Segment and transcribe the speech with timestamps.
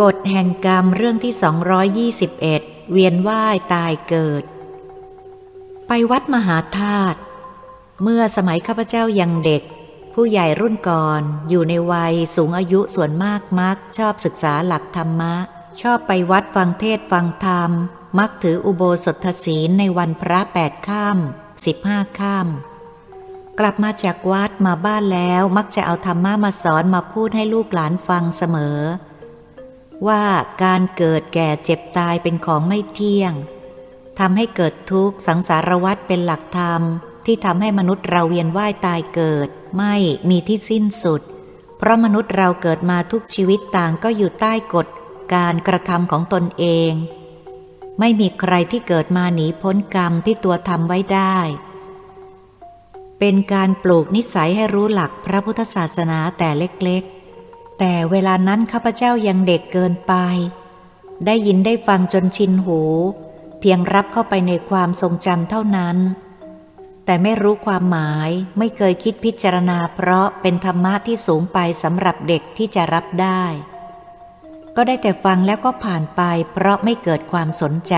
[0.00, 4.44] กฎแห่งกรรมเรื่องที่ 221 เวียนว่ายตายเกิด
[5.86, 7.18] ไปวัดมหาธาตุ
[8.02, 9.62] เมื่อสมัยข้าพเจ้ายังเด็ก
[10.14, 15.34] ผู้ใหญ่รุ่นก่อนอยู่ในวัยสูงอายุส่วนมากมัก ชอบศึกษาหลักธรรมะ
[15.80, 17.70] ชอบไปวัดฟังเทศฟังธรรม
[18.18, 21.18] มักถืออุโบสถศีลในวันพระแปดข้าม
[21.66, 22.48] สิบห้าข้าม
[23.58, 28.80] กลับมาจากวัดมาบ้านแล้วมักจะเอาธรรมะมาสอนมาพูดให้ลูกหลานฟังเสมอ
[30.06, 30.24] ว่า
[30.64, 33.32] การเกิดแก่เจ็บตายเป็นของไม่เที่ยง
[34.18, 36.82] ทำให้เกิดทุกข์สังสารวัฏเป็นหลักธรรม
[37.26, 39.94] ที่ทำให้มนุษย์เราเวียนว่ายตายเกิด ไม่
[40.30, 41.22] มีที่สิ้นสุด
[41.78, 44.86] เพราะมนุษย์เราเกิดมาทุกชีวิตต่างก็อยู่ใต้กฎ
[45.34, 46.92] การกระทำของตนเอง
[47.98, 51.38] ไม่มีใครที่เกิดมาหนีพ้นกรรมที่ตัวทำไว้ได้
[53.18, 57.17] เป็นการปลูกนิสัยให้รู้หลักพระพุทธศาสนาแต่เล็กๆ
[57.78, 60.14] แต่เวลานั้นข้าพเจ้ายังเด็กเกินไป
[61.26, 62.80] ได้ยินได้ฟังจนชินหู
[63.60, 65.96] เพียงรับเข้าไปในความทรงจำเท่านั้น
[67.04, 73.44] แต่ไม่รู้ความหมายไม่เคยคิดพิจารณาเพราะเป็นธรรมะที่สูงไปสำหรับเด็กที่จะรับได้
[74.76, 77.96] ก็ได้แต่ฟังแล้วก็ผ่านไปเพราะไม่เกิดความสนใจ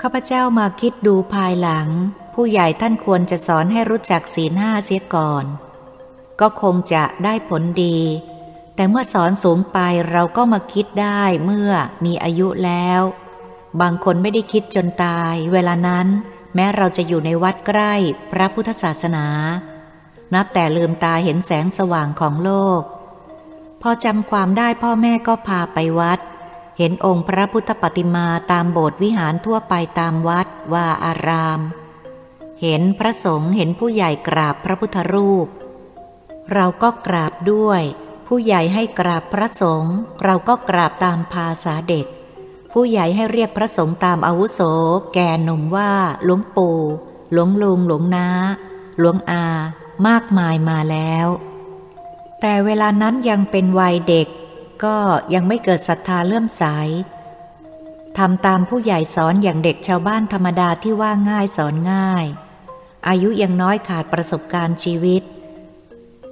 [0.00, 1.88] ข้าพเจ้ามาคิดดูภายหลัง
[2.34, 5.44] ผู้ใหญ่ท่านควรจะสอนให้รู้จักศีลห้าเสียก่อน
[6.40, 7.98] ก็คงจะได้ผลดี
[8.74, 9.78] แต่เมื่อสอนสูงไป
[10.10, 11.70] เราก็มาคิดได้เมื่อ
[12.04, 13.02] มีอายุแล้ว
[13.80, 16.06] บางคนไม่ได้คิดจนตาย เวลานั้น
[16.54, 17.94] แม้เราจะอยู่ในวัดใกล้
[18.32, 19.26] พระพุทธศาสนา
[20.34, 22.82] นับแต่ลืมตาเห็นแสงสว่างของโลก
[23.82, 26.20] พอจำความได้พ่อแม่ก็พาไปวัด
[26.78, 31.60] เห็นองค์พระพุทธปฏิมาตามโบสถ์วิหารทั่วไปตามวัดว่าอาราม
[32.62, 35.46] เห็นพระสงฆ์เห็นผู้ใหญ่กราบพระพุทธรูป
[36.52, 37.82] เราก็กราบด้วย
[38.26, 42.06] ผู้ใหญ่ให้กราบพระสงฆ์เราก็กราบตามภาษาเด็ก
[42.72, 44.60] ผู้ใหญ่ให้เรียกพระสงฆ์ตามอาวุโส
[45.14, 45.90] แก่หนุ่มว่า
[46.24, 46.78] หลวงปู่
[47.32, 48.28] หลวงลุงหลวงนา
[48.98, 49.44] หลวงอา
[50.06, 51.26] มากมายมาแล้ว
[52.40, 54.28] แต่เวลานั้นยังเป็นวัยเด็ก
[54.84, 54.96] ก็
[55.34, 56.64] ยังไม่เกิดศรัทธาเลื่อมใส
[58.18, 62.26] ทำตามผู้ใหญ่สอนอย่างเด็กชาวบ้านธรรมดาที่ว่าง่ายสอนง่าย
[63.08, 65.22] อายุยังน้อยขาดประสบการณ์ชีวิต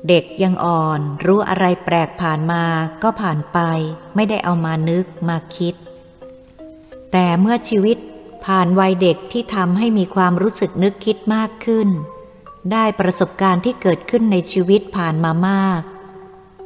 [0.08, 2.64] เด็กยังอ่อนรู้อะไรแปลกผ่านมา
[3.02, 3.58] ก็ผ่านไป
[4.14, 5.74] ไม่ได้เอามานึกมาคิด
[7.12, 7.98] แต่เมื่อชีวิต
[8.46, 11.88] ผ่านวัยเด็กที่ทำให้มีความรู้สึกนึกคิดมากขึ้น
[12.72, 15.80] ได้ประสบการณ์ที่เกิดขึ้นในชีวิตผ่านมามาก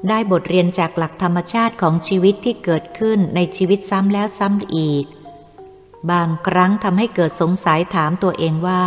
[0.08, 5.04] ได้บทเรียนจากหลักธรรมชาติของชีวิตที่เกิดขึ้นในชีวิตซ้ำแล้วซ้ำอีก
[6.10, 8.82] บางครั้งทำให้เกิดสงสัยถามตัวเองว่า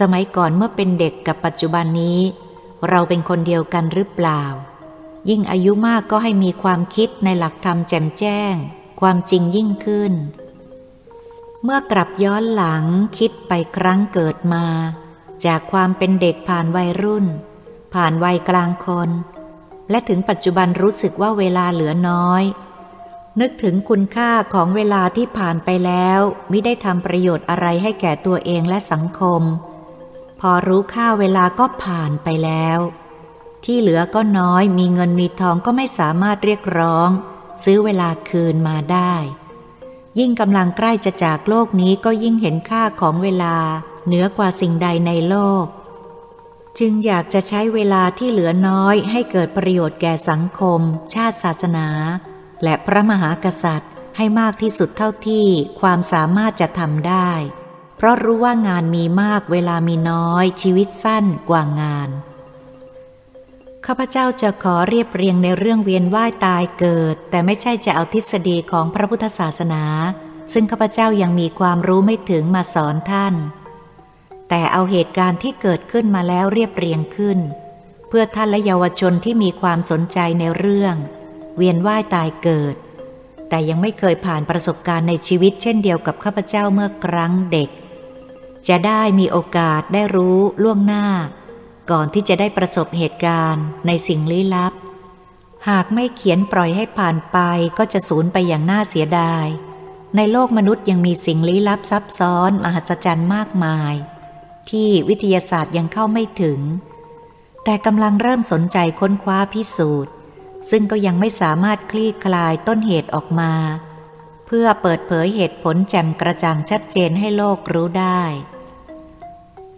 [0.00, 2.20] สมัยก่อนเมื่อเป็นเด็กกับปัจจุบันนี้
[2.88, 4.44] เราเป็นคนเดียวกันหรือเปล่า
[5.30, 8.54] ยิ่งอายุมากก็ให้มีความคิดในหลักธรรมแจ่มแจ้ง
[9.00, 10.12] ความจริงยิ่งขึ้น
[11.62, 12.84] เมื่อกลับย้อนหลัง
[13.18, 14.66] คิดไปครั้งเกิดมา
[15.44, 17.26] จากความเป็นเด็กผ่านวัยรุ่น
[17.94, 19.10] ผ่านวัยกลางคน
[19.90, 22.44] และถึงปัจจุบันรู้สึกว่าเวลาเหลือน้อย
[23.40, 29.42] นึกถึงคุณค่าของเวลาที่ผ่านไปแล้วไม่ได้ทำประโยชน์อะไรให้แก่ตัวเองและสังคม
[30.40, 32.78] พอรู้ค่าเวลาก็ผ่านไปแล้ว
[33.64, 37.08] ที่เหลือก็น้อยมีเงินมีทองก็ไม่สามารถเรียกร้อง
[37.64, 39.14] ซื้อเวลาคืนมาได้
[40.18, 43.56] ยิ่งกำลังใกล้จะจากโลกนี้ก็ยิ่งเห็นค่าของเวลา
[44.06, 45.66] เหนือกว่าสิ่งใดในโลก
[46.78, 50.80] จึงอยากจะใช้เวลาที่เหลือน้อยให้เกิดประโยชน์แก่สังคม
[51.14, 51.88] ชาติศาสนา
[52.62, 55.46] และพระมหากษัตริย์ให้มากที่สุดเท่าที่
[55.80, 57.30] ความสามารถจะทำได้
[58.00, 62.10] เพราะรู้ว่างานมีมากเวลามีน้อยชีวิตสั้นกว่างาน
[63.86, 69.84] ข้าพเจ้าจะขอเรียบเรียงในเรื่องเวียนว่ายตายเกิด แต่ไม่ใช่จะเอาทฤษฎีของพระพุทธศาสนา
[70.52, 73.34] ซึ่งข้าพเจ้ายังมีความรู้ไม่ถึงมาสอนท่าน
[74.48, 77.38] แต่เอาเหตุการณ์ที่เกิดขึ้นมาแล้วเรียบเรียงขึ้น
[78.08, 80.94] เพื่อท่านและเยาวชนที่มีความสนใจในเรื่อง
[81.56, 82.76] เวียนว่ายตายเกิด
[83.48, 87.70] แต่ยังไม่เคยผ่านประสบการณ์ในชีวิตเช่นเดียวกับข้าพเจ้าเมื่อครั้งเด็ก
[88.68, 91.06] จะได้มีโอกาสได้รู้ล่วงหน้า
[91.90, 94.72] ก่อนที่จะได้ประสบเหตุการณ์ในสิ่งลี้ลับ
[95.68, 97.38] หากไม่เขียนปล่อยให้ผ่านไป
[97.78, 99.46] ก็จะสูญไปอย่างน่าเสียดาย
[100.16, 103.94] ในโลกมนุษย์ยังมีสิ่งลี้ลับซับซ้อนมหัศจรรย์มากมาย
[104.70, 106.60] ที่วิทยาศาสตร์ยังเข้าไม่ถึง
[107.64, 110.12] แต่กำลังเริ่มสนใจค้นคว้าพิสูจน์
[110.70, 113.52] ซึ่งก็ยังไม่สามารถคลี่คลายต้นเหตุออกมา
[114.50, 118.22] พื่อเปิดเผยเหตุผลแจ่มกระจ่างชัดเจนให้โลกรู้ได้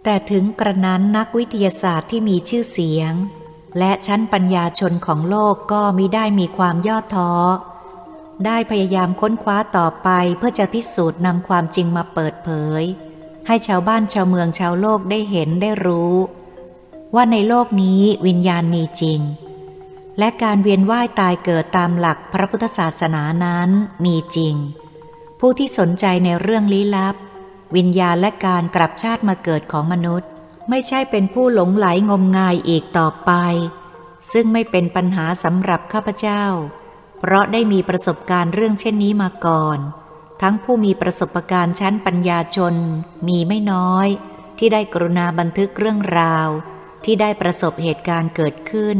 [0.03, 3.13] แต่ถึงกระนั้นนักวิทยาศาสตร์ที่มีชื่อเสียง
[3.79, 7.31] และชั้นปัญญาชนของโลกก็มิได้มีความย่อท้อ
[8.45, 12.49] ได้พยายามค้นคว้าต่อไปเพื่อจะพิสูจน์นำความจริงมาเปิดเผ
[12.81, 12.83] ย
[13.47, 16.15] ให้ชาวบ้านชาวเมืองชาวโลกได้เห็นได้รู้
[17.15, 19.19] ว่าในโลกนี้วิญญาณมีจริง
[20.19, 23.69] และการเวียนว่ายตายเกิดตามหลักพระพุทธศาสนานั้น
[24.05, 24.55] มีจริง
[25.39, 27.15] ผู้ที่สนใจในเรื่องลี้ลับ
[27.75, 30.29] วิญญาณและการกลับชาติมาเกิดของมนุษย์
[30.69, 33.31] ไม่ใช่เป็นผู้หลงไหลงมงายอีกต่อไป
[34.31, 36.43] ซึ่งไม่เป็นปัญหาสำหรับข้าพเจ้า
[37.19, 39.79] เพราะได้มีประสบการณ์เรื่องเช่นนี้มาก่อน
[40.41, 42.75] ทั้งผู้มีประสบการณ์ชั้นปัญญาชน
[43.27, 44.07] มีไม่น้อย
[44.57, 46.47] ที่ได้กรุณาบันทึกเรื่องราว
[47.05, 48.97] ที่ได้ประสบเหตุการณ์เกิดขึ้น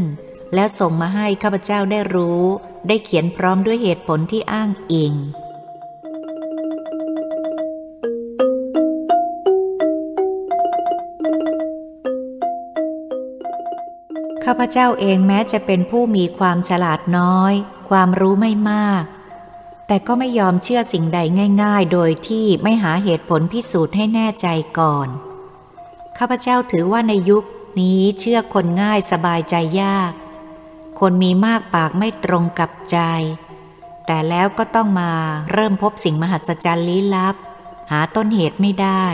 [0.54, 2.42] แล้วส่งมาให้ข้าพเจ้าได้รู้
[2.88, 5.14] ได้เขียนพร้อมด้วยเหตุผลที่อ้างอิง
[14.44, 17.54] ข้าพเจ้าเองแม้จะเป็นผู้มีความฉลาดน้อย
[17.88, 19.04] ความรู้ไม่มาก
[19.86, 21.18] แต่ก็ไม่ยอมเชื่อสิ่งใด
[21.62, 24.46] ง่าย ๆ โดยที่ไม่หาเหตุผลพิสูจน์ให้แน่ใจ
[24.78, 25.08] ก่อน
[26.18, 27.44] ข้าพเจ้าถือว่าในยุค
[27.80, 30.12] นี้เชื่อคนง่ายสบายใจยาก
[31.00, 32.98] คนมีมากปากไม่ตรงกับใจ
[34.06, 35.12] แต่แล้วก็ต้องมา
[35.52, 37.36] เริ่มพบสิ่งมหัศจรรย์ลี้ลับ
[37.90, 39.04] หาต้นเหตุไม่ได้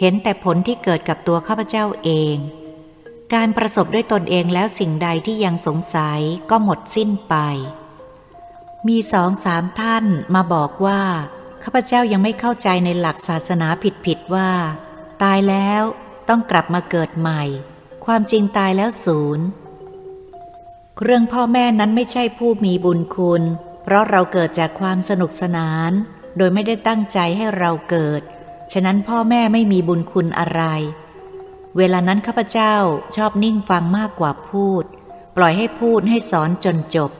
[0.00, 2.36] เห็นแต่ผลที่เกิดกับตัวข้าพเจ้าเอง
[3.34, 6.20] การประสบด้วยตนเองแล้วสิ่งใดที่ยังสงสัย
[6.50, 7.34] ก็หมดสิ้นไป
[8.88, 10.04] มีสองสามท่าน
[10.34, 11.00] มาบอกว่า
[11.62, 13.68] ข้าพเจ้ายังไม่เข้าใจในหลักศาสนา
[14.04, 14.50] ผิดๆว่า
[15.22, 15.82] ตายแล้ว
[16.28, 17.42] ต้องกลับมาเกิดใหม่
[18.04, 19.46] ความจริงตายแล้วศูนย์
[21.02, 23.42] เรื่องพ่อแม่นั้นไม่ใช่ผู้มีบุญคุณ
[23.82, 25.90] เพราะเราเกิดจากความสนุกสนาน
[26.36, 28.22] โดยไม่ได้ตั้งใจให้เราเกิด
[28.72, 30.62] ฉะนั้นพ่อแม่ไม่มีบุญคุณอะไร
[31.76, 32.74] เวลานั้นข้าพเจ้า
[33.16, 34.84] ชอบนิ่งฟังมากกว่าพูด
[35.36, 37.10] ปล่อยให้พูดให้สอนจนจบ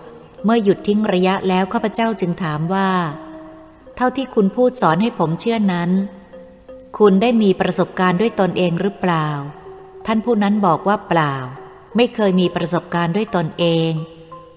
[0.45, 2.91] เมื่อหยุดทิ้งระยะแล้วข้าพเจ้าจึงถามว่า
[3.97, 5.91] เท่าที่คุณพูดสอนให้ผมเชื่อนั้น
[6.99, 9.29] คุณได้มีประสบการณ์ด้วยตนเองหรือเปล่า
[10.07, 11.35] ท่านผู้นั้นบอกว่าเปล่า
[11.97, 13.93] ไม่เคยมีประสบการณ์ด้วยตนเอง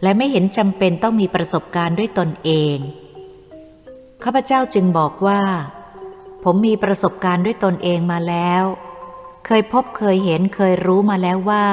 [0.04, 2.78] และไม่เห็นจำเป็นต้องมีประสบการณ์ด้วยตนเอง
[4.24, 5.42] ข้าพเจ้าจึงบอกว่า
[6.44, 8.63] ผมมีประสบการณ์ด้วยตนเองมาแล้ว
[9.45, 11.68] เคยพบเคยเห็นเคยรู้มาแล้วว่า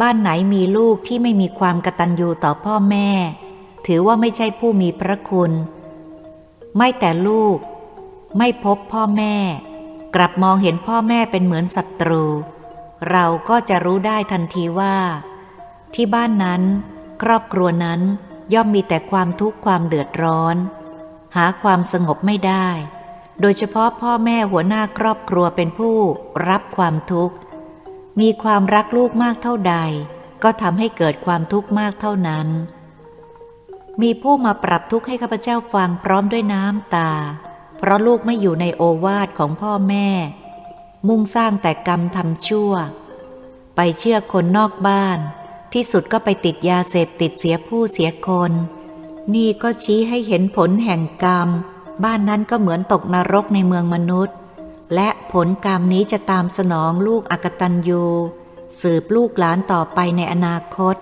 [0.00, 3.08] บ้านไหนมีลูกที่ไม่มีความกตัญญูต่อพ่อแม่
[3.86, 5.52] ถือว่าไม่ใช่ผู้มีพระคุณ
[6.76, 7.58] ไม่แต่ลูก
[8.38, 9.34] ไม่พบพ่อแม่
[10.14, 12.24] กลับมองเห็นพ่อแม่เป็นเหมือนศัตรู
[13.10, 14.96] เราก็จะรู้ได้ทันทีว่า
[15.94, 16.62] ที่บ้านนั้น
[17.22, 18.00] ครอบครัวนั้น
[18.54, 20.56] ย่อมมีแต่ความทุกข์ความเดือดร้อน
[21.36, 22.68] หาความสงบไม่ได้
[23.40, 25.96] โดยเฉพาะพ่อแม่หัวหน้าครอบครัวเป็นผู้
[26.48, 27.36] รับความทุกข์
[28.20, 29.76] มีความรักลูกมากเท่าใด
[30.42, 32.48] ก็ทำให้เกิดความทุกข์มากเท่านั้น
[34.02, 37.10] มีผู้มาปรับทุกข์ให้ข้าพเจ้าฟังพร้อมด้วยน้ำตา
[37.78, 40.08] เพราะลูกไม่อยู่ในโอวาทของพ่อแม่
[41.08, 42.72] มุ่งสร้างแต่กรรมทำชั่ว
[43.76, 45.18] ไปเชื่อคนนอกบ้าน
[45.72, 48.52] ที่สุดก็ไปติดยาเสพติดเสียผู้เสียคน
[49.34, 51.48] นี่ก็ชี้ให้เห็นผลแห่งกรรม
[52.04, 54.36] บ้านนั้นก็เหมือนตกนรกในเมืองมนุษย์
[54.94, 58.04] และผลกรรมนี้จะตามสนองลูกอกตันยู
[58.80, 60.96] สืบลูกหลานต่อไปในอนาคต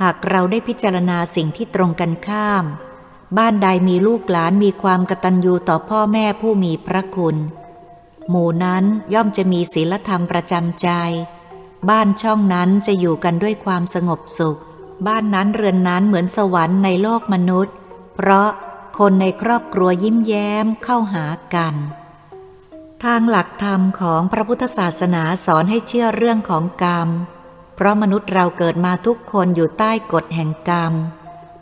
[0.00, 2.64] หากเราได้พิจารณาสิ่งที่ตรงกันข้าม
[3.36, 7.36] บ้านใดมีลูกหลานมีความกตัญญูต่อพ่อแม่ผู้มีพระคุณ
[8.30, 10.88] หมู่นั้นย่อมจะมีศีลธรรมประจำใจ
[11.90, 14.60] บ้านช่องนั้นจะอยู่กันด้วยความสงบสุข
[15.06, 17.74] บ้านนั้นเรือนนั้นเหมือนสวรรค์ในโลกมนุษย์
[18.14, 18.48] เพราะ
[18.98, 21.24] คนในครอบครัวยิ้มแย้มเข้าหา
[21.54, 21.74] กัน
[23.04, 27.08] ทางหลักธรรมของพระพุทธศาสนาสอนให้เชื่อเรื่องของกรรม
[27.76, 30.92] เพราะมนุษย์เราเกิดมาทุกคนอยู่ใต้กฎแห่งกรรม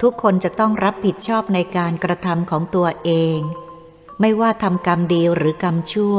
[0.02, 3.38] ทุกคนจะต้องรับผิดชอบในการกระทำของตัวเอง
[4.20, 6.18] ไม่ว่าทำกรรมดีหรือกรรมชั่ว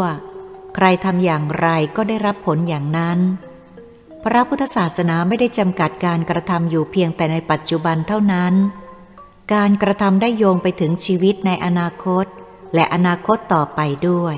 [0.76, 3.20] ใครทำอย่างไรก็ได้รับผลอย่างนั้น
[4.24, 8.54] พระพุทธศาสนาไม่ได้จำกัดการกระทำอยู่เพียงแต่ในปัจจุบันเท่านั้น
[9.54, 12.26] การกระทำได้โยงไปถึงชีวิตในอนาคต
[12.76, 14.36] และอนาคตต่อไปด้วย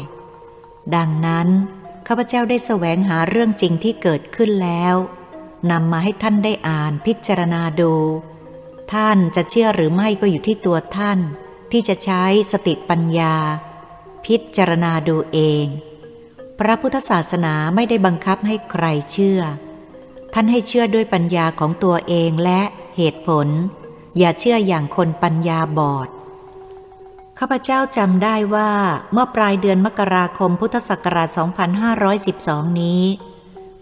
[0.96, 1.48] ดังนั้น
[2.08, 4.96] ข้าพเจ้าได้แสวงหาเรื่องจริงที่เกิดขึ้นแล้ว
[5.72, 7.94] นำมาให้ท่านได้อ่านพิจารณาดู
[8.94, 11.20] ท่านจะเชื่อหรือไม่ก็อยู่ที่ตัวท่าน
[11.72, 13.36] ที่จะใช้สติปัญญา
[14.25, 15.66] พิจารณาดูเอง
[16.67, 19.41] ระพุทธศาสนาไม่ได้บังคับให้ใครเชื่อ
[20.34, 22.62] ท่านให้เชื่อด้วยปัญญาของตัวเองและ
[22.98, 23.48] เหตุผล
[24.17, 26.10] อย่าเชื่ออย่างคนปัญญาบอด
[27.39, 28.72] ข้าพเจ้าจำได้ว่า
[29.13, 31.29] เมื่อปลายเดือนมกราคมพุทธศักราช
[32.08, 33.03] 2512 นี้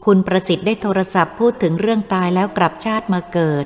[0.05, 3.65] คุณประสิทธิ์ได้โทรศัพท์พูดถึงเรื่องตายแล้วกลับชาติมาเกิด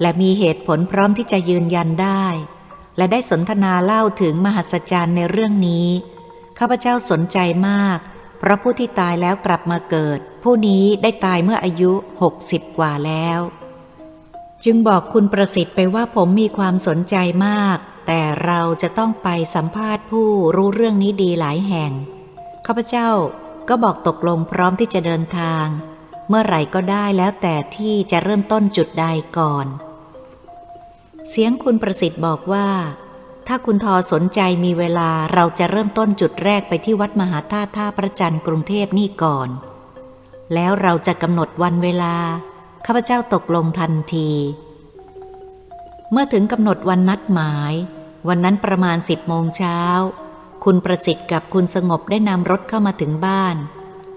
[0.00, 2.24] และมีเหตุผลพร้อมที่จะยืนยันได้
[2.96, 5.88] และได้สนทนาเล่าถึงมหัศจรรย์ในเรื่องนี้
[6.58, 7.38] ข้าพเจ้าสนใจ
[7.68, 7.98] มาก
[8.38, 13.40] เพราะผู้ที่ตายแล้วกลับมาเกิด ผู้นี้ได้ตายเมื่ออายุหกสิบกว่าแล้ว
[14.64, 17.16] จึงบอกคุณประสิทธิ์ไปว่าผมมีความสนใจ
[17.46, 21.92] มาก แต่เราจะต้องไปสัมภาษณ์ผู้รู้เรื่องนี้ดีหลายแห่ง
[22.66, 23.08] ข้าพเจ้า
[23.68, 25.66] ก็บอกตกลงพร้อมที่จะเดินทาง
[26.28, 29.06] เมื่อไหร่ก็ได้แล้วแต่ที่จะเริ่มต้นจุดใด
[29.38, 29.66] ก่อน
[31.30, 32.68] เสียงคุณประสิทธิ์บอกว่า
[33.46, 39.48] ถ้าคุณทอสนใจมีเวลาเราจะเริ่มต้นจุดแรกไปที่วัดมหาธาตุท่าพระจันทร์กรุงเทพนี่ก่อน
[40.54, 42.16] แล้วเราจะกำหนดวันเวลา
[42.86, 44.30] ข้าพเจ้าตกลงทันที
[46.10, 47.72] เมื่อถึงกำหนดวันนัดหมาย
[48.28, 49.80] วันนั้นประมาณสิบโมงเช้า
[50.64, 53.56] คุณประสิทธิ์กับคุณสงบได้นำรถเข้ามาถึงบ้าน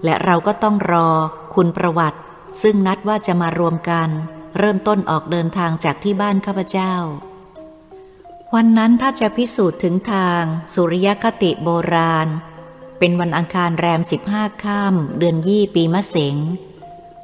[0.04, 1.08] และเราก็ต้องรอ
[1.54, 2.18] คุณประวัติ
[2.62, 4.08] ซึ่งนัดว่าจะมารวมกัน
[4.58, 6.94] เริ่มต้นออกเดินทางจากที่บ้านข้าพเจ้า
[8.56, 10.42] วันนั้นถ้าจะพิสูจน์ถึงทาง
[10.74, 12.28] สุริยคติโบราณ
[12.98, 16.36] เป็นวันอังคารแรม 15 ค่ำเดือนยี่ปีมะเสง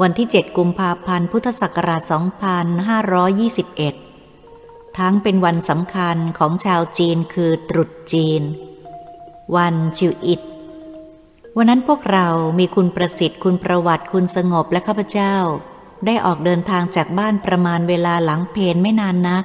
[0.02, 2.02] วันที่ 7 กุมภาพันธ์พุทธศักราช
[4.09, 8.42] 2521 ทั้งเป็นวันสำคัญของชาวจีนคือตรุษจีน
[9.56, 10.40] วันชิวอิก
[11.56, 12.28] วันนั้นพวกเรา
[12.59, 15.37] มีคุณประสิทธิ์คุณประวัติคุณสงบและข้าพเจ้า
[16.06, 19.45] ได้ออกเดินทางจากบ้านประมาณเวลาหลังเพลไม่นานนัก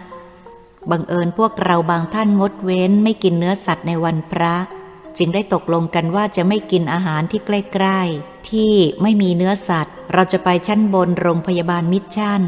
[0.90, 4.56] บังเอิญพวกเราบางท่านงดเว้นไม่กินเนื้อสัตว์ในวันพระ
[5.18, 12.42] จึงได้ตกลงกันว่าจะไม่กินอาหารที่ใกล้ๆ ที่ไม่มีเนื้อสัตว์ เราจะไปชั้นบนโรงพยาบาลมิชชั่น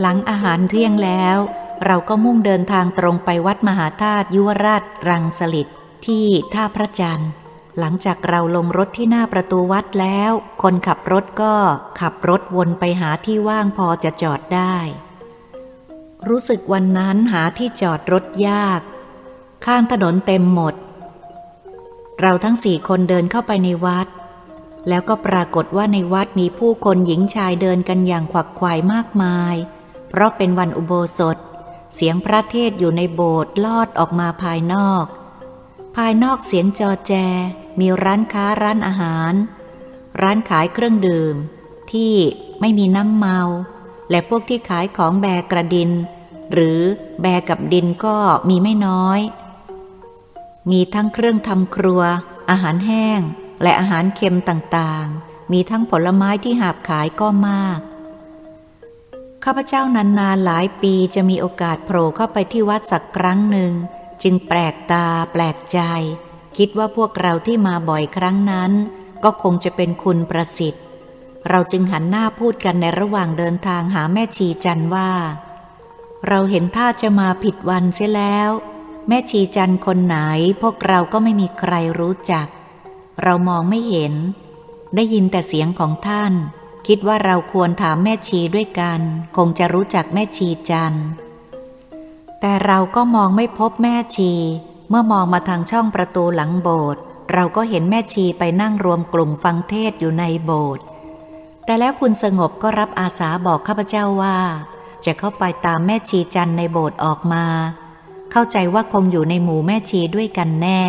[0.00, 1.38] หลังอาหารเที่ยงแล้ว
[1.86, 5.68] เราก็มุ่งเดินทางตรงไปวัดมหาธาตุยุวราชรังสลิด
[6.06, 7.30] ที่ท่าพระจันทร์
[7.78, 10.32] หลังจากเราลงรถที่หน้าประตูวัดแล้ว
[10.62, 11.54] คนขับรถก็
[12.00, 14.76] ขับรถวนไปหาที่ว่างพอจะจอดได้
[16.28, 18.80] รู้สึกวันนั้นหาที่จอดรถยาก
[19.66, 20.74] ข้างถนนเต็มหมด
[22.20, 24.08] เราทั้งสี่คนเดินเข้าไปในวัด
[24.88, 29.54] แล้วก็ปรากฏว่าในวัดมีผู้คนหญิงชายเดินกันอย่างขวักไขวมากมาย
[30.08, 31.36] เพราะเป็นวันอุโบสถ
[31.94, 35.04] เสียงพระเทศอยู่ในโบสถ์ลอดออกมาภายนอก
[36.02, 37.12] ภายนอกเสียงจอแจ
[37.80, 39.32] มีร้านค้าร้านอาหาร
[40.22, 41.34] ร้านขายเครื่องดื่ม
[41.92, 42.14] ที่
[42.60, 43.40] ไม่มีน้ำเมา
[44.10, 45.90] และพวกที่ขายของแบกระดิน
[46.52, 46.80] หรือ
[47.22, 48.16] แบกับดินก็
[48.48, 49.20] มีไม่น้อย
[50.70, 52.02] มีทั้งเครื่องทำครัว
[52.50, 53.20] อาหารแห้ง
[53.62, 57.80] และอาหารเค็มต่างๆ มีทั้งผลไม้ที่หาบขายก็มาก
[59.44, 63.72] ข้าพเจ้านานๆหลายปีจะมีโอกาสโผล่เข้าไปที่วัดสักครั้งหนึ่ง
[64.22, 65.80] จึงแปลกตาแปลกใจ
[66.56, 68.72] คิดว่าพวกเราที่มาบ่อยครั้งนั้น
[69.24, 70.84] ก็คงจะเป็นคุณประสิทธิ์
[71.48, 75.10] เราจึงหันหน้าพูดกันในระหว่างเดินทางหาแม่ชีจันว่า
[76.28, 78.50] เราเห็นท่าจะมาผิดวันเสียแล้ว
[79.08, 80.16] แม่ชีจันคนไหน
[80.62, 82.46] พวกเราก็ไม่มีใครรู้จัก
[83.22, 84.14] เรามองไม่เห็น
[84.94, 86.32] ได้ยินแต่เสียงของท่าน
[86.86, 89.00] คิดว่าเราควรถามแม่ชีด้วยกัน
[89.36, 90.94] คงจะรู้จักแม่ชีจัน
[92.40, 94.32] แต่เราก็มองไม่พบแม่ชี
[94.88, 97.00] เมื่อมองมาทางช่องประตูหลังโบสถ์
[97.32, 100.84] เราก็เห็นแม่ชีไปนั่งรวมกลุ่มฟังเทศอยู่ในโบสถ์
[101.64, 104.36] แต่แล้วคุณสงบก็รับอาสาบอกข้าพเจ้าว่า
[105.04, 107.44] จะเข้าไปตามแม่ชีจันในโบสถ์ออกมา
[108.32, 110.82] เข้าใจว่าคงอยู่ในหมู่แม่ชีด้วยกันแน่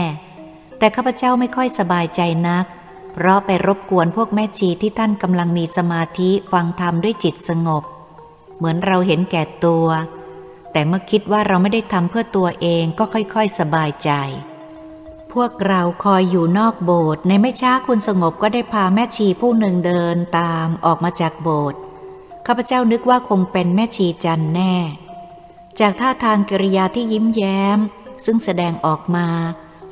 [0.78, 2.66] แต่ข้าพเจ้าไม่ค่อยสบายใจนัก
[3.14, 7.84] เพราะไปรบกวนพวกแม่ชีที่ท่านกำลังมีสมาธิฟังธรรมด้วยจิตสงบ
[8.58, 9.88] เหมือนเราเห็นแก่ตัว
[10.72, 14.12] แต่เมื่อคิดว่าเราไม่ได้ทำเพื่อตัวเองก็ค่อยๆ สบายใจ
[15.34, 21.80] พวกเราคอยอยู่นอกโบสถ์ในไม่ช้าคุณสงบก็ได้พาแม่ชีผู้หนึ่งเดินตามออกมาจากโบสถ์
[22.46, 24.76] ข้าพเจ้านึกว่าคงเป็นแม่ชีจันแน่
[25.80, 27.80] จากท่าทางกิริยาที่ยิ้มแย้ม
[28.26, 29.28] ซึ่งแสดงออกมา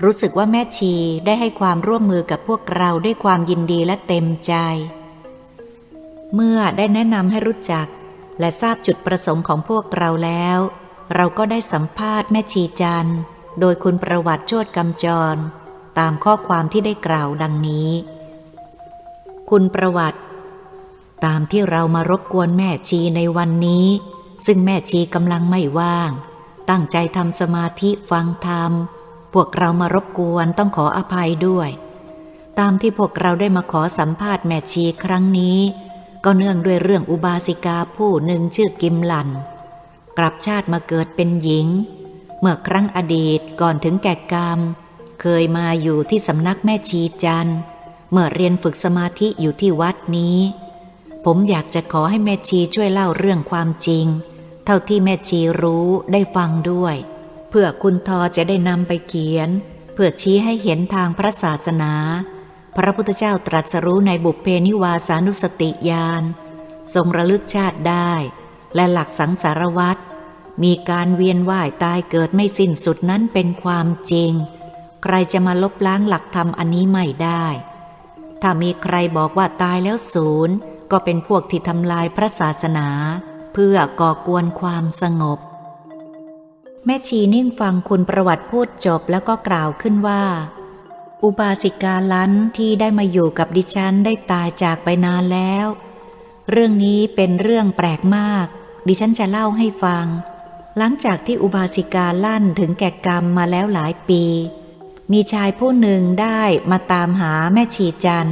[0.03, 0.93] รู้สึกว่าแม่ชี
[1.25, 4.53] ได้ให้ความร่วมมือกับพวกเราด้วยความยินดีและเต็มใจ
[6.33, 7.87] เมื่อได้แนะนำให้รู้จัก
[8.39, 10.59] และทราบจุดประสงค์ของพวกเราแล้ว
[11.15, 13.09] เราก็ได้สัมภาษณ์แม่ชีจัน
[13.59, 15.37] โดยคุณประวัติโจทย์กำจร
[15.99, 17.89] ตามข้อความที่ได้กล่าวดังนี้
[19.49, 20.19] คุณประวัติ
[21.25, 23.87] ตามที่เรามารบกวนแม่ชีในวันนี้
[24.45, 26.11] ซึ่งแม่ชีกำลังไม่ว่าง
[26.69, 28.71] ตั้งใจทำสมาธิฟังธรรม
[29.33, 31.69] พวกเรามารบกวนต้องขออภัยด้วย
[32.59, 35.59] ตามที่พวกเราได้มาขอสัมภาษณ์แม่ชีครั้งนี้
[36.29, 39.29] ก็เนื่องด้วยเรื่องอุบาสิกาผู้หนึ่งชื่อกิมลัน
[40.17, 41.67] กลับชาติมาเกิดเป็นหญิง
[42.39, 44.59] เมื่อครั้งอดีตก่อนถึงแก่กรรม
[45.21, 47.49] เคยมาอยู่ที่สำนักแม่ชีจัน
[48.11, 50.37] เมื่อเรียนฝึกสมาธิอยู่ที่วัดนี้
[51.25, 54.05] ผมอยากจะขอให้แม่ชีช่วยเล่าเรื่องความจริง
[54.65, 56.95] เท่าที่แม่ชีรู้ได้ฟังด้วย
[57.49, 59.49] เพื่อคุณทอจะได้นำไปเขียน
[59.93, 61.93] เพื่อชี้ให้เห็นทางพระศาสนา
[62.77, 66.23] พระพุทธเจ้าตรัสรู้ในบุพเพนิวาสานุสติญาณ
[66.93, 68.11] ทรงระลึกชาติได้
[68.75, 70.01] และหลักสังสารวัตร
[70.63, 74.31] มีการเวียนว่ายตายเกิดไม่สิ้นสุดนั้นเป็นความจริง
[75.03, 77.45] ใครจะมาลบล้างหลักธรรมอันนี้ไม่ได้
[78.41, 80.55] ถ้ามีใครบอกว่าตายแล้วศูนย์
[80.91, 82.87] ก็เป็นพวกที่ทำลายพระศาสนา
[83.53, 85.39] เพื่อก่อกวนความสงบ
[86.85, 90.23] แม่ชีนิ่งฟังคุณประวัติพูดจบแล้วก็กล่าวขึ้นว่า
[91.23, 95.67] อุบาสิกาลันที่ได้มาอยู่กับดิฉันได้ตายจากไปนานแล้ว
[96.51, 98.45] เรื่องนี้เป็นเรื่องแปลกมาก
[98.87, 100.05] ดิฉันจะเล่าให้ฟัง
[100.77, 104.23] หลังจากที่อุบาสิกาลั่นถึงแก่กรรมมาแล้วหลายปี
[105.11, 108.31] มีชายผู้หนึ่งได้มาตามหาแม่ชีจัน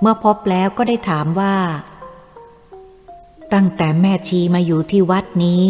[0.00, 1.56] เมื่อพบแล้วก็ได้ถามว่า
[3.52, 5.64] ตั้งแต่แม่ชีมาอยู่ที่วัดนี้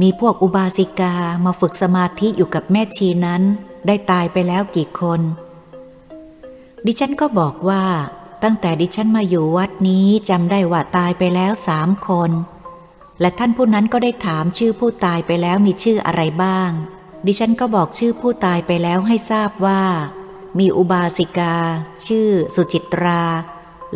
[0.00, 3.42] มีพวกอุบาสิกามาฝึกสมาธิอยู่กับแม่ชีนั้น
[3.86, 5.20] ได้ตายไปแล้วกี่คน
[6.86, 7.84] ดิฉันก็บอกว่า
[8.42, 12.30] ตั้งแต่ดิฉันมาอยู่วัดนี้จำได้ว่าตายไปแล้วสามคน
[13.20, 16.70] และท่านผู้นั้นก็ได้ถามชื่อผู้ตายไปแล้วมีชื่ออะไรบ้าง
[17.26, 19.82] ดิฉันก็บอกชื่อผู้ตายไปแล้วให้ทราบว่า
[20.58, 21.54] มีอุบาสิกา
[22.06, 23.22] ชื่อ สุจิตรา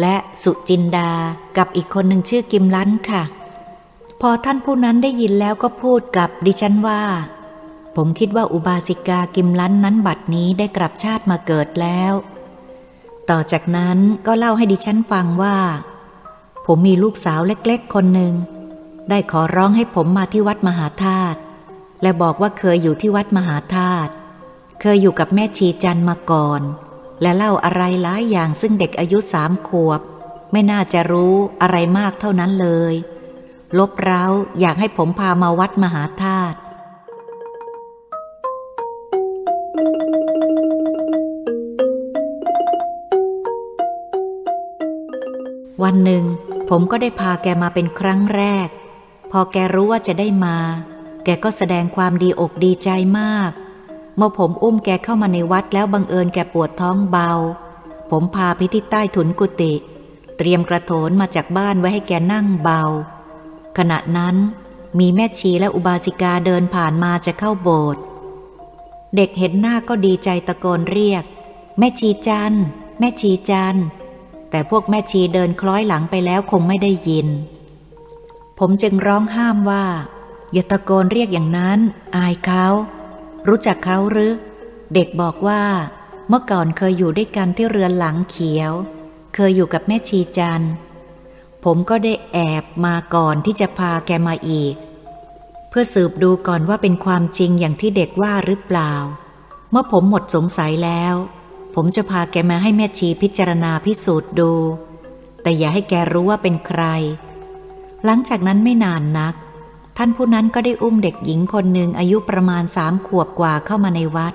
[0.00, 1.12] และสุจินดา
[1.56, 3.22] กับอีกคนหนึ่งชื่อกิมลันค่ะ
[4.20, 7.02] พอท่านผู้นั้นได้ยินแล้วก็พูดกับดิฉันว่า
[7.96, 12.12] ผมคิดว่าอุบาสิกากิมลันนั้นบัดนี้ได้กลับชาติมาเกิดแล้ว
[13.30, 15.56] ต่อจากนั้นก็เล่าให้ดิฉันฟังว่า
[16.66, 18.34] ผมมีลูกสาวเล็กๆ คนหนึ่ง
[19.08, 21.38] ได้ขอร้องให้ผมมาที่วัดมหาธาตุ
[22.02, 24.10] และบอกว่าเคยอยู่ที่วัดมหาธาตุ
[24.80, 26.62] เคยอยู่กับแม่ชีจันมาก่อน
[27.22, 30.00] และเล่าอะไรหลายอย่างซึ่งเด็กอายุสามขวบ
[30.52, 32.94] ไม่น่าจะรู้อะไรมากเท่านั้นเลย
[33.78, 34.24] ลบเร้า
[34.60, 36.56] อยากให้ผมพามาวัดมหาธาตุ
[45.82, 46.24] วันหนึ่ง
[46.68, 48.68] ผมก็ได้พาแกมาเป็นครั้งแรก
[49.30, 50.56] พอแกรู้ว่าจะได้มา
[51.24, 53.50] แกก็แสดงความดีอกดีใจมาก
[54.16, 57.30] เมื่อผมอุ้มแกเข้ามาในวัดแล้วบังเอิญแกปวดท้องเบา
[58.10, 59.74] ผมพาไปที่ใต้ถุนกุฏิ
[60.36, 62.82] เตรียมกระโถนมาจากบ้านไว้ให้แกนั่งเบา
[63.78, 64.36] ขณะนั้น
[64.98, 68.02] มีแม่ชีและอุบาสิกาเดินผ่านมาจะเข้าโบสถ์
[69.16, 71.24] เด็กเห็นหน้าก็ดีใจตะโกนเรียก
[71.78, 72.54] แม่ชีจัน
[72.98, 73.76] แม่ชีจัน
[74.50, 77.28] แต่พวกแม่ชีเดินคล้อยหลังไปแล้วคงไม่ได้ยิน
[78.58, 79.84] ผมจึงร้องห้ามว่า
[80.52, 81.78] อย่าตะโกนเรียกอย่างนั้น
[82.16, 82.66] อายเขา
[83.48, 84.32] รู้จักเขาหรือ
[84.94, 85.62] เด็กบอกว่า
[86.28, 88.72] เมื่อก่อนเคยอยู่ด้วยกันที่เรือนหลังเขียว
[89.34, 90.64] เคยอยู่กับแม่ชีจัน
[91.64, 94.74] ผมก็ได้แอบมาก่อนที่จะพาแกมาอีก
[95.68, 98.92] เพื่อสืบดูก่อนว่าเป็นความจริงอย่างที่เด็กว่าหรือเปล่า
[99.70, 101.14] เมื่อผมหมดสงสัยแล้ว
[101.74, 104.52] ผมจะพาแกมาให้แม่ชีพิจารณาพิสูจน์ดู
[105.42, 106.82] แต่อย่าให้แกรู้ว่าเป็นใคร
[108.04, 109.34] หลังจากนั้นไม่นานนัก
[109.96, 114.34] ท่านผู้นั้นก็ได้อุ้มเด็กหญิงคนหนึ่งอายุประมาณสามขวบกว่าเข้ามาในวัด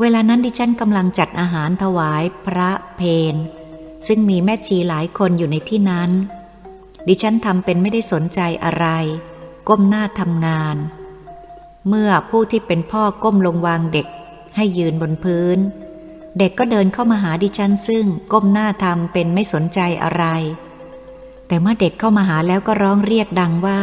[0.00, 3.00] เวลานั้นดิฉันกำลังจัดอาหารถวายพระเพ
[3.32, 3.34] น
[4.06, 6.10] ซึ่งมีแม่ชีหลายคนอยู่ในที่นั้น
[7.08, 8.86] ดิฉันทำเป็นไม่ได้สนใจอะไร
[9.68, 10.76] ก้มหน้าทำงาน
[11.88, 14.06] เมื่อผู้ที่เป็นพ่อก้มลงวางเด็ก
[14.56, 15.58] ให้ยืนบนพื้น
[16.38, 20.24] เด็กก็เดินเข้ามาหาดิฉันซึ่งก้มหน้าทำเป็นไม่สนใจอะไร
[21.46, 23.82] แต่เมื่อเด็กเข้ามาหาแล้วก็ร้องเรียกดังว่า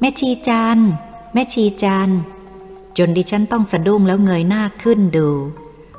[0.00, 0.78] แม่ชีจัน
[1.34, 2.10] แม่ชีจัน
[2.98, 5.28] จนดิฉันต้องสะดุ้งแล้วเงยหน้าขึ้นดู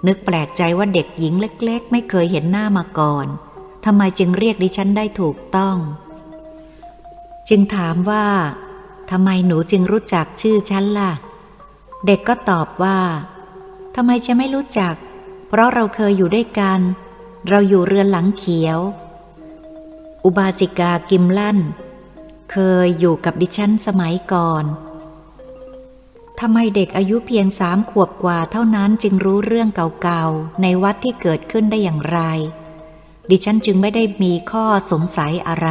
[0.07, 3.27] นึกแปลกใจว่าเด็กหญิงเล็ก ๆ ไม่เคยเห็นหน้ามาก่อน
[3.85, 5.77] ทำไมจึงเรียกดิฉันได้ถูกต้อง
[7.49, 8.25] จึงถามว่า
[9.11, 11.11] ทำไมหนูจึงรู้จักชื่อฉันล่ะ
[12.05, 12.97] เด็กก็ตอบว่า
[13.95, 14.95] ทำไมจะไม่รู้จัก
[15.51, 16.79] เพราะเราเคยอยู่ด้วยกัน
[17.49, 18.79] เราอยู่เรือนหลังเขียว
[20.25, 21.59] อุบาสิกากิมลั่น
[22.51, 24.65] เคยอยู่กับดิฉันสมัยก่อน
[26.39, 32.19] ทำไมเด็กอายุเพียงสามขวบกว่าเท่านั้นจึงรู้เรื่องเก่าๆ ในวัดที่เกิดขึ้นได้อย่างไร
[33.29, 35.69] ดิฉันจึงไม่ได้มีข้อสงสัยอะไร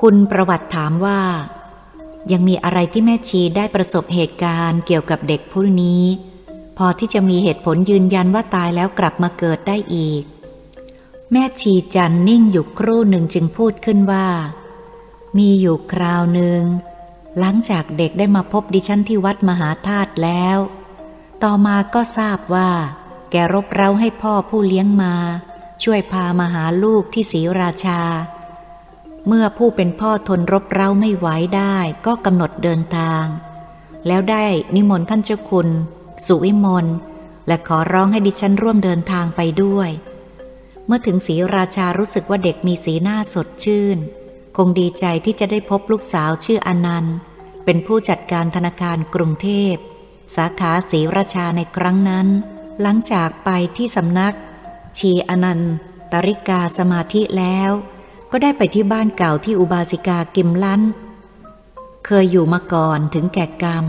[0.00, 1.20] คุณประวัติถามว่า
[2.32, 6.04] ยังมีอะไรที่แม่ชีได้ประสบเหตุการณ์เกี่ยวกับเด็กผู้นี้
[6.78, 10.22] พอที่จะมีเหตุผลยืนยันว่าตายแล้วกลับมาเกิดได้อีก
[11.32, 14.28] แม่ชีจันนิ่งอยู่ครู่หนึ่งจึงพูดขึ้นว่า
[15.38, 16.62] มีอยู่คราวหนึ่ง
[17.38, 20.58] หลังจากเด็กได้มาพบดิฉันที่วัดมหาธาตุแล้ว
[21.42, 22.70] ต่อมาก็ทราบว่า
[23.30, 25.14] แกรบเร้าให้พ่อผู้เลี้ยงมา
[25.82, 28.00] ช่วยพามาหาลูกที่ศรีราชา
[29.26, 33.24] เมื่อผู้เป็นพ่อทนรบเร้าไม่ไหวได้ ก็กำหนดเดินทาง
[34.06, 35.68] แล้วได้นิมนต์ท่านเจ้าคุณ
[36.26, 36.86] สุวิมล
[37.46, 39.90] และขอร้องให้ดิฉันร่วมเดินทางไปด้วย
[40.86, 43.98] เมื่อถึงศรีราชารู้สึกว่าเด็กมีสีหน้าสดชื่น
[44.56, 47.16] คงดีใจที่จะได้พบลูกสาวชื่ออนันต์
[47.64, 49.74] เป็นผู้จัดการธนาคารกรุงเทพ
[50.36, 52.26] สาขาศรีราชาในครั้งนั้น
[52.82, 54.34] หลังจากไปที่สำนัก
[54.98, 55.60] ชีอนัน
[56.12, 57.70] ตริกาสมาธิแล้ว
[58.30, 60.82] ก็ได้ไปที่บ้านเก่าที่อุบาสิกากิมลัน
[62.06, 63.84] เคยอยู่มาก่อนถึงแก่กรรม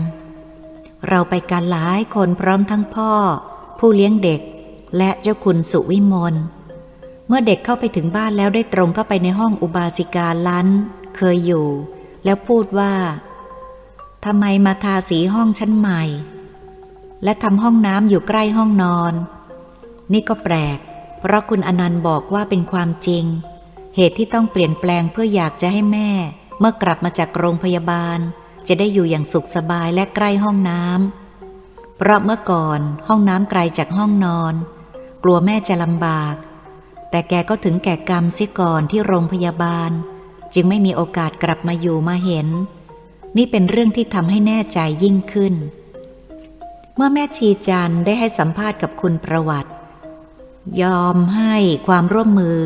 [1.08, 3.12] เราไปกันหลายคนพร้อมทั้งพ่อ
[3.78, 4.40] ผู้เลี้ยงเด็ก
[4.96, 6.34] และเจ้าคุณสุวิมล
[7.26, 10.68] เมื่อเด็กเข้าไปถึงบ้านแล้วได้ตรงเข้าไปในห้องอุบาสิกาลัน
[11.16, 11.66] เคยอยู่
[12.24, 12.92] แล้วพูดว่า
[14.24, 16.02] ทำไมมาทาสีห้องชั้นใหม่
[17.24, 19.14] และทำห้องน้ำอยู่ใกล้ห้องนอน
[20.12, 20.78] นี่ก็แปลก
[21.20, 23.24] เพราะคุณอนันต์บอกว่าเป็นความจริง
[23.96, 26.10] เหตุที่ต้องเปลี่ยนแปลงเพื่ออยากจะให้แม่
[26.58, 28.18] เมื่อกลับมาจากโรงพยาบาล
[28.68, 34.54] จะได้อยู่อย่างสุขสบายและใกล้ห้องน้ำเพราะเมื่อก่อนห้องน้ำไกลจากห้องนอน
[35.22, 36.34] กลัวแม่จะลำบาก
[37.10, 39.90] แต่แกก็ถึงแก่กรรมเสียก่อนที่โรงพยาบาล
[40.54, 42.48] จึงไม่มีโอกาสกลับมาอยู่มาเห็น
[43.36, 45.54] นี่เป็นเรื่องที่ทำให้แน่ใจยิ่งขึ้น
[46.94, 49.70] เมื่อแม่ชีจันได้ให้สัมภาษณ์กับคุณประวัติ
[50.82, 51.54] ยอมให้
[51.86, 52.60] ความร่วมมือ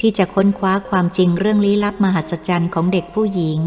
[0.00, 3.60] ที่จะค้นคว้าความจริงเรื่องลี้ลับมหัศจรรย์ของเด็กผู้หญิง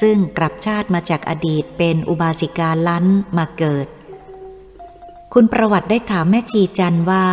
[0.00, 3.06] ซึ่งกลับชาติมาจากอดีตเป็นอุบาสิกาลั้น
[3.38, 3.86] มาเกิด
[5.32, 7.26] คุณประวัติได้ถามแม่ชีจันว่า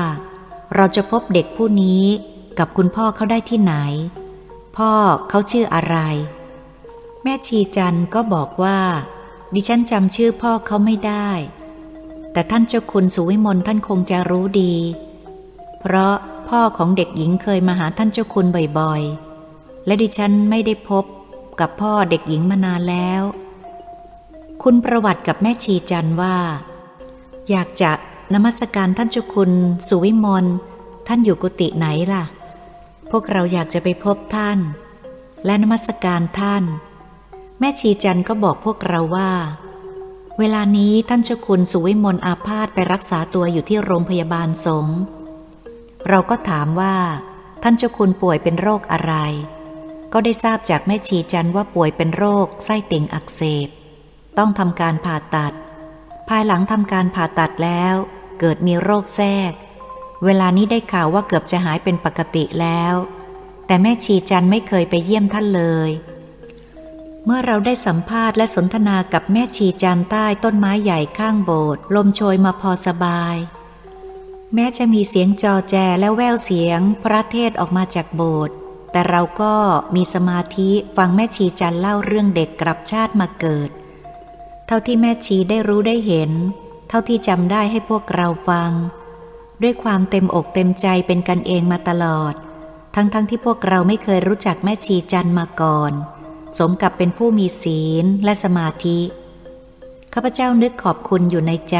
[0.75, 2.05] เราจะพบเด็กผู้นี้
[2.59, 3.73] กับคุณพ่อเขาได้ที่ไหน
[4.77, 4.91] พ่อ
[5.29, 5.97] เขาชื่ออะไร
[7.23, 8.79] แม่ชีจันก็บอกว่า
[9.53, 11.29] ดิฉันจำชื่อพ่อเขาไม่ได้
[12.33, 14.75] แต่ท่านเจ้าคุณสุวิมลท่านคงจะรู้ดี
[15.79, 16.15] เพราะ
[16.49, 18.45] พ่อของเด็กหญิงเคยมาหาท่านเจ้าคุณ
[18.79, 21.05] บ่อยๆ และดิฉันไม่ได้พบ
[21.59, 23.23] กับพ่อเด็กหญิงมานานแล้ว
[24.63, 26.37] คุณประวัติกับแม่ชีจันว่า
[27.49, 27.91] อยากจะ
[28.33, 29.51] นมัสการท่านเจ้าคุณ
[29.87, 30.45] สุวิมล
[31.07, 32.25] ท่านอยู่กุฏิไหนล่ะ
[33.11, 34.59] พวกเราอยากจะไปพบท่าน
[35.45, 36.63] และนมัสการท่าน
[37.59, 39.31] แม่ชีจันก็บอกพวกเราว่า
[40.39, 44.99] เวลานี้ท่านเจ้าคุณสุวิมลอาพาธไปรักษาตัวอยู่ที่โรงพยาบาลสงฆ์
[46.09, 46.95] เราก็ถามว่า
[47.63, 49.13] ท่านเจ้าคุณป่วยเป็นโรคอะไร
[50.13, 53.67] ก็ได้ทราบจากแม่ชีจันว่าป่วยเป็นโรค ไส้ติ่งอักเสบ
[54.37, 55.53] ต้องทำการผ่าตัด
[56.29, 57.95] ภายหลังทำการผ่าตัดแล้ว
[58.39, 59.51] เกิดมีโรคแทรก
[60.23, 62.93] เวลานี้ได้ข่าวว่าเกือบจะหายเป็นปกติแล้ว
[63.65, 65.91] แต่แม่ชีจันไม่เคยไปเยี่ยมท่านเลย
[67.25, 73.35] เมื่อเราได้สัมภาษณ์และสนทนากับแม่ชีจันใต้ต้นไม้ใหญ่ข้างโบสถ์ลมโชยมาพอสบาย
[74.53, 78.55] แม้จะมีเสียงจอแจและแววเสียงพระเทศออกมาจากโบสถ์
[78.93, 79.53] แต่เราก็
[79.95, 83.69] มีสมาธิฟังแม่ชีจันเล่าเรื่องเด็กกลับชาติมาเกิด
[84.67, 86.31] เท่าที่แม่ชีได้รู้ได้เห็น
[86.89, 88.71] เท่าที่จำได้ให้พวกเราฟัง
[89.61, 92.33] ด้วยความเต็มอกเต็มใจเป็นกันเองมาตลอด
[92.95, 95.91] ทั้งๆทที่พวกเราไม่เคยรู้จักแม่ชีจันมาก่อน
[96.57, 98.99] สมกับเป็นผู้มีศีลและสมาธิ
[100.13, 101.77] ข้าพเจ้านึกขอบคุณอยู่ในใจ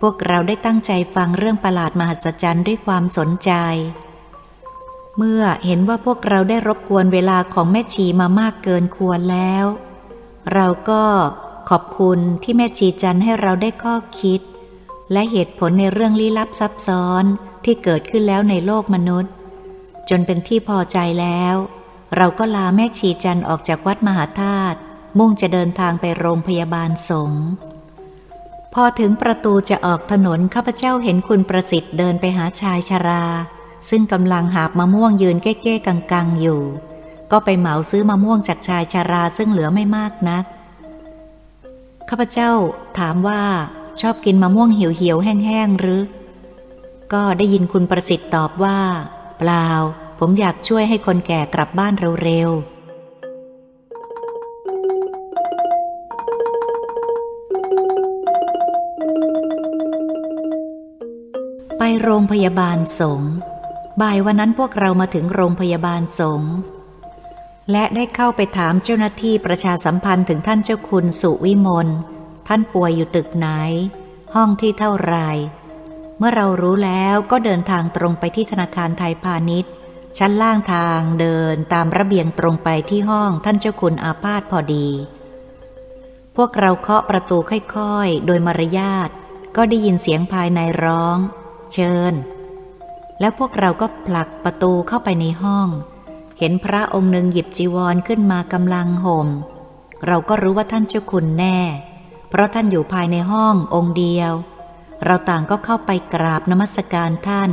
[0.00, 3.52] พวกเราได้ตั้งใจฟังเรื่องประหลาดมหัศจรรย์ด้วยความสนใจ
[5.18, 9.64] เมื่อเห็นว่าพวกเราได้รบกวนเวลาของแม่ชีมามากเกินควรแล้ว
[10.52, 11.02] เราก็
[11.70, 14.40] ขอบคุณที่แม่ชีจันให้เราได้ข้อคิด
[15.12, 17.24] และเหตุผลในเรื่องลี้ลับซับซ้อน
[17.64, 19.32] ที่เกิดขึ้นแล้วในโลกมนุษย์
[20.08, 21.54] จนเป็นที่พอใจแล้ว
[22.16, 24.78] เราก็ลาแม่ชีจันออกจากวัดมหาธาตุ
[25.18, 27.44] มุ่งจะเดินทางไปโรงพยาบาลสงฆ์
[28.74, 33.24] พอถึงประตูจะออกถนนข้าพเจ้าเห็นคุณประสิทธิ์เดินไปหาชายชรา
[33.90, 36.62] ซึ่งกำลังหาบมะม่วงยืนเก้ๆกังๆอยู่
[37.32, 40.44] ก็ไปเหมาซื้อมะม่วงจากชายชราซึ่งเหลือไม่มากนัก
[42.08, 42.50] ข้าพเจ้า
[42.98, 43.42] ถามว่า
[44.00, 46.02] ชอบกินมะม่วงเหี่ยวๆแห้งๆหรือ
[47.12, 48.78] ก็ได้ยินคุณประสิทธิ์ตอบว่า
[49.38, 49.68] เปล่า
[50.18, 51.92] ผมอยากช่วยให้คนแก่กลับบ้าน
[52.24, 52.78] เร็วๆ
[61.78, 63.34] ไปโรงพยาบาลสงฆ์
[64.00, 66.54] บ่ายวันนั้นพวกเรามาถึงโรงพยาบาลสงฆ์
[67.72, 71.88] และได้เข้าไปถามเจ้าหน้าที่ประชาสัมพันธ์ถึงท่านเจ้าคุณสุวิมล
[72.48, 73.48] ท่านป่วยอยู่ตึกไหน
[74.34, 75.16] ห้องที่เท่าไร
[76.18, 79.72] เมื่อเรารู้แล้วก็เดินทางตรงไปที่ธนาคารไทยพาณิชย์
[80.18, 84.88] ชั้นล่างทางเดินตามระเบียงตรงไปที่ห้องท่านเจ้าคุณอาพาธพอดี
[86.36, 89.10] พวกเราเคาะประตูค่อยๆ โดยมารยาท
[89.56, 91.18] ก็ได้ยินเสียงภายในร้อง
[91.72, 92.14] เชิญ
[93.20, 95.68] แล้วพวกเราก็ผลักประตูเข้าไปในห้อง
[96.38, 99.28] เห็นพระองค์หนึ่งหยิบจีวรขึ้นมากำลังห่ม
[100.06, 101.58] เราก็รู้ว่าท่านเจ้าคุณแน่
[102.28, 104.32] เพราะท่านอยู่ภายในห้ององค์เดียว
[105.04, 107.50] เราต่างก็เข้าไปกราบนมัสการท่าน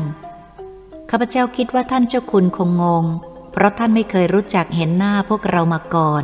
[1.10, 3.06] ข้าพเจ้าคิดว่าท่านเจ้าคุณคงงง
[3.52, 6.24] เพราะท่านไม่เคยรู้จักเห็นหน้าพวกเรามาก่อน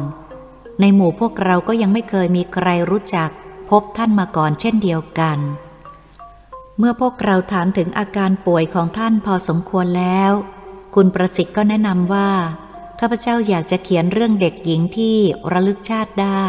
[0.80, 3.30] ในหมู่พวกเราก็ยังไม่เคยมีใครรู้จัก
[3.70, 5.38] พบท่านมาก่อนเช่นเดียวกัน
[6.78, 10.32] เมื่อพวกเราถามถึงอาการป่วยของท่านพอสมควรแล้ว
[10.96, 12.32] คุณประสิทธิ์ก็แนะนำว่า
[13.00, 15.18] ข้าพเจ้าอยากจะเขียนเรื่องเด็กหญิงที่
[15.52, 16.46] ระลึกชาติได้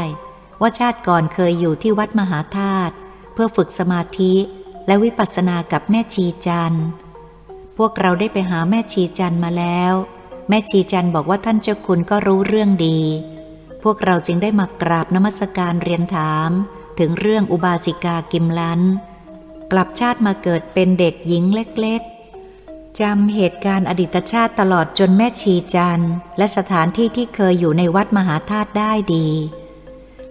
[0.61, 2.95] ว่าชาติก่อนเคยอยู่ที่วัดมหาธาตุ
[3.33, 4.35] เพื่อฝึกสมาธิ
[4.87, 6.77] และวิปัสสนากับแม่ชีจัน
[7.77, 9.93] พวกเราได้ไปหาแม่ชีจันมาแล้ว
[10.49, 13.01] แม่ชีจันบอกว่าท่านเจ้าคุณก็รู้เรื่องดี
[13.83, 16.51] พวกเราจึงได้มากราบนมัสการเรียนถาม
[16.99, 18.81] ถึงเรื่องอุบาสิกากิมลัน
[19.75, 26.03] กลับชาติมาเกิดเป็นเด็กหญิงเล็กๆจำเหตุการณ์อดีตชาติตลอดจนแม่ชีจัน
[26.39, 29.29] และสถานที่ที่เคยอยู่ในวัดมหาธาตุได้ดี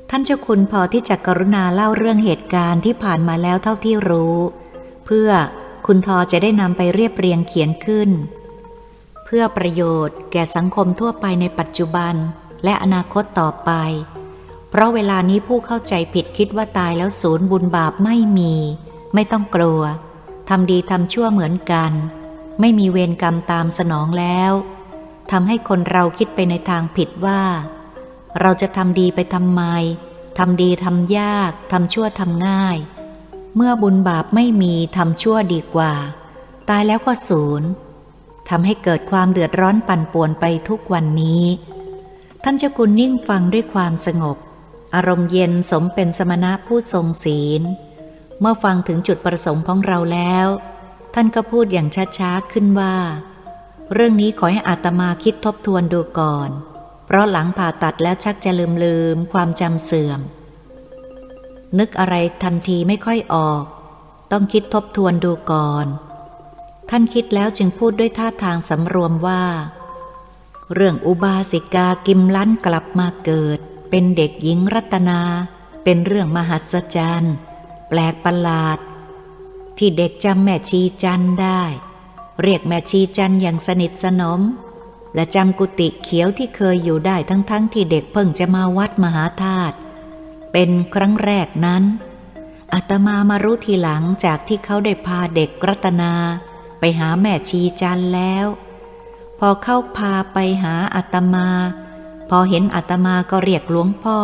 [0.09, 4.37] ท่านเจ้าคุณพอที่จะกรุณาเล่าเรื่องเหตุการณ์ที่ผ่านมาแล้วเท่าที่รู้
[5.05, 5.29] เพื่อ
[5.85, 8.09] คุณทอจะได้นำไปเรียบเรียงเขียนขึ้น
[9.25, 12.15] เพื่อประโยชน์แก่สังคมทั่วไปในปัจจุบัน
[12.63, 13.71] และอนาคตต่อไป
[14.69, 18.55] เพราะเวลานี้ผู้เข้าใจผิดคิดว่าตายแล้วศูนย์บุญบาปไม่มี
[19.13, 19.81] ไม่ต้องกลัว
[20.49, 21.91] ทำดีทำชั่วเหมือนกัน
[22.59, 24.51] ไม่มีเวรกรรมตามสนองแล้ว
[25.31, 27.41] ทำให้คนเราคิดไปในทางผิดว่า
[28.41, 29.63] เราจะทำดีไปทำไม
[30.37, 32.77] ทำดีทำยากทำชั่วทำง่าย
[33.55, 35.93] เมื่อบุญบาปไม่มีทำชั่วดีกว่า
[36.69, 37.69] ตายแล้วก็ศูนย์
[38.49, 41.45] ทำให้เกิดความเดือดร้อนปั่นป่วนไปทุกวันนี้
[42.43, 44.37] ท่านเจ้าคุณนิ่งฟังด้วยความสงบ
[44.95, 47.61] อารมณ์เย็นสมเป็นสมณะผู้ทรงศีล
[48.41, 50.47] เมื่อฟังถึงจุดประสงค์ของเราแล้ว
[51.13, 52.95] ท่านก็พูดอย่างช้าๆขึ้นว่า
[53.93, 56.49] เรื่องนี้ขอให้อาตมาคิดทบทวนดูก่อน
[57.05, 60.19] เพราะหลังผ่าตัดแล้วชักจะลืมลืมความจำเสื่อม
[61.79, 63.63] นึกอะไรทันทีไม่ค่อยออก
[64.31, 65.85] ต้องคิดทบทวนดูก่อน
[66.89, 69.43] ท่านคิดแล้วจึงพูดด้วยท่าทางสำรวมว่า
[70.73, 75.21] เรื่องอุบาสิกากิมลันกลับมาเกิด เป็นเด็กหญิงรัตนา
[75.83, 77.35] เป็นเรื่องมหัศจรรย์
[77.93, 78.79] แปลกประหลาด
[79.77, 81.61] ที่เด็กจำแม่ชีจันได้
[82.41, 84.41] เรียกแม่ชีจันอย่างสนิทสนม
[85.15, 89.75] และจำกุฏิเขียวที่เคยอยู่ได้ทั้งๆทที่เด็กเพิ่งจะมาวัดมหาธาตุ
[90.51, 91.83] เป็นครั้งแรกนั้น
[92.73, 96.13] อาตมามารู้ทีหลังจากที่เขาได้พาเด็กรัตนา
[96.79, 98.45] ไปหาแม่ชีจันแล้ว
[99.39, 101.47] พอเข้าพาไปหาอาตมา
[102.29, 104.19] พอเห็นอาตมาก็เรียกหลวงพ่อ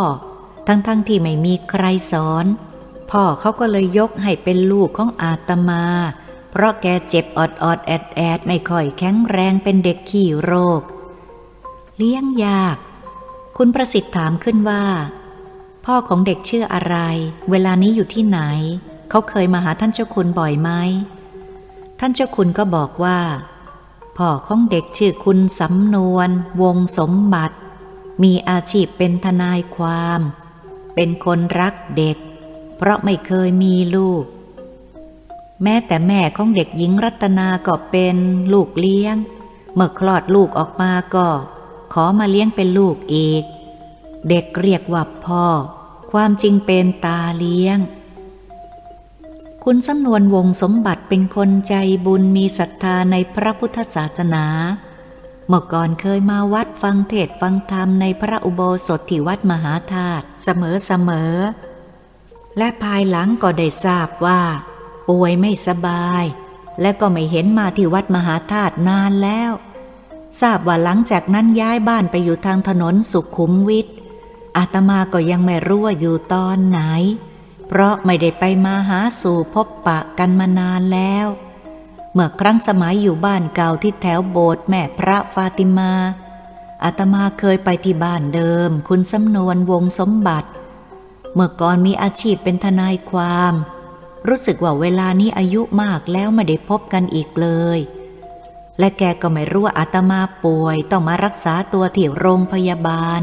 [0.67, 2.45] ทั้งๆทที่ไม่มีใครสอน
[3.11, 5.83] พ่อเขาก็เลยยกให้เป็นลูกของอาตมา
[6.51, 10.81] เพราะแกเจ็บอดอดแอดแอดไม่ค่อยแข็งแรงเป็นเด็กขี้โรค
[11.97, 12.77] เลี้ยงยาก
[13.57, 14.83] คุณประสิทธิ์ถามขึ้นว่า
[15.85, 16.97] พ่อของเด็กชื่ออะไร
[17.49, 18.39] เวลานี้อยู่ที่ไหน
[19.09, 20.69] เขาเคยมาหาท่านเจ้าคุณบ่อยไหม
[21.99, 23.19] ท่านเจ้าคุณก็บอกว่า
[24.17, 26.29] พ่อของเด็กชื่อคุณสำนวน
[26.61, 27.57] วงสมบัติ
[28.23, 30.21] มีอาชีพเป็นทนายความ
[30.95, 32.17] เป็นคนรักเด็ก
[32.77, 34.23] เพราะไม่เคยมีลูก
[35.63, 38.15] แม้แต่แม่ของเด็กหญิงรัตนาก็เป็น
[38.53, 39.15] ลูกเลี้ยง
[39.75, 41.27] เมื่อคลอดลูกออกมาก็
[41.93, 43.43] ขอมาเลี้ยงเป็นลูกอีก
[44.29, 45.45] เด็กเรียกว่าพ่อ
[46.11, 47.77] ความจริงเป็นตาเลี้ยง
[49.63, 54.45] คุณสำนวนวงสมบัติเป็นคนใจบุญมีศรัทธาในพระพุทธศาสนา
[55.47, 61.33] เมื่อก่อนเคยมาวัดฟังเทศฟังธรรมในพระอุโบสถที่วัดมหาธาตุเสมอเสมอ
[62.57, 64.41] และภายหลังก็ได้ทราบว่า
[65.09, 66.23] ป่วยไม่สบาย
[66.81, 69.51] และก็ไม่เห็นมาที่วัดมหาธาตุนานแล้ว
[70.41, 73.87] ทราบว่าหลังจากนั้นย้ายบ้านไปอยู่ทางถนนสุขุมวิท
[74.57, 76.79] อาตมาก็ยังไม่รู้ว่าอยู่ตอนไหน
[77.67, 81.27] เพราะไม่ได้ไปมาหาสู่พบปะกันมานานแล้ว
[82.13, 85.91] เมื่อครั้งสมัยอยู่บ้านเก่าที่แถวโบสถ์แม่พระฟาติมา
[86.83, 90.49] อาตมาเคยไปที่บ้านเดิม คุณสำนวนวงสมบัติ
[91.39, 93.53] เมื่อก่อนมีอาชีพเป็นทนายความ
[94.27, 97.79] รู้สึกว่าเวลานี้อายุมากแล้วไม่ได้พบกันอีกเลย
[98.79, 103.21] และแกก็ไม่รู้ว่าอาตมาป่วยต้องมารักษาตัวที่โรงพยาบาล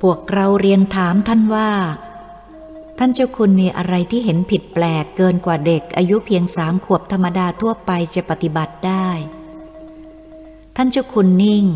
[0.00, 1.70] พวกเราเรียนถามท่านว่า
[2.98, 9.08] ท่านเจ้าคุณมีอะไรที่เห็นผิดแปลกเกินกว่าเด็กอายุเพียงสามขวบธรรมดาทั่วไปจะปฏิบัติได้
[10.76, 11.66] ท่านเจ้าคุณนิ่ง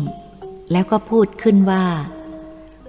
[0.71, 1.85] แล้วก็พูดขึ้นว่า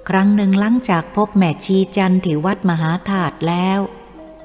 [0.08, 3.80] ครั้งหนึ่งหลังจากพบแม่ชีจันที่วัดมหาธาตุแล้ว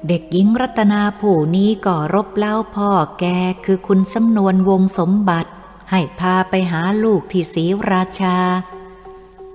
[0.08, 3.24] เด็กหญิงรัตนาผู้นี้ก่อรบเล่าพ่อแก
[3.64, 5.50] คือคุณสำนวนวงสมบัติ
[5.90, 8.38] ให้พาไปหาลูกที่ศรีราชา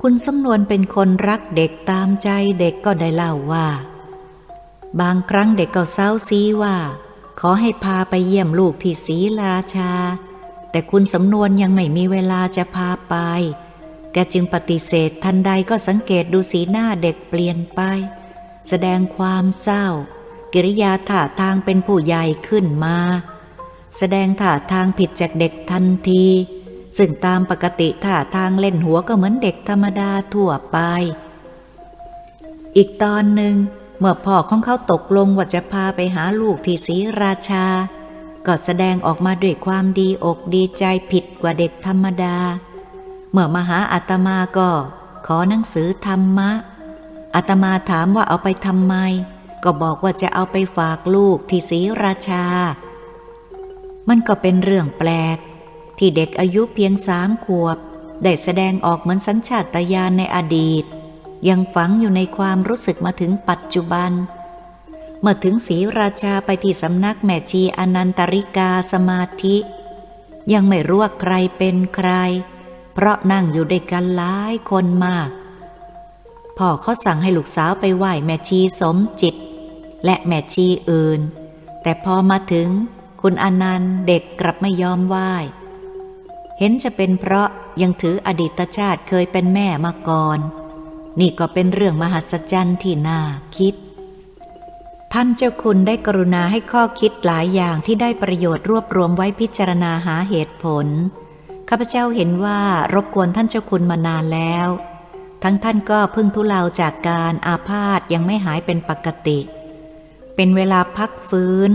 [0.02, 3.68] คุณสำนวนเป็นคนรักเด็กตามใจเด็กก็ได้เล่าว่า
[5.00, 6.76] บางครั้งเด็กก็เศร้าซีว่า
[7.40, 9.92] ขอให้พาไปเยี่ยมลูกที่ศรีราชา
[10.72, 13.16] แต่คุณสำนวนยังไม่มีเวลาจะพาไป
[14.14, 17.82] แกจึงปฏิเสธทันใดก็สังเกตดูสีหน้าเด็กเปลี่ยนไป
[18.70, 19.86] แสดงความเศร้า
[20.54, 22.98] กิริยาท่าทางเป็นผู้ใหญ่ขึ้นมา
[23.98, 26.26] แสดงท่าทางผิดจากเด็กทันที
[26.98, 30.78] ซึ่งตามปกติท่าทางเล่นหัวก็เหมือนเด็กธรรมดาทั่วไป
[32.76, 33.56] อีกตอนหนึ่ง
[34.00, 37.66] เมื่อพ่อของเขาตกลงว่าจะพาไปหาลูกที่ศรีราชา
[38.46, 42.38] ก็แสดงออกมาด้วยความดีอกดีใจผิดกว่าเด็กธรรมดา
[43.32, 44.70] เมื่อมาหาอาตมาก็
[45.26, 46.52] ขอหนังสือธรรมะ
[47.36, 48.96] อาตมาถามว่าเอาไปทำไม
[49.64, 52.46] ก็บอกว่าจะเอาไปฝากลูกที่ศรีราชา
[54.10, 55.38] มันก็เป็นเรื่องแปลก
[55.98, 57.78] ที่เด็กอายุเพียงสามขวบ
[58.24, 60.84] ได้แสดงออกเหมือนสัญชาตญาณในอดีต
[61.50, 64.12] ยังฝังอยู่ในความรู้สึกมาถึงปัจจุบัน
[65.22, 69.58] เมื่อถึงศรีราชาไปที่สำนักแม่ชีอนันตริกาสมาธิ
[70.54, 72.12] ยังไม่รู้ว่าใครเป็นใคร
[72.94, 75.30] เพราะนั่งอยู่ด้วยกันหลายคนมาก
[76.58, 79.36] พ่อเขาสั่งให้ลูกสาวไปไหว้แม่ชีสมจิต
[80.06, 81.20] และแม่ชีอื่น
[81.82, 82.70] แต่พอมาถึง
[83.22, 85.34] คุณอนันต์เด็กกลับไม่ยอมไหว้
[86.58, 87.48] เห็นจะเป็นเพราะ
[87.82, 90.40] ยังถืออดีตชาติเคยเป็นแม่มาก่อน
[91.20, 93.22] นี่ก็เป็นเรื่องมหัศจรรย์ที่น่า
[93.58, 93.76] คิด
[95.14, 100.88] ท่านเจ้าคุณได้กรุณาให้ข้อคิดหลายอย่างที่ได้ประโยชน์รวบรวมไว้พิจารณาหาเหตุผล
[101.70, 102.60] ข้าพเจ้าเห็นว่า
[102.94, 104.68] รบกวนท่านเจ้าคุณมานานแล้ว
[105.44, 109.40] ทั้งท่านก็พึ่งทุเลาจากการอาพาธยังไม่หายเป็นปกติ
[110.36, 111.72] เป็นเวลาพักฟื้น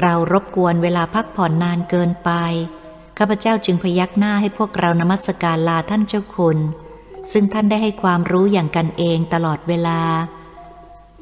[0.00, 2.30] เรารบกวนเวลาพักผ่อนนานเกินไป
[3.18, 6.58] ข้าพเจ้าจึงพยักหน้าให้พวกเรานมัสการลาท่านเจ้าคุณ
[7.32, 10.00] ซึ่งท่านได้ให้ความรู้อย่างกันเองตลอดเวลา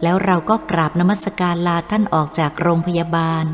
[0.02, 3.44] แล้วเราก็กราบนมัสการลาท่านออกจากโรงพยาบาล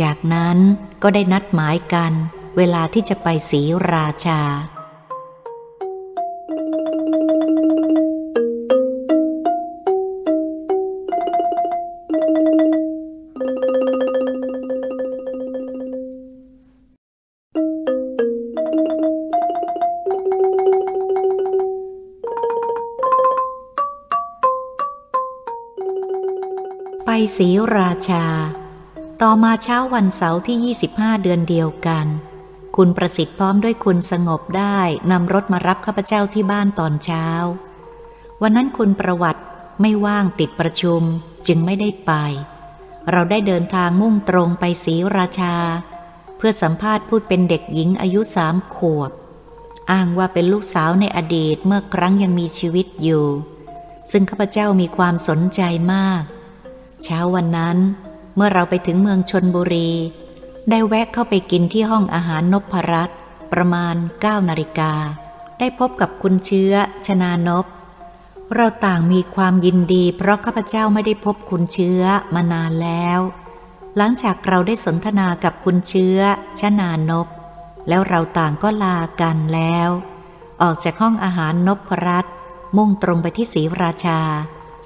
[0.00, 0.58] จากนั้น
[1.02, 2.12] ก็ได้นัดหมายกัน
[2.56, 3.60] เวลาที่จะไปศรี
[3.92, 4.40] ราชา
[27.36, 28.24] ศรีราชา
[29.22, 32.06] ต่อมาเช้าวันเสาร์ที่ 25 เดือนเดียวกัน
[32.76, 34.78] คุณประสิทธิ์พร้อมด้วยคุณสงบได้
[35.10, 37.26] นำรถมารับข้าพเจ้าที่บ้านตอนเช้า
[38.42, 39.42] วันนั้นคุณประวัติ
[39.80, 41.02] ไม่ว่างติดประชุม
[41.46, 42.12] จึงไม่ได้ไป
[43.10, 45.56] เราได้เดินทางมุ่งตรงไปศรีราชา
[46.36, 49.10] เพื่อสัมภาษณ์พูดเป็นเด็กหญิงอายุสามขวบ
[49.90, 53.26] อ้างว่าเป็นลูกสาวในอดีตเมื่อครั้งยังมีชีวิตอยู่
[54.10, 55.60] ซึ่งข้าพเจ้ามีความสนใจ
[55.92, 56.22] มาก
[57.04, 57.78] เช้าวันนั้น
[58.36, 59.90] เมื่อเราไปถึงเมืองชนบุรี
[60.70, 63.10] ได้แวะเข้าไปกินที่ห้องอาหารนพรัต
[63.52, 64.92] ประมาณ9นาฬิกา
[65.58, 66.72] ได้พบกับคุณเชื้อ
[67.06, 67.66] ชนานพ
[68.54, 72.02] เราต่างมีความยินดีเพราะข้าพเจ้าไม่ได้พบคุณเชื้อ
[72.34, 73.20] มานานแล้ว
[73.96, 76.18] หลังจากเราได้สนทนากับคุณเชื้อ
[76.60, 77.26] ชนานพ
[77.88, 79.88] แล้วเราต่างก็ลากันแล้ว
[80.62, 82.26] ออกจากห้องอาหารนพรัต
[82.76, 84.20] มุ่งตรงไปที่ศรีราชา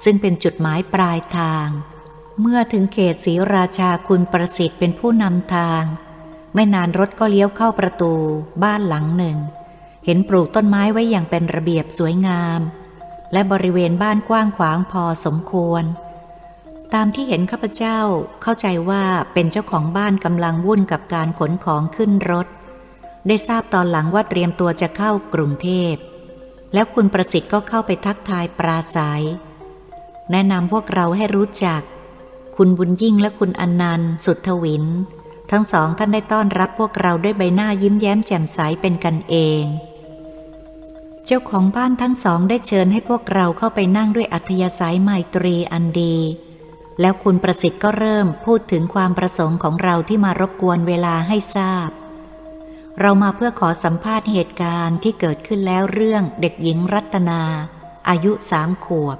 [0.03, 1.67] ซึ่งเป็นจุดหมายปลายทาง
[2.43, 5.83] เมื่อถึงเขตศรีราชาคุณประสิทธิ์เป็นผู้นำทาง
[6.53, 8.13] ไม่นานรถก็เลี้ยวเข้าประตู
[8.63, 9.37] บ้านหลังหนึ่ง
[10.05, 12.61] เห็นปลูกต้นไม้ไว้อย่างเป็นระเบียบสวยงาม
[13.33, 15.83] และบริเวณบ้านกว้างขวางพอสมควร
[16.93, 17.99] ตามที่เห็นข้าพเจ้า
[18.41, 22.47] เข้าใจว่าเป็นเจ้าของบ้านกำลังวุ่นกับการขนของขึ้นรถ
[23.27, 25.93] ได้ทราบตอนหลังว่าเตรียมตัวจะเข้ากรุงเทพ
[26.73, 29.23] แล้วคุณประสิทธิ์ก็เข้าไปทักทายปราศัย
[30.31, 31.83] แนะนำพวกเราให้รู้จัก
[32.55, 34.85] คุณบุญยิ่งและคุณอนันต์สุดทวิน
[35.51, 39.63] ทั้งสองท่านได้ต้อนรับพวกเราด้วยใบหน้ายิ้มแย้มแจ่มใสเป็นกันเอง
[41.25, 46.17] เจ้าของบ้านทั้งสองได้เชิญให้พวกเราเข้าไปนั่งด้วยอัธยาศัยไมตรีอันดี
[46.99, 51.89] แล้วคุณประสิทธิ์ก็เริ่มพูดถึงความประสงค์ของเราที่มารบกวนเวลาให้ทราบ
[52.99, 57.41] เรามาเพื่อขอสัมภาษณ์เหตุการณ์ที่เกิดขึ้นแล้วเรื่องเด็กหญิงรัตนา
[58.09, 59.17] อายุสามขวบ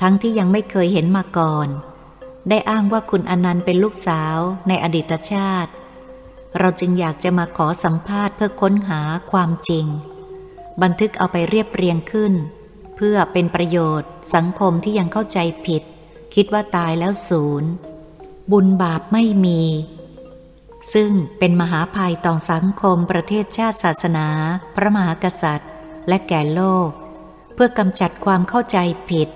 [0.00, 1.68] ทั้งที่ยังไม่เคยเห็นมาก่อน
[2.48, 4.36] ได้อ้างว่าคุณอนันต์เป็นลูกสาว
[4.68, 5.72] ในอดีตชาติ
[6.58, 9.00] เราจึงอยากจะมาขอสัมภาษณ์เพื่อค้นหา
[9.32, 9.86] ความจริง
[10.82, 12.32] บันทึกเอาไปเรียบเรียงขึ้น
[12.96, 15.82] เพื่อเป็นประโยชน์ สังคมที่ยังเข้าใจผิด
[16.34, 17.70] คิดว่าตายแล้วศูนย์
[18.52, 19.62] บุญบาปไม่มี
[20.94, 24.28] ซึ่งเป็นมหาภัยต่อสังคมประเทศชาติศาสนา
[24.74, 25.70] พระมหากษัตริย์
[26.08, 26.88] และแก่โลก
[27.54, 28.78] เพื่อกำจัดความเข้าใจ
[29.10, 29.28] ผิด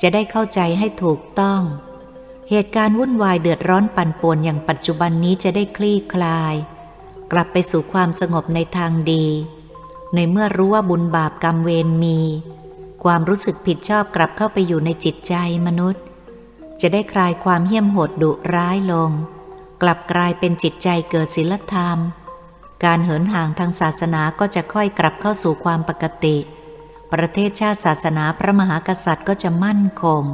[0.00, 1.62] จะได้เข้าใจให้ถูกต้อง
[2.52, 6.54] เหตุการณ์วุ่นวายเดือดร้อนปั่นป่วนอย่างปัจจุบันนี้จะได้คลี่คลาย
[7.32, 9.26] กลับไปสู่ความสงบในทางดี
[10.14, 12.18] ในเมื่อรู้ว่าบุญบาปกรรมเวรมี
[13.04, 15.34] ความรู้สึกผิดชอบกลับเข้าไปอยู่ในจิตใจ
[15.66, 16.02] มนุษย์
[16.80, 19.10] จะได้คลายความเหี้ยมโหดดุร้ายลง
[19.82, 21.98] กลับกลายเป็นจิตใจเกิดศีลธรรม
[22.84, 26.36] การเหินห่างทางศาสนาก็จะค่อยกลับเข้าสู่ความปกติ
[27.12, 30.24] ประเทศชาติศาสนาพระมหากษัตริย์ก็จะมั่นคง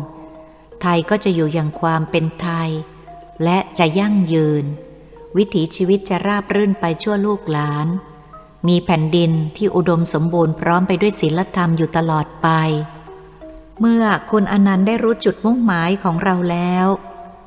[0.82, 2.70] ไทยก็จะอยู่อย่างความเป็นไทย
[3.44, 4.64] และจะยั่งยืน
[5.36, 7.86] วิถีชีวิตจะราบรื่นไปชั่วลูกหลาน
[8.68, 12.48] มีแผ่นดินที่อุดมสมบูรณ์พร้อมไปด้วยศีลธรรมอยู่ตลอดไป
[13.80, 16.86] เมื่อคุณอนันต์ได้รู้จุดมุ่งหมายของเราแล้ว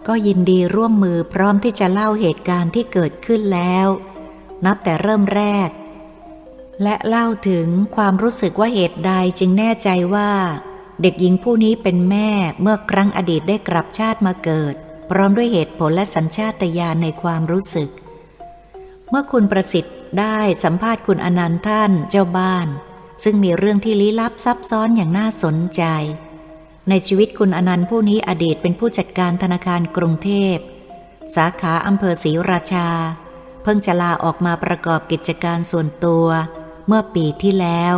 [0.07, 3.87] ก็ยินดีร่วมมือพร้อมที่จะเล่าเหตุการณ์ที่เกิดขึ้นแล้ว
[4.65, 5.69] นับแต่เริ่มแรก
[6.83, 10.31] และเล่าถึงความรู้สึกว่าเหตุใดจึงแน่ใจว่า
[11.01, 12.29] เด็กหญิงผู้นี้เป็นแม่
[12.61, 14.75] เมื่อครั้งอดีตได้กลับชาติมาเกิด
[15.09, 17.89] พร้อมด้วยเหตุผลและสัญชาตญาณในความรู้สึก
[19.09, 22.67] เมื่อคุณประสิทธิ์ได้สัมภาษณ์คุณอนันต์ท่านเจ้าบ้าน
[23.23, 25.83] ซึ่งมีเรื่องที่ลี้ลับซับซ้อนอย่างน่าสนใจ
[26.89, 30.57] ในชีวิตคุณอนันต์ผู้นี้อดีตเป็นผู้จัดการธนาคารกรุงเทพ
[31.35, 32.87] สาขาอำเภอศรีราชา
[33.63, 36.27] เพิ่งจะลาออกมาประกอบกิจการส่วนตัว
[36.87, 37.95] เมื่อปีที่แล้ว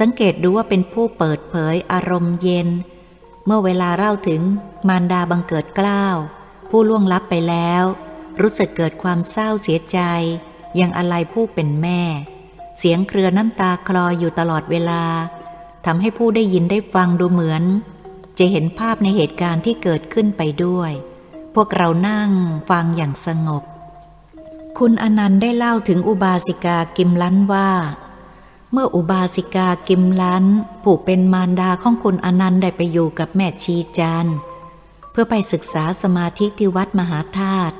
[0.00, 2.68] สังเกตดูว่าเป็นผู้เปิดเผยอารมณ์เย็น
[3.44, 4.42] เมื่อเวลาเล่าถึง
[4.88, 6.16] มารดาบังเกิดกล้าว
[6.70, 7.84] ผู้ล่วงลับไปแล้ว
[8.40, 9.98] รู้สึกเกิดความเศร้าเสียใจ
[10.80, 12.02] ยังอะไรผู้เป็นแม่
[12.78, 15.04] เสียงเครือน้ำตาคลออยู่ตลอดเวลา
[15.86, 17.62] ทำให้ผู้ได้ยินได้ฟังดูเหมือน
[18.38, 20.92] จะเห็นภาพในเหตุการณ์ที่เกิดขึ้นไปด้วย
[21.54, 22.30] พวกเรานั่ง
[22.70, 23.62] ฟังอย่างสงบ
[24.78, 27.70] คุณอนันต์ได้เล่าถึงอุบาสิกากิมลันว่า
[28.72, 30.44] เมื่ออุบาสิกากิมลัน
[30.82, 34.26] ผู้เป็นมารดาของคุณอนันต์ได้ไปอยู่กับแม่ชีจัน
[35.10, 37.76] เพื่อไปศึกษาสมาธิที่วัดมหาธาตุ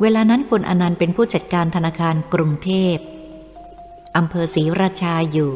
[0.00, 2.96] เวลานั้นคุณอนันต์เป็นผู้จัดการธนาคารกรุงเทพ
[4.16, 5.52] อำเภอศรีราชาอยู่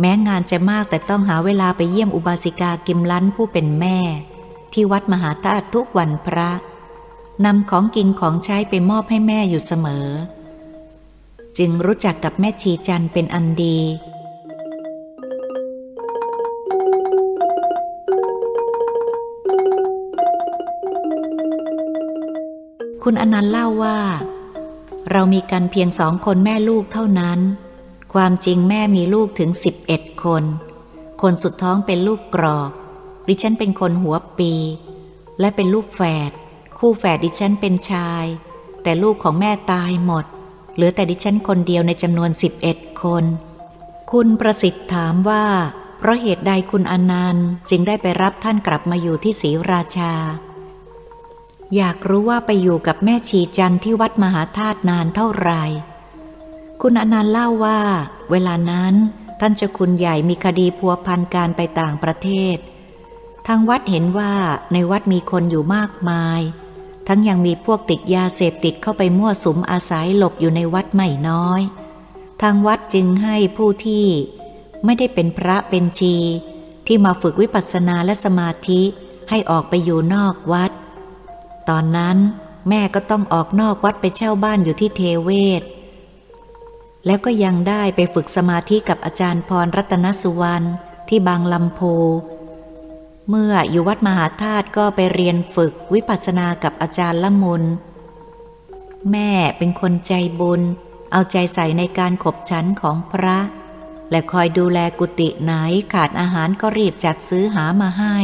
[0.00, 3.98] แม้งานจะมากแต่ต้องหาเวลาไปเยี่ยมอุบาสิกากิมลันผู้เป็นแม่
[4.72, 6.50] ที่วัดมหาธาตุทุกวันพระ
[7.44, 10.08] นำของกินของใช้ไปมอบให้แม่อยู่เสมอ
[11.58, 13.78] จึงรู้จักกับแม่ชีจันเป็นอันดี
[23.02, 23.98] คุณอนันต์เล่าว่า
[25.10, 27.40] เรามีกันเพียงสองคนแม่ลูกเท่านั้น
[28.14, 30.44] ความจริงแม่มีลูกถึงสิบเอ็ดคน
[31.22, 32.70] คนสุดท้องเป็นลูกกรอก
[33.28, 34.52] ดิฉันเป็นคนหัวปี
[35.40, 36.30] และเป็นลูกแฝด
[36.78, 38.24] คู่แฝดดิฉันเป็นชาย
[38.82, 40.24] แต่ลูกของแม่ตายหมด
[40.74, 43.24] เหลือแต่ดิฉันคนเดียวในจำนวนสิบเอ็ดคน
[44.12, 45.44] คุณประสิทธิ์ถามว่า
[45.98, 50.14] เพราะเหตุใดคุณอนันต์จึงได้ไปรับท่านกลับมาอยู่ที่ศรีราชา
[51.76, 55.64] อยากรู้ว่าไปอยู่กับแม่ชีจันที่วัดมหาธาตุนานเท่าไหร่
[56.82, 57.80] คุณอนันต์เล่าว่า
[58.30, 58.94] เวลานั้น
[59.40, 62.56] ท่านเจ้าคุณใหญ่มีคดีพัวพันการไปต่างประเทศ
[63.46, 64.32] ทางวัดเห็นว่า
[64.72, 66.40] ในวัดมีคนอยู่มากมาย
[67.06, 71.62] ทั้งยังมีพวกติดยาเสพติดเข้าไปมั่วสุมอาศัยหลบอยู่ในวัดไม่น้อย
[72.42, 74.06] ทางวัดจึงให้ผู้ที่
[74.84, 76.16] ไม่ได้เป็นพระเป็นชี
[76.86, 78.82] ที่มาฝึกวิปัสสนาและสมาธิ
[79.30, 80.70] ให้ออกไปอยู่นอกวัด
[81.68, 82.16] ตอนนั้น
[82.68, 85.30] แม่ก็ต้องออกนอกวัดไปเช่าบ้านอยู่ที่เทเว
[85.60, 85.62] ศ
[87.06, 90.66] แล้วก็ยังได้ไปฝึกสมาธิกับอาจารย์พรรัตนสุวรรณ
[91.08, 91.80] ที่บางลำโพ
[93.34, 97.62] เมื่ออยู่วัดมหาธาตุก็ไปเรียนฝึกวิปัสสนากับอาจารย์ละมุน
[99.10, 100.62] แม่เป็นคนใจบุญ
[101.12, 103.38] เอาใจใส่ในการขบฉันของพระ
[104.10, 105.52] และคอยดูแลกุฏิไหน
[105.92, 108.16] ขาดอาหารก็รีบจัดซื้อหามาให้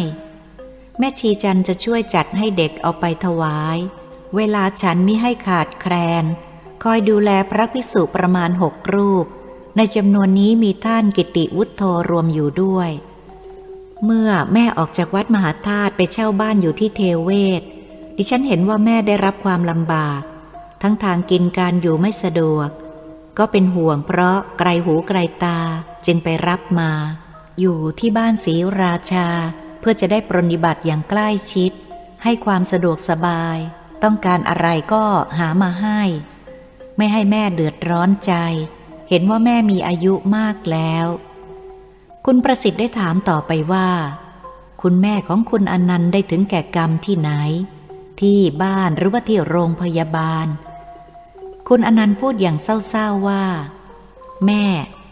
[0.98, 3.78] แม่ชีจันจะช่วยจัดให้เด็กเอาไปถวาย
[4.36, 6.24] เวลาฉันมิให้ขาดแคลน
[6.82, 9.26] คอยดูแลพระภิกษุประมาณหกรูป
[9.76, 12.90] ในจำนวนนี้มีท่านกิติวุฒโธรวมอยู่ด้วย
[14.04, 17.30] เมื่อแม่ออกจากวัดมหาธาตุไปเช่าบ้านอยู่ที่เทเว
[17.60, 17.62] ศ
[18.16, 20.22] ดิฉันเห็นว่าแม่ได้รับความลำบาก
[20.82, 22.68] ทั้งทางกินการอยู่ไม่สะดวก
[23.38, 25.58] ก็เป็นห่วงเพราะไกลหูไกลตา
[26.06, 26.90] จึงไปรับมา
[27.60, 29.28] อยู่ที่บ้านศรีราชา
[29.80, 31.72] เพื่อจะได้ปรนิบัติอย่างใกล้ชิด
[32.22, 33.58] ให้ความสะดวกสบาย
[34.02, 35.04] ต้องการอะไรก็
[35.38, 36.00] หามาให้
[36.96, 38.34] ไม่ให้แม่เดือดร้อนใจ
[39.08, 41.06] เห็นว่าแม่มีอายุมากแล้ว
[42.30, 43.88] คุณประสิทธิ์ได้ถามต่อไปว่า
[44.82, 47.30] คุณแม่ของคุณอนันต์ได้ถึงแก่กรรมที่ไหน
[48.20, 50.46] ที่บ้านหรือว่าที่โรงพยาบาล
[51.68, 53.44] คุณอนันต์พูดอย่างเศร้าๆว่า
[54.46, 54.64] แม่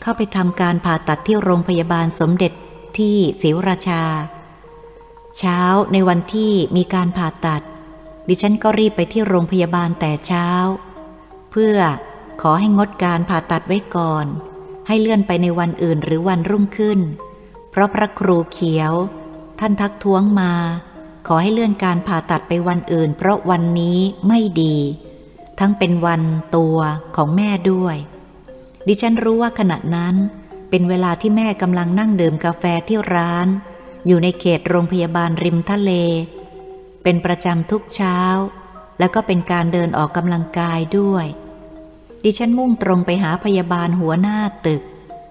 [0.03, 2.53] เข้าไปทำการผ่าตัดที่โรงพยาบาลสมเด็จ
[2.99, 4.05] ที่ศรีราชา
[5.39, 5.61] เช้า
[5.93, 7.63] ในวันที่มีการผ่าตัด
[8.29, 10.49] ดิฉันก็รีบไปที่โรงพยาบาลแต่เช้า
[11.51, 11.77] เพื่อ
[12.41, 14.27] ขอให้งดการผ่าตัดไว้ก่อน
[14.87, 17.01] ให้เลื่อนไปในวันอื่นหรือวันรุ่งขึ้น
[17.71, 18.93] เพราะพระครูเขียว
[19.61, 20.53] ท่านทักท้วงมา
[21.27, 24.77] ขอให้เลื่อนการผ่าตัดไปวันอื่น เพราะวันนี้ไม่ดี
[25.59, 26.23] ทั้งเป็นวัน
[26.57, 26.79] ตัว
[27.17, 27.97] ของแม่ด้วย
[28.87, 30.15] ดิฉันรู้ว่าขณะนั้น
[30.71, 33.47] เป็นเวลาที่แม่กำลังนั่งดื่มกาแฟที่ร้าน
[34.07, 35.93] อยู่ในเขตโรงพยาบาลริมทะเล
[37.03, 38.19] เป็นประจำทุกเช้า
[38.99, 41.27] แล้วก็เป็นการเดินออกกำลังกายด้วย
[42.29, 44.83] ดิฉันมุ่งตรงไปหาพยาบาลหัวหน้าตึก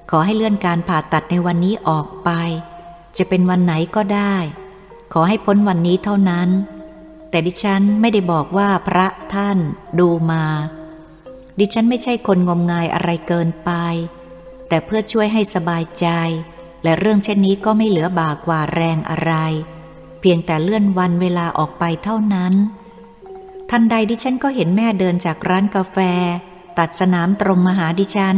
[0.09, 2.29] ขอให้เลื่อนการผ่าตัดในวันนี้ออกไป
[3.17, 4.35] จะเป็นวันไหนก็ได้
[5.13, 6.49] ขอให้พ้นวันนี้เท่านั้น
[7.29, 9.57] แต่ดิฉันไม่ได้บอกว่าพระท่าน
[9.99, 10.45] ดูมา
[11.59, 13.71] ดิฉันไม่ใช่คนงมงายอะไรเกินไป
[14.67, 16.07] แต่เพื่อช่วยให้สบายใจ
[16.83, 19.33] และเรื่องเช่นนี้ก็ไม่เหลือบากว่าแรงอะไร
[20.19, 22.53] เพียงแต่เลื่อนวันเวลาออกไปเท่านั้น
[23.69, 25.99] ทันใดดิฉันก็เห็นแม่เดินจากร้านกาแฟ
[26.79, 28.37] ตัดสนามตรงมาหาดิฉัน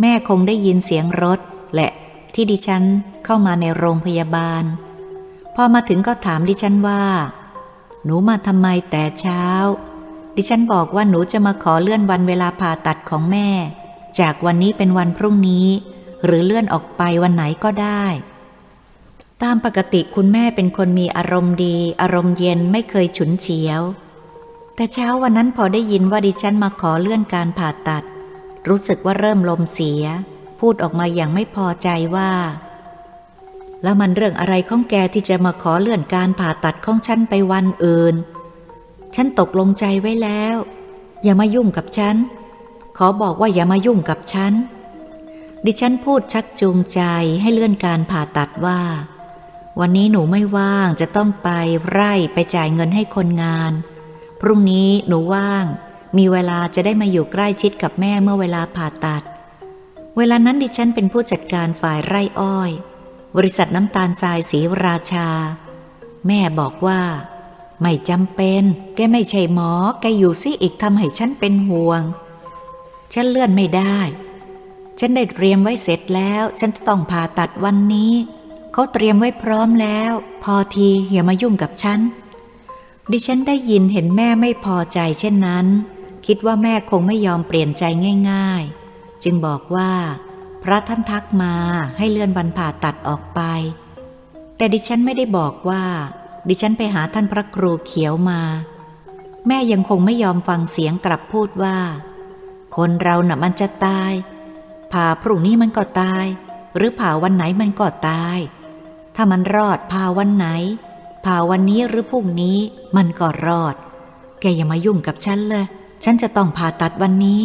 [0.00, 1.40] แม่คงได้ยินเสียงรถ
[1.74, 1.88] และ
[2.34, 2.84] ที่ดิฉัน
[3.24, 4.64] เข้ามาในโรงพยาบาล
[5.54, 7.04] พอมาถึงก็ถามดิฉันว่า
[8.04, 9.44] หนูมาทำไมแต่เช้า
[10.36, 13.48] ดิฉันบอกว่าหนูจะมาขอเลื่อนวันเวลาผ่าตัดของแม่
[14.20, 15.66] จากวันนี้เป็นวันพรุ่งนี้
[16.24, 18.04] หรือเลื่อนออกไปวันไหนก็ได้
[19.42, 23.80] ตามปกติคุณแม่เป็นคนมีอารมณ์ดี อารมณ์เย็นไม่เคยฉุนเฉียว
[24.76, 28.04] แต่เช้าวันนั้นพอได้ยินว่าดิฉันมาขอเลื่อนการผ่าตัด
[28.68, 30.04] รู้สึกว่าเริ่มลมเสีย
[30.60, 32.30] พูดออกมาอย่างไม่พอใจว่า
[33.82, 38.14] แล้วมันเรื่องอะไรของแกที่จะมาขอเลื่อนการผ่าตัดของฉันไปวันอื่น
[39.14, 40.54] ฉันตกลงใจไว้แล้ว
[41.22, 42.16] อย่ามายุ่งกับฉัน
[42.96, 44.52] ขอบอกว่าอย่ามายุ่งกับฉัน
[45.64, 47.00] ดิฉันพูดชักจูงใจ
[47.42, 48.80] ให้เลื่อนการผ่าตัดว่า
[49.80, 51.48] วันนี้หนูไม่ว่างจะต้องไป
[51.90, 53.72] ไร่ไปจ่ายเงินให้คนงาน
[54.42, 55.64] พรุ่งนี้หนูว่าง
[56.18, 59.22] มีเวลาจะได้มาอยู่ใกล้ชิดกับแม่เมื่อเวลาผ่าตัด
[60.16, 62.70] เวลานั้นดิฉันเป็นผู้จัดการฝ่ายไร่อ้อย
[63.36, 65.28] บริษัทน้ำตาลทรายสีราชา
[66.26, 67.02] แม่บอกว่า
[67.82, 68.62] ไม่จำเป็น
[68.94, 72.02] แกไม่ใช่หมอ แกอยู่ซิอีกทำให้ฉันเป็นห่วง
[73.14, 73.98] ฉันเลื่อนไม่ได้
[74.98, 78.12] ฉันได้เตรียมไว้เสร็จแล้ว ฉันต้องผ่าตัดวันนี้
[78.72, 80.12] เขาเตรียมไว้พร้อมแล้ว
[80.44, 82.00] พอทีอย่ามายุ่งกับฉัน
[83.10, 85.66] ดิฉันได้ยินเห็นแม่ไม่พอใจเช่นนั้น
[86.26, 87.84] คิดว่าแม่คงไม่ยอมเปลี่ยนใจ
[88.30, 89.92] ง่าย ๆ จึงบอกว่า
[90.62, 91.54] พระท่านทักมา
[91.96, 93.40] ให้เลื่อนบรรผ่าตัดออกไป
[94.56, 95.84] แต่ดิฉันไม่ได้บอกว่า
[96.48, 98.40] ดิฉันไปหาท่านพระครูเขียวมา
[99.46, 101.78] แม่ยังคงไม่ยอมฟังเสียงกลับพูดว่า
[102.76, 104.12] คนเราหน่ะมันจะตาย
[104.92, 106.26] ผ่าพรุ่งนี้มันก็ตาย
[106.76, 108.38] หรือผ่าวันไหนมันก็ตาย
[109.14, 110.46] ถ้ามันรอดผ่าวันไหน
[111.24, 112.58] ผ่าวันนี้หรือพรุ่งนี้
[112.96, 113.76] มันก็รอด
[114.40, 115.66] แกอย่ามายุ่งกับฉันเลย
[116.04, 117.42] ฉันจะต้องผ่าตัดวันนี้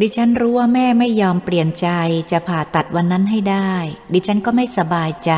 [0.00, 1.88] ดิฉันรู้ว่าแม่ไม่ยอมเปลี่ยนใจ
[2.30, 3.72] จะผ่าตัดวันนั้นให้ได้
[4.12, 5.32] ดิฉันก็ไม่สบายใจ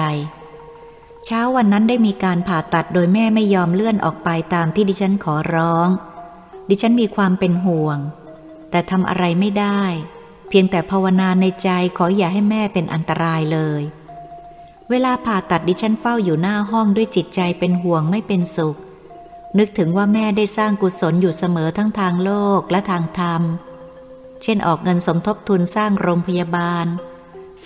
[1.24, 5.88] เช้าวันนั้นได้มีการผ่าตัดโดยแม่ไม่ยอมเลื่อนออกไปตามที่ดิฉันขอร้อง
[6.68, 7.98] ดิฉันมีความเป็นห่วง
[8.70, 9.82] แต่ทำอะไรไม่ได้
[10.48, 13.82] เพียงแต่ภาวนาในใจขออย่าให้แม่เป็นอันตรายเลย
[14.90, 18.76] เวลาผ่าตัดดิฉันเฝ้าอยู่หน้าห้องด้วยจิตใจเป็นห่วงไม่เป็นสุข
[19.58, 23.42] นึกถึงว่าแม่ได้สร้างกุศลอยู่เสมอทั้งทางโลกและทางธรรม
[24.42, 26.86] เช่นออกเงินสมทบทุนสร้างโรงพยาบาล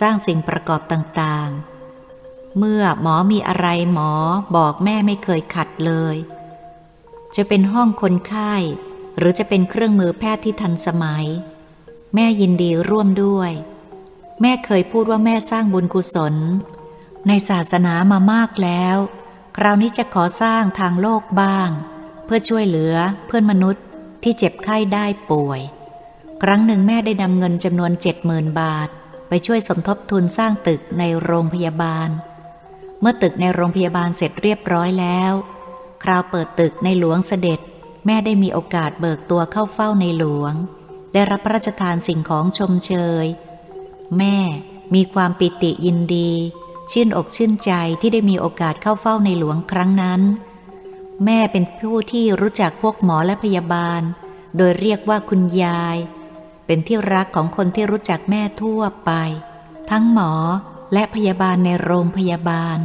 [0.01, 4.11] สร้างสิ่งประกอบต่างๆ เมื่อหมอมีอะไรหมอ
[4.57, 6.17] บอกแม่ไม่เคยขัดเลย
[7.37, 8.55] จะเป็นห้องคนไข้
[9.19, 11.27] หรือจะเป็นเครื่องมือแพทย์ที่ทันสมัย
[12.15, 13.51] แม่ยินดีร่วมด้วย
[14.41, 16.35] แม่เคยพูดว่าแม่สร้างบุญกุศล
[17.29, 18.97] ในศาสนามามากแล้ว
[19.57, 21.71] คราวนี้จะขอสร้างทางโลกบ้าง
[22.25, 22.95] เพื่อช่วยเหลือ
[23.27, 23.85] เพื่อนมนุษย์
[24.23, 25.61] ที่เจ็บไข้ได้ป่วย
[26.43, 28.89] ครั้งหนึ่งแม่ได้นำเงินจำนวนเจ็ดหมื่นบาท
[29.29, 32.09] ไปช่วยสมทบทุนสร้างตึกในโรงพยาบาล
[33.01, 35.33] เมื่อตึกในโรงพยาบาลเสร็จเรียบร้อยแล้ว
[36.03, 37.61] คราวเปิดตึกในหลวงเสด็จ
[38.07, 40.55] แม่ได้มีโอกาสเบิกตัวเข้าเฝ้าในหลวง
[41.13, 42.93] ได้รับพระราชทานสิ่งของชมเช
[43.25, 43.27] ย
[44.19, 44.37] แม่
[44.95, 46.33] มีความปิติยินดี
[46.91, 50.21] ชื่นอกชื่นใจที่ได้มีโอกาสเข้าเฝ้าในหลวงครั้งนั้น
[51.25, 54.03] แม่เป็นผู้ที่รู้จักพวกหมอและพยาบาล
[54.57, 55.97] โดยเรียกว่าคุณยาย
[56.67, 59.11] เป็นที่รักของคนที่รู้จักแม่ทั่วไป
[59.91, 60.33] ทั้งหมอ
[60.93, 62.79] และพยาบาลในโรงพยาบาล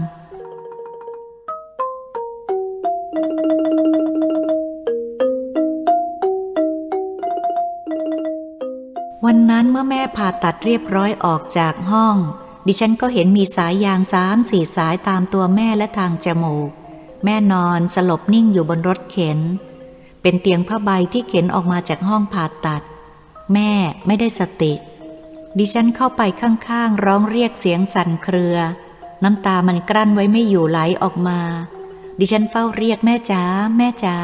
[9.25, 12.17] วันนั้นเมื่อแม่ผ่าตัดเรียบร้อยออกจากห้อง
[12.67, 16.71] ดิฉันก็เห็นมีสายยางสามสี่สายตามตัวแม่และทางจมูก
[17.23, 19.39] แม่นอนสลบนิ่งอยู่บนรถเข็น
[20.21, 22.83] เป็นเตียงผ้าใบที่เข็นออกมาจากห้องผ่าตัด
[23.53, 23.71] แม่
[24.05, 24.73] ไม่ได้สติ
[25.57, 28.57] ดิฉันเข้าไปข้างๆ ร้องเรียกเสียงสั่นเครือ
[29.23, 31.39] น้ำตามันกลั้นไว้ไม่อยู่ไหลออกมา
[32.19, 33.43] ดิฉันเฝ้าเรียกแม่จ๋า
[33.77, 34.17] แม่จ๋า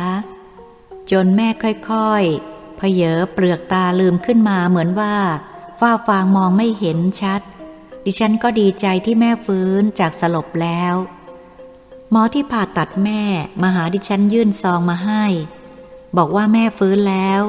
[1.12, 1.48] จนแม่
[1.90, 5.16] ค่อยๆพเยอเปลือกตาลืมขึ้นมาเหมือนว่า
[5.80, 7.42] ฝ้าฟางมองไม่เห็นชัด
[8.06, 10.96] ดิฉันก็ดีใจที่แม่ฟื้นจากสลบแล้ว
[12.12, 13.22] หมอที่ผ่าตัดแม่
[13.62, 15.24] มาหาดิฉันยื่นซองมาให้
[16.18, 17.42] บอกว่าแม่ฟื้นแล้ว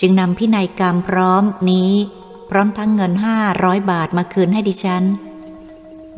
[0.00, 1.92] จึงนำพินัยกรรมพร้อมนี้
[2.50, 5.04] พร้อมทั้งเงินห้าร้อยบาทมาคืนให้ดิฉัน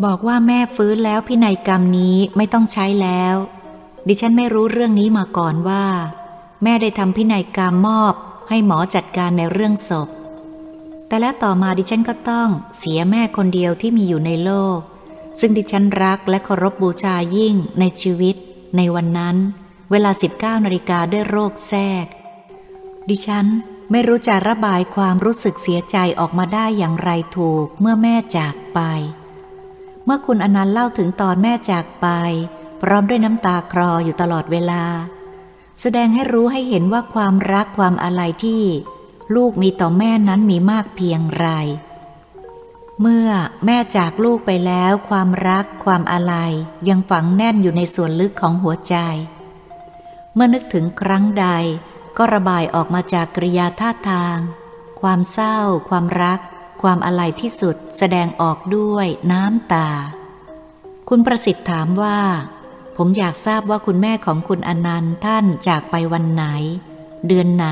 [0.04, 3.34] บอกว่าแม่ฟื้นแล้วพินัยกรรมนี้ไม่ต้องใช้แล้ว
[4.08, 5.84] ดิฉันไม่รู้เรื่องนี้มาก่อนว่า
[6.62, 8.14] แม่ได้ทำพินัยกรรมมอบ
[8.48, 10.08] ให้หมอจัดการในเรื่องศพ
[11.12, 12.48] แต่แล้วต่อมาดิฉันก็ต้อง
[12.78, 14.78] เสียแม่คนเดียวที่มีอยู่ในโลก
[15.40, 18.36] ซึ่งดิฉันรักและเคารพบบูชายิ่งในชีวิต
[18.76, 19.36] ในวันนั้น
[19.90, 22.06] เวลา 19นาฬิกาด้วยโรคแทรก
[23.10, 23.46] ดิฉัน
[23.90, 28.80] ไม่รู้จะระบายความรู้สึกเสียใจออกมาได้อย่างไรถูกเมื่อแม่จากไป
[30.04, 32.06] เมื่อคุณอนันต์เล่าถึงตอนแม่จากไป
[32.82, 34.84] พร้อมด้วยน้ำตาคลออยู่ตลอดเวลา
[35.80, 38.64] แสดงให้รู้ให้เห็นว่าความรักความอะไรที่
[39.34, 41.48] ลูกมีต่อแม่นั้นมีมากเพียงไร
[43.00, 43.28] เมื่อ
[43.64, 46.34] แม่จากลูกไปแล้วความรักความอะไร
[46.88, 48.96] ยังฝังแน่นอยู่ในส่วนลึกของหัวใจ
[50.34, 51.46] เมื่อนึกถึงครั้งใด
[52.16, 54.38] ก็ระบายออกมาจากกริยาท่าทาง
[55.00, 55.58] ความเศร้า
[55.88, 56.40] ความรัก
[56.82, 59.90] ความอะไรที่สุดแสดงออกด้วยน้ำตา
[61.08, 62.18] คุณประสิทธิ์ถามว่า
[62.96, 66.44] ผมอยากทราบว่าคุณแม่ของคุณอนันต์ท่านจากไปวันไหน
[67.26, 67.66] เดือนไหน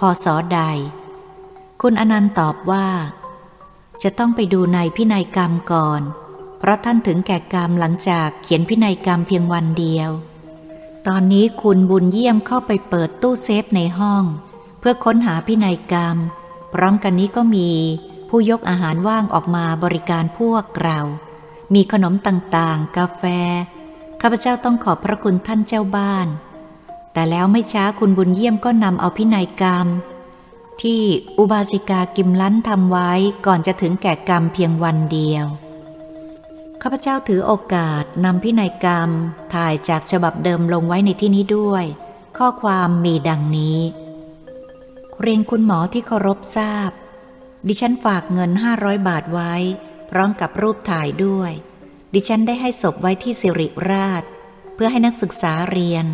[0.00, 0.60] พศใด
[1.82, 2.86] คุณอนันต์ตอบว่า
[4.02, 6.02] จะต้องไปดูในพินัยกรรมก่อน
[6.58, 10.10] เพราะท่านถึงแก่กรรมหลังจากเขียนพินัยกรรมเพียงวันเดียว
[11.06, 14.24] ตอนนี้คุณบุญเยี่ยมเข้าไปเปิดตู้เซฟในห้อง
[14.78, 16.16] เพื่อค้นหาพินัยกรรม
[16.72, 17.70] พร้อมกันนี้ก็มี
[18.28, 21.00] ผู้ยกอาหารว่างออกมาบริการพวกเรา
[21.74, 23.22] มีขนมต่างๆ กาแฟ
[24.20, 26.28] ข้าพเจ้าต้องขอบพระคุณท่านเจ้าบ้าน
[27.12, 29.86] แต่แล้วไม่ช้าคุณบุญเยี่ยมก็นำเอาพินัยกรรม
[30.82, 31.02] ที่
[31.38, 33.12] อุบาสิกากิมลันทำไว้
[33.46, 35.46] ก่อนจะถึงแก่กรรมเพียงวันเดียว
[36.82, 39.10] ข้าพเจ้าถือโอกาสนำพินัยกรรม
[39.54, 41.84] ถ่ายจากฉบับเดิมลงไว้ในที่นี้ด้วย
[42.38, 43.78] ข้อความมีดังนี้
[45.20, 46.90] เรียนคุณหมอที่เคารพทราบ
[47.66, 49.54] ดิฉันฝากเงินห้าร้อยบาทไว้
[50.10, 51.52] พร้อมกับรูปถ่ายด้วย
[52.14, 54.22] ดิฉันได้ให้ศพไว้ที่สิริราช
[54.74, 56.06] เพื่อให้นักศึกษาเรียน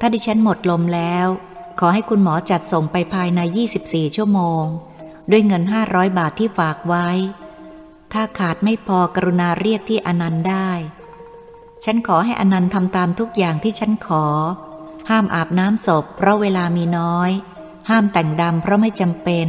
[0.00, 1.26] ถ้าดิฉันหมดลมแล้ว
[1.78, 3.40] ขอให้คุณหมอจัดส่งไปภายใน
[3.78, 4.64] 24 ชั่วโมง
[5.30, 7.08] ด้วยเงิน 500 บาทที่ฝากไว้
[8.12, 10.70] ถ้าขาดไม่พอกรุณาเรียกที่อนันต์ได้
[11.84, 14.24] ฉันขอให้อนันต์ทำตามทุกอย่างที่ฉันขอ
[15.10, 17.30] ห้ามอาบน้ำศพ เพราะเวลามีน้อย
[17.90, 19.48] ห้ามแต่งดำเพราะไม่จำเป็น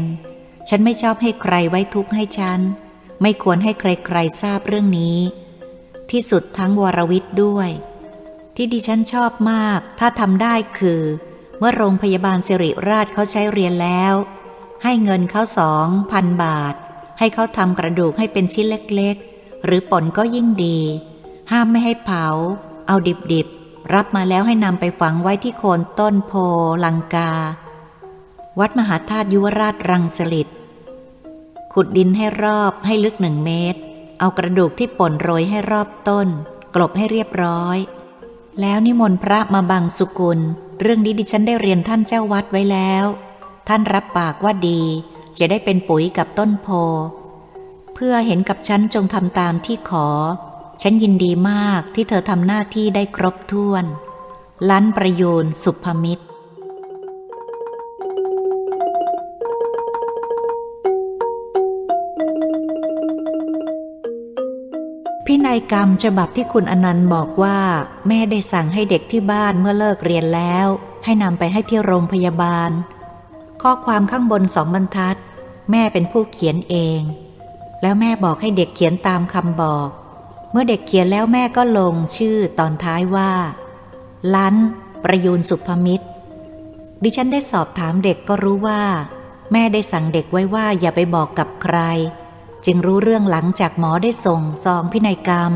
[0.69, 2.59] ฉันไม่ชอบให้ใครไว้ทุกข์ให้ฉัน
[3.21, 5.17] ไม่ควรให้ใครๆทราบเรื่องนี้
[6.11, 7.69] ที่สุดทั้งวรวิทย์ด้วย
[8.63, 11.01] ที่ดิฉันชอบมาก ถ้าทำได้คือ
[11.59, 14.13] เมื่อโรงพยาบาลสิริราชเขาใช้เรียนแล้ว
[14.83, 16.75] ให้เงินเขาสองพันบาท
[17.19, 20.79] ให้เขาทำกระดูกให้เป็นชิ้นเล็กๆ หรือป่นก็ยิ่งดี
[21.51, 22.25] ห้ามไม่ให้เผา
[22.87, 22.95] เอา
[23.33, 26.33] ดิบๆ รับมาแล้วให้นำไปฝังไว้ที่โคนต้นโพ
[26.85, 27.31] ลังกา
[28.59, 30.47] วัดมหาธาตุยุวราชรังสลิด
[31.73, 33.79] ขุดดินให้รอบให้ลึกหนึ่งเมตร
[34.19, 36.27] เอากระดูกที่ป่นโรยให้รอบต้น
[36.75, 37.79] กลบให้เรียบร้อย
[38.59, 40.39] แล้วนิมนต์พระมาบังสุกุล
[40.81, 43.05] เรื่องนี้ดิฉันได้เรียนท่านเจ้าวัดไว้แล้ว
[43.67, 44.81] ท่านรับปากว่าดี
[45.37, 46.67] จะได้เป็นปุ๋ยกับต้นโพ
[47.93, 50.07] เพื่อเห็นกับฉันจงทำตามที่ขอ
[50.81, 53.85] ฉันยินดีมากที่เธอทำหน้าที่ได้ครบถ้วน
[54.69, 56.25] ล้นประยูนสุภมิตร
[65.33, 67.59] พินัยกรรมฉบับที่คุณอนันต์บอกว่า
[68.07, 70.67] แม่ได้สั่งให้เด็กที่บ้านเมื่อเลิกเรียนแล้ว
[71.03, 72.71] ให้นำไปให้ที่โรงพยาบาล
[73.61, 75.17] ข้อความข้างบนสองบรรทัด
[75.71, 77.01] แม่เป็นผู้เขียนเอง
[77.81, 79.89] แล้วแม่บอกให้เด็กเขียนตามคำบอก
[80.51, 83.31] เมื่อเด็กเขียนแล้วแม่ก็ลงชื่อตอนท้ายว่า
[84.35, 84.55] ลัน
[85.03, 86.05] ประยูนสุภมิตร
[87.03, 88.81] ดิฉันได้สอบถามเด็กก็รู้ว่า
[89.51, 91.77] แม่ได้สั่งเด็กไว้ว่าอย่าไปบอกกับใคร
[92.65, 95.51] จึงรู้เรื่องหลังจากหมอได้ส่งซองพินัยกรรม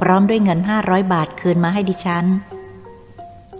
[0.00, 2.26] พร้อมด้วยเงินห้าร้อยบาทคืนมาให้ดิฉัน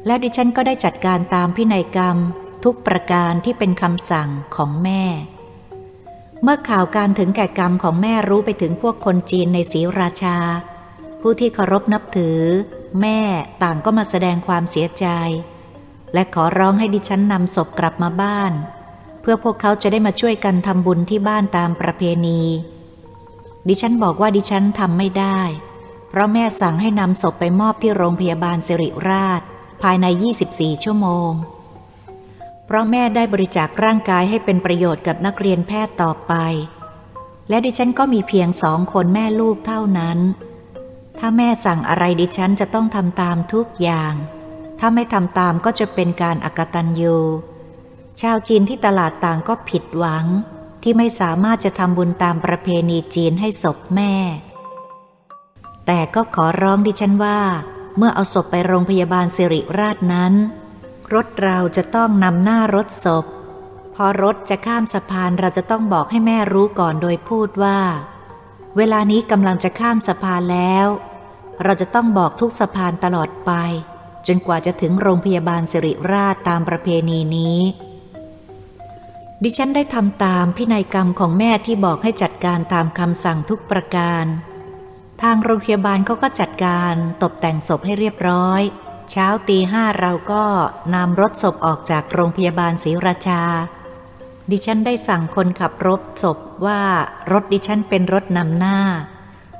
[0.06, 2.16] แล้วดิฉันก็ได้จัดการตามพินัยกรรม
[2.64, 5.04] ทุกประการที่เป็นคำสั่งของแม่
[6.42, 10.38] เมื่อข่าวการถึงแก่กรรมของแม่รู้ไปถึงพวกคนจีนในศรีราชา
[11.20, 12.40] ผู้ที่เคารพนับถือ
[13.00, 13.20] แม่
[13.62, 15.06] ต่างก็มาแสดงความเสียใจ
[16.14, 18.52] และขอร้องให้ดิฉันนำศพกลับมาบ้าน
[19.20, 22.42] เพื่อพวกเขาจะได้มาช่วยกันทำบุญที่บ้านตามประเพณี
[23.68, 25.40] ดิฉันบอกว่าดิฉันทำไม่ได้
[26.08, 29.40] เพราะแม่สั่งให้นำศพไปมอบที่โรงพยาบาลสิริราช
[29.82, 30.06] ภายใน
[30.44, 31.32] 24 ชั่วโมง
[32.66, 36.34] เพราะแม่ได้บริจาคร่างกายให้เป็นประโยชน์กับนักเรียนแพทย์ต่อไป
[37.48, 40.18] และดิฉันก็มีเพียงสองคนแม่ลูกเท่านั้น
[41.18, 44.14] ถ้าแม่สั่งอะไรดิฉันจะต้องทำตามทุกอย่าง
[44.78, 47.16] ถ้าไม่ทำตามก็จะเป็นการอกตัญญู
[48.20, 50.26] ชาวจีนที่ตลาดต่างก็ผิดหวัง
[50.82, 54.14] ที่ไม่สามารถจะทำบุญตามประเพณีจีนให้ศพแม่
[55.86, 57.40] แต่ก็ขอร้องดิฉันว่า
[57.96, 60.32] เมื่อเอาศพไปโรงพยาบาลสิริราชนั้น
[61.14, 63.24] รถเราจะต้องนำหน้ารถศพ
[63.94, 67.78] พอรถจะข้ามสะพานเราจะต้องบอกให้แม่รู้ก่อนโดยพูดว่า
[68.76, 70.86] เวลานี้กำลังจะข้ามสะพานแล้ว
[71.64, 73.52] เราจะต้องบอกทุกสะพานตลอดไป
[74.26, 77.58] จนกว่าจะถึงโรงพยาบาลสิริราชตามประเพณีนี้
[79.44, 84.24] ดิฉันได้ทำตามพินัยกรรมของแม่ที่บอกให้จัดการตามคำสั่งทุกประการ
[85.22, 88.62] ทางโรงพยาบาลเขาก็จัดการตกแต่งศพให้เรียบร้อย
[89.10, 90.44] เช้าตีห้าเราก็
[90.94, 93.42] นำรถศพออกจากโรงพยาบาลศรีราชา
[94.50, 96.80] ดิฉันได้สั่งคนขับรถศพว่า
[97.32, 98.78] รถดิฉันเป็นรถนำหน้า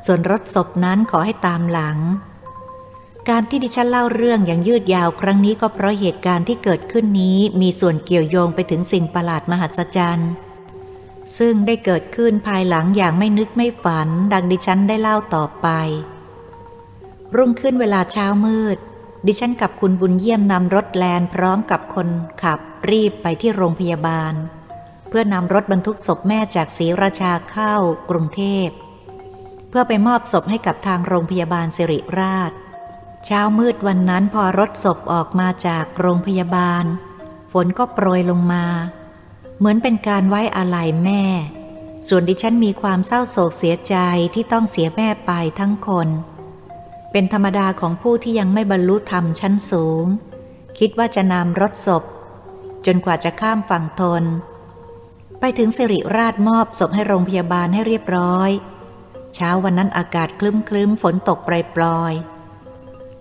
[0.07, 1.99] ส่วนรถศพนั้นขอให้ตามหลัง
[3.29, 10.31] การที่ดิฉันเล่าเรื่องอย่างยืดยาวครั้งนี้ก็เพราะเหตุการณ์ที่เกิดขึ้นนี้มีส่วนเกี่ยวโยงไปถึงสิ่งประหลาดมหัศจรรย์
[11.39, 15.69] ซึ่งได้เกิดขึ้นภายหลังอย่างไม่นึกไม่ฝัน ดังดิฉันได้เล่าต่อไป
[17.37, 18.77] รุ่งขึ้นเวลาเช้ามืด
[19.27, 22.09] ดิฉันกับคุณบุญเยี่ยมนำรถแลนพร้อมกับคน
[22.43, 22.59] ขับ
[22.91, 24.35] รีบไปที่โรงพยาบาล
[25.09, 27.75] เพื่อนำรถบรรทุกศพแม่จากศรีราชาเข้า
[28.11, 28.69] กรุงเทพ
[29.69, 32.53] เพื่อไปมอบศพให้กับทางโรงพยาบาลสิริราช
[33.25, 36.85] เช้ามืดวันนั้นพอรถศพออกมาจากโรงพยาบาล
[37.53, 38.65] ฝนก็โปรยลงมา
[39.59, 41.25] เหมือนเป็นการไว้อาลัยแม่
[42.09, 43.97] ส่วนดิฉันมีความเศร้าโศกเสียใจ
[44.35, 46.09] ที่ต้องเสียแม่ไปทั้งคน
[47.13, 50.05] เป็นธรรมดาของผู้ที่ยังไม่บรรลุธรรมชั้นสูง
[50.79, 52.05] คิดว่าจะนำรถศพ
[52.87, 54.25] จนกว่าจะข้ามฝั่งทน
[55.41, 58.51] ไปถึงสิริราชมอบศพให้โรงพยาบาลให้เรียบร้อย
[59.35, 62.13] เช้าวันนั้นอากาศคลึ้มคลึ้มฝนตกปปลอย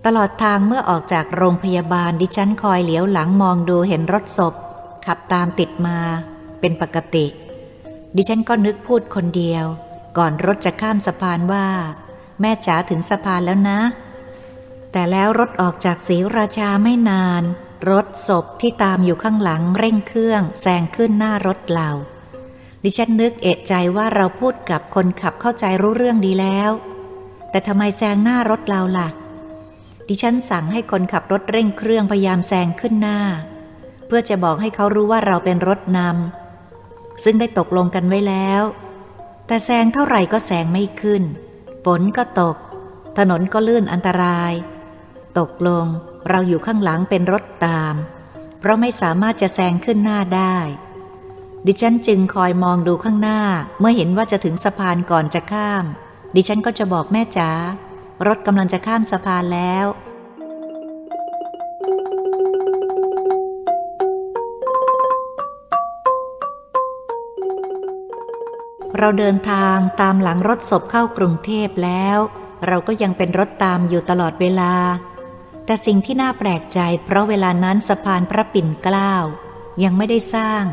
[0.06, 4.54] ตลอดทางเมื่อออกจากโรงพยาบาลดิฉันคอยเหลียวหลังมองดูเห็นรถศพ
[5.06, 5.98] ขับตามติดมา
[6.60, 7.26] เป็นปกติ
[8.16, 9.64] ดิฉันก็นึกพูดคนเดียว
[10.18, 11.66] ก่อนรถจะข้ามสะพานว่า
[12.40, 13.80] แม่จ๋าถึงสะพานแล้วนะ
[14.92, 17.42] แต่แล้วรถออกจากศรีราชาไม่นาน
[17.90, 21.90] รถศพที่ตามอยู่ข้างหลังเร่งเครื่องแซงขึ้นหน้ารถเรา
[22.84, 26.70] ดิฉันนึกเอะใจว่าเราพูดกับคนขับเข้าใจรู้เรื่องดีแล้ว
[27.50, 29.08] แต่ทำไมแซงหน้ารถเราล่ะ
[30.12, 33.18] ดิฉันสั่งให้คนขับรถเร่งเครื่องพยายามแซงขึ้นหน้า
[34.06, 38.62] เพื่อจะบอกให้เขารู้ว่าเราเป็นรถนำซึ่งได้ตกลงกันไว้แล้ว
[39.46, 41.22] แต่แซงเท่าไหร่ก็แซงไม่ขึ้น
[41.84, 42.56] ฝนก็ตก
[43.18, 44.52] ถนนก็ลื่นอันตราย
[45.38, 45.86] ตกลง
[46.28, 47.94] เราอยู่ข้างหลังเป็นรถตาม
[48.60, 50.56] เพราะไม่สามารถจะแซงขึ้นหน้าได้
[51.66, 53.40] ดิฉันจึงคอยมองดูข้างหน้า
[53.80, 55.84] เมื่อเห็นว่าจะถึงสะพานก่อนจะข้าม
[56.34, 57.50] ดิฉันก็จะบอกแม่จ๋า
[58.26, 59.86] รถกำลังจะข้ามสะพานแล้ว
[68.98, 72.18] เราเดินทางตามหลังรถศพเข้ากรุงเทพแล้ว
[72.66, 74.74] เราก็ยังเป็นรถตามอยู่ตลอดเวลา
[75.64, 79.14] แต่สิ่งที่น่าแปลกใจเพราะเวลานั้นสะพานพระปิ่นเกล้า
[79.82, 80.64] ยังไม่ได้สร้าง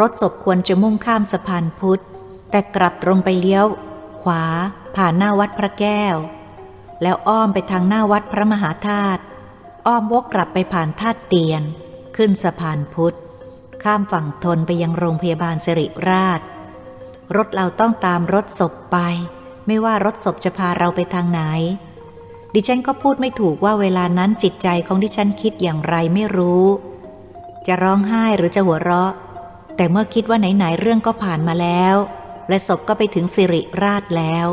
[0.00, 2.02] รถศพควรจะมุ่งข้ามสะพานพุทธ
[2.50, 3.66] แต่กลับตรงไปเลี้ยว
[4.22, 4.44] ขวา
[4.96, 6.16] ผ่านหน้าวัดพระแก้ว
[7.02, 9.22] แล้วอ้อมไปทางหน้าวัดพระมหาธาตุ
[9.86, 11.62] อ้อมวกกลับไปผ่านธาตุเตียน
[12.16, 13.16] ขึ้นสะพานพุทธ
[13.82, 16.40] ข้ามฝั่งทนไปยังโรงพยาบาลสิริราช
[17.36, 18.98] รถเราต้องตามรถศพไป
[19.66, 21.40] ไม่ว่ารถศพจะพาเราไปทางไหน
[22.54, 26.66] ดิฉันก็พูดไม่ถูกว่าเวลานั้นจิตใจของดิฉันคิดอย่างไรไม่รู้
[27.66, 29.12] จะร้องไห้หรือจะหัวเราะ
[29.76, 31.96] แต่เมื่อคิดว่าไหนๆเรื่องก็ผ่านมาแล้ว
[32.48, 34.46] และศพก็ไปถึงสิริราชแล้ว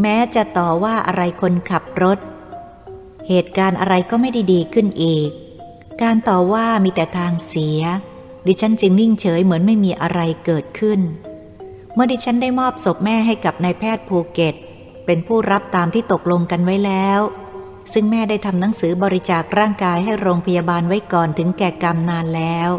[0.00, 2.18] แม้จะต่อว่าอะไรคนขับรถ
[3.28, 5.30] เหตุการณ์อะไรก็ไม่ได้ดีขึ้นอีก
[6.02, 7.80] การต่อว่ามีแต่ทางเสีย
[8.46, 11.00] ดิฉันจึงนิ่งเฉยเหมือนไม่มีอะไรเกิดขึ้น
[11.94, 14.54] เมื่อดิฉันได้มอบศพแม่ให้กับนายแพทย์ภูเก็ต
[15.06, 17.20] เป็นผู้รับตามที่ตกลงกันไว้แล้ว
[17.92, 22.70] ซึ่งแม่ได้ทำหนังสือบริจาคร่างกายให้โรงพยาบาลไว้ก่อนถึงแก่กรรมนานแล้ว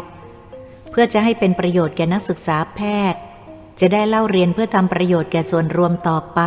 [0.90, 2.80] เพื่อจะให้เป็นประโยชน์แก่นักศึกษาแพ
[3.12, 3.20] ทย์
[3.80, 6.40] จะได้เล่าเรียนเพื่อทำประโยชน์แก่ส่วนรวมต่อไป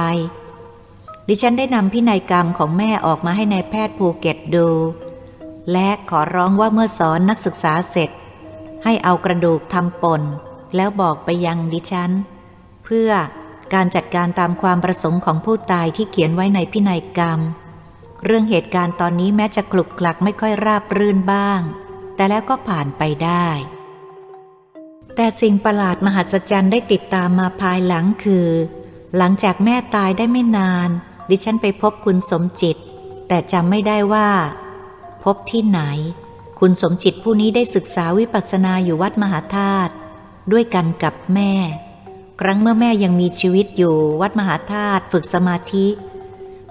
[1.28, 4.70] ดิฉันได้นำพินัยกรรมของแม่ออกมาให้ในายแพทย์ภูเก็ตดู
[5.72, 8.10] และขอร้องว่าเมื่อสอนนักศึกษาเสร็จ
[8.84, 10.22] ให้เอากระดูกทำป่น
[10.76, 12.12] แล้วบอกไปยังดิฉัน
[12.86, 13.10] เพื่อ
[13.74, 17.40] การจัดการตามความประสงค์ของผู้ตายที่เขียนไว้ในพินัยกรรม
[18.24, 21.60] เรื่องเหตุการณ์ตอนนี้แม้จะกลุกกลักไม่ค่อยราบรื่นบ้าง
[22.16, 23.48] แต่แล้วก็ผ่านไปได้
[25.16, 28.50] แต่สิ่งประหลาดมหัศจรรย์ได้ติดตามมาภายหลังคือ
[29.18, 30.90] หลังจากแม่ตายได้ไม่นาน
[31.30, 32.78] ดิฉันไปพบคุณสมจิต
[33.28, 34.30] แต่จำไม่ได้ว่า
[35.24, 35.82] พบที่ไหน
[36.60, 39.94] คุณสมจิตผู้นี้ได้ศึกษาวิปัสสนาอยู่วัดมหาธาตุ
[40.52, 41.54] ด้วยกันกับแม่
[42.42, 45.88] ครั้งเมื่อแม่ยังมีชีวิตอยู่วัดมหาธาตุฝึกสมาธิ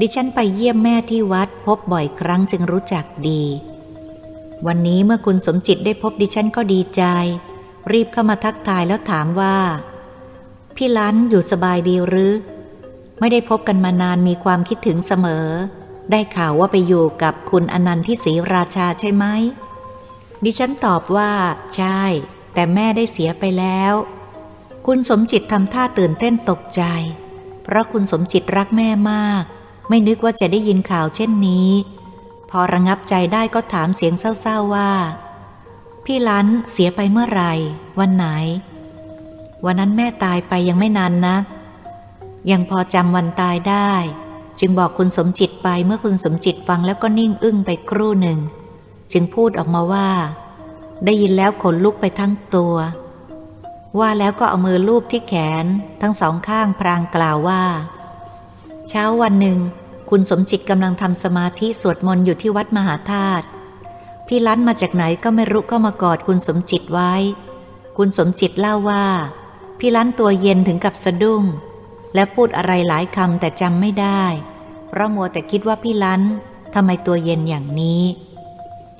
[0.00, 3.42] ดิฉันไปเยี่ยมแม่ที่วัดพบบ่อยครั้งจึงรู้จักดี
[4.66, 7.02] วันนี้เมื่อคุณสมจิตได้พบดิฉันก็ดีใจ
[7.92, 9.56] รีบเข้ามาทักทายแล้วถามว่า
[10.76, 12.32] พี่ล้านอยู่สบายดีหรือ
[13.20, 15.46] ไม่ได้พบกันมานานมีความคิดถึงเสมอ
[16.10, 19.24] ได้ข่าวว่าไปอยู่กับคุณอนันต์ที่ศรีราชาใช่ไหม
[20.44, 21.30] ดิฉันตอบว่า
[21.76, 22.02] ใช่
[22.54, 23.92] แต่แม่ได้เสียไปแล้ว
[24.86, 26.82] คุณสมจิตทำท่าตื่นเต้นตกใจ
[27.62, 29.42] เพราะคุณสมจิตรักแม่มาก
[29.88, 31.70] ไม่นึกว่าจะได้ยินข่าวเช่นนี้
[32.50, 34.90] พอระงับใจได้ก็ถามเสียงเศร้าๆว่า
[36.04, 37.52] พี่ลันเสียไปเมื่อไหร่
[38.00, 38.26] วันไหน
[39.64, 41.42] วันนั้นแม่ตายไปยังไม่นานนัก
[42.50, 43.92] ยังพอจำวันตายได้
[44.58, 48.38] จึงบอกคุณสมจิตไปเมื่อคุณสมจิตฟังแล้วก็นิ่งอึ้งไปครู่หนึ่ง
[49.12, 50.08] จึงพูดออกมาว่า
[51.04, 52.76] ได้ยินแล้วขนลุกไปทั้งตัว
[53.98, 55.34] ว่าแล้วก็เอามือลูบที่แข
[55.64, 55.66] น
[56.00, 57.62] ทั้งสองข้างพรางกล่าวว่า
[58.88, 59.58] เช้าวันหนึ่ง
[60.10, 63.46] คุณสมจิตกำลังทำสมาธิสวดมนต์อยู่ที่วัดมหาธาตุ
[64.26, 67.12] พี่ลั้นมาจากไหนก็ไม่รู้เข้ามากอดคุณสมจิตไว้
[67.96, 69.06] คุณสมจิตเล่าว่า
[69.78, 71.42] พี่ลั้นตัวเย็นถึงกับสะดุ้ง
[72.14, 74.24] และพูดอะไรหลายคำแต่จำไม่ได้
[74.88, 76.22] เพราะมัวแต่คิดว่าพี่ลั้น
[76.74, 78.02] ทำไมตัวเย็นอย่างนี้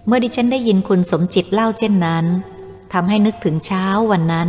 [0.07, 2.25] เมื่อดิฉันได้ยินคุณสมจิตเล่าเช่นนั้น
[2.93, 4.49] ทำให้นึกถึงเช้าวันนั้น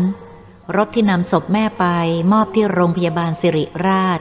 [0.78, 1.86] รถที่นำศพแม่ไป
[2.32, 4.20] มอบที่โรงพยาบาลสิริราช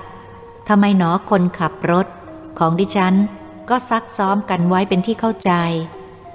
[0.68, 2.06] ทำไมหนอคนขับรถ
[2.58, 3.14] ของดิฉัน
[3.70, 5.52] ก็ซักซ้อมกันไว้เป็นที่เข้าใจ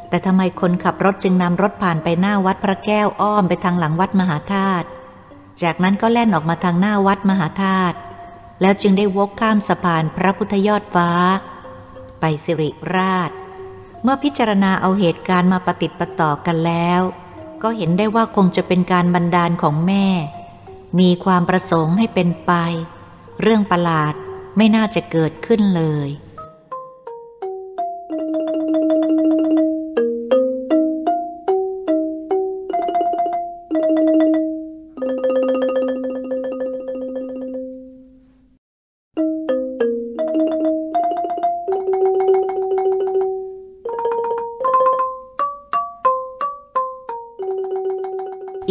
[0.09, 4.87] แต่ทำไมคนขับรถจึงนำรถผ่านไปหน้าวัดพระแก้วอ้อมไปทางหลังวัดมหาธาตุ
[5.63, 7.97] จากนั้นก็แล่นออกมาทางหน้าวัดมหาธาตุ
[8.61, 11.09] แล้วจึงได้วกข้ามสะพานพระพุทธยอดฟ้า
[12.19, 13.31] ไปสิริราช
[14.03, 17.01] เมื่อพิจารณาเอาเหตุการณ์มาปฏิติดประต่อกันแล้ว
[17.61, 20.05] ก็เห็นได้ว่าคงจะเป็นการบันดาลของแม่
[20.99, 22.51] มีความประสงค์ให้เป็นไป
[23.41, 24.13] เรื่องประหลาด
[24.57, 26.09] ไม่น่าจะเกิดขึ้นเลย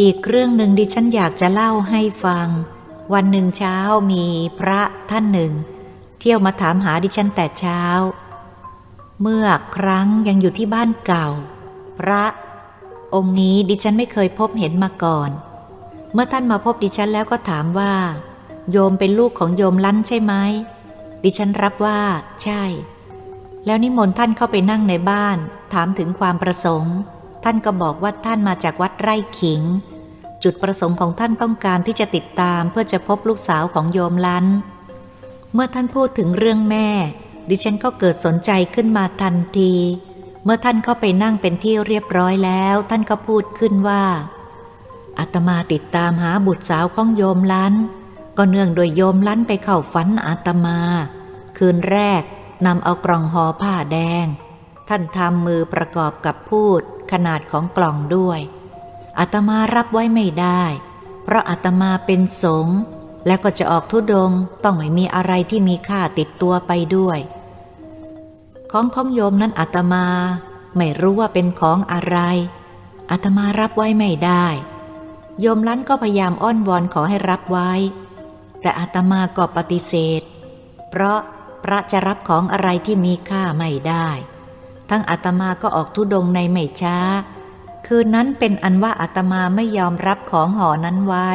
[0.01, 2.49] อีกเรื่องหนึ่งดิฉันอยากจะเล่าให้ฟัง
[3.13, 3.77] วันหนึ่งเช้า
[4.13, 4.25] มี
[4.59, 4.81] พระ
[5.11, 5.53] ท่านหนึ่ง
[6.19, 7.83] เที่ยวมาถามหาดิฉันแต่เช้า
[9.23, 9.47] เมื่อ
[9.77, 11.29] ครั้งยังอยู่ที่บ้านเก่า
[11.99, 12.25] พระ
[13.15, 15.31] องค์นี้ดิฉันไม่เคยพบเห็นมาก่อน
[16.13, 17.95] เมื่อท่านมาพบดิฉันแล้วก็ถามว่า
[18.71, 20.35] โยมเป็นลูกของโยมลั้นใช่ไหม
[21.25, 22.01] ดิฉันรับว่า
[22.43, 22.63] ใช่
[23.67, 25.39] แล้วนิมนต์ท่านเข้าไปนั่งในบ้าน
[25.73, 26.97] ถามถึงความประสงค์
[27.45, 29.63] ท่านก็บอกว่าท่านมาจากวัดไร่ขิง
[30.43, 34.47] จุดประสงค์ของท่านต้องการที่จะติดตามเพื่อจะพบลูกสาวของโยมลัน
[35.53, 36.89] เมื่อท่านพูดถึงเรื่องแม่
[37.49, 39.75] ดิฉันก็เกิดสนใจขึ้นมาทันที
[40.45, 44.05] เมื่อท่านเข้าไปนั่งเป็นที่เรียบร้อยแล้ว ท่านก็พูดขึ้นว่า
[45.19, 47.75] อาตมาติดตามหาบุตรสาวของโยมลัน
[48.37, 50.79] ก็เนื่องโดยโยมลันไปเข้าฝันอาตมา
[51.59, 52.23] คืนแรก
[52.67, 54.27] นำเอากล่องห่อผ้าแดง
[54.89, 56.81] ท่านทำมือประกอบกับพูด
[57.13, 58.41] ขนาดของกล่องด้วย
[59.19, 60.63] อาตมารับไว้ไม่ได้
[61.25, 62.79] เพราะอาตมาเป็นสงฆ์
[63.27, 64.31] แล้วก็จะออกทุดง
[64.65, 67.19] ต้องไม่มีอะไรที่มีค่าติดตัวไปด้วย
[68.71, 70.07] ของของโยมนั้นอาตมา
[70.77, 72.19] ไม่รู้ว่าเป็นของอะไร
[73.11, 74.47] อาตมารับไว้ไม่ได้
[75.41, 77.71] โยมลั้นก็พยายามอ้อนวอนขอให้รับไว้
[78.61, 80.23] แต่อาตมาก็ปฏิเสธ
[80.91, 81.19] เพราะ
[81.65, 84.09] พระจะรับของอะไรที่มีค่าไม่ได้
[84.91, 86.99] ทั้งอาตมาก็ออกทุดงในไม่ช้า
[87.93, 91.31] คืนนั้นเป็นอันว่าอาตมาไม่ยอมรับของห่อนั้นไว้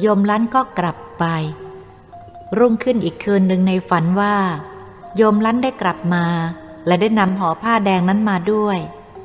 [0.00, 1.24] โยมลั้นก็กลับไป
[2.58, 4.36] รุ่งขึ้นอีกคืนหนึ่งในฝันว่า
[5.16, 6.24] โยมลั้นได้กลับมา
[6.86, 8.78] และได้นำห่อผ้าแดงนั้นมาด้วย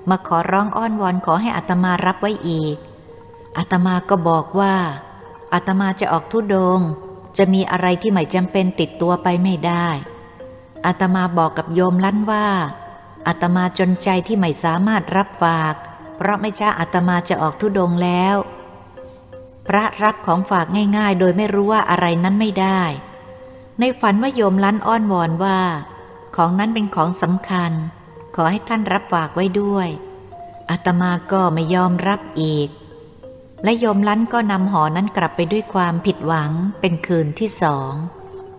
[0.09, 2.75] มาขอร้องอ้อนวอนขอให้อัตมารับไว้อีก
[3.57, 4.75] อัตมาก็บอกว่า
[5.53, 6.79] อัตมาจะออกทุดง
[7.37, 9.87] จะมีอะไรที่ไม่จำเป็นติดตัวไปไม่ได้
[10.85, 12.47] อัตมาบอกกับโยมลั่นว่า
[13.27, 15.75] อัตมาจนใจที่ไม่สามารถรับฝาก
[16.21, 18.35] เพราะไม่ช้าอัตมาจะออกทุดงแล้ว
[19.67, 20.65] พระรับของฝาก
[20.97, 22.81] ง่ายๆ โดยไม่รู้ว่าอะไรนั้นไม่ได้
[23.79, 25.59] ในฝันว่าโยมลั่นอ้อนวอนว่า
[26.35, 27.71] ของนั้นเป็นของสำคัญ
[28.35, 29.87] ขอให้ท่านรับฝากไว้ด้วย
[30.69, 32.69] อาตมาก็ไม่ยอมรับอีก
[33.63, 37.93] และโยมลั้นก็นำหอนั้นกลับไปด้วยความผิดหวังเป็นคืนที่สอง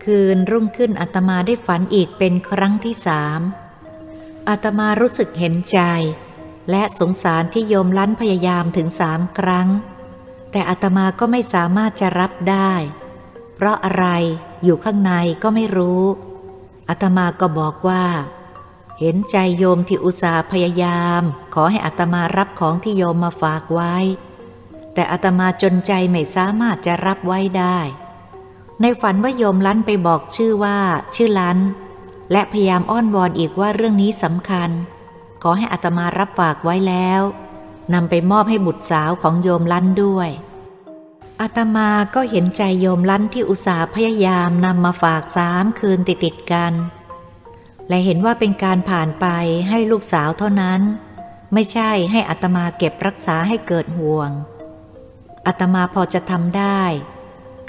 [0.03, 3.39] คืนรุ่งขึ้นอาตมาได้ฝันอีกเป็นครั้งที่สาม
[4.49, 5.79] อาตมารู้สึกเห็นใจ
[6.69, 9.67] และสงสารที่โยมลั้นพยายามถึงสามครั้ง
[10.51, 12.73] แต่อาตมาก็ไม่สามารถจะรับได้
[13.55, 14.05] เพราะอะไร
[14.63, 15.11] อยู่ข้างใน
[15.43, 16.03] ก็ไม่รู้
[16.89, 18.05] อาตมาก็บอกว่า
[18.99, 21.21] เห็นใจโยมที่อุตส่าห์พยายาม
[21.53, 23.95] ขอให้อาตมารับของที่โยมมาฝากไว้
[24.93, 27.79] แต่อาตมาจนใจไม่สามารถจะรับไว้ได้
[28.81, 30.77] ในฝันว่าโยมลั้นไปบอกชื่อว่า
[31.15, 31.59] ชื่อลั้น
[32.31, 34.69] และพยายามอ้อนวอนอีกว่าเรื่องนี้สำคัญ
[35.45, 37.21] ขอให้อัตมารับฝากไว้แล้ว
[37.93, 40.29] นำไปมอบให้บุตรสาวของโยมลั่นด้วย
[41.41, 46.73] อาตมาก็เห็นใจโยมลั่นที่อุตส่าห์พยายามนำมาฝากสามคืนติดติดกัน
[47.87, 49.25] และเห็นว่าเป็นการผ่านไป
[49.69, 50.81] ให้ลูกสาวเท่านั้น
[51.53, 54.29] ไม่ใช่ให้อัตมาเก็บรักษาให้เกิดห่วง
[55.47, 56.81] อัตมาพอจะทำได้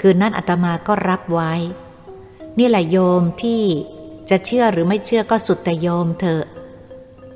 [0.01, 1.53] คืนนั้นอัตมาก็รับไว้
[2.59, 3.63] นี่แหละโยมที่
[4.29, 6.45] จะเชื่อหรือไม่เชื่อก็สุดแต่โยมเถอะ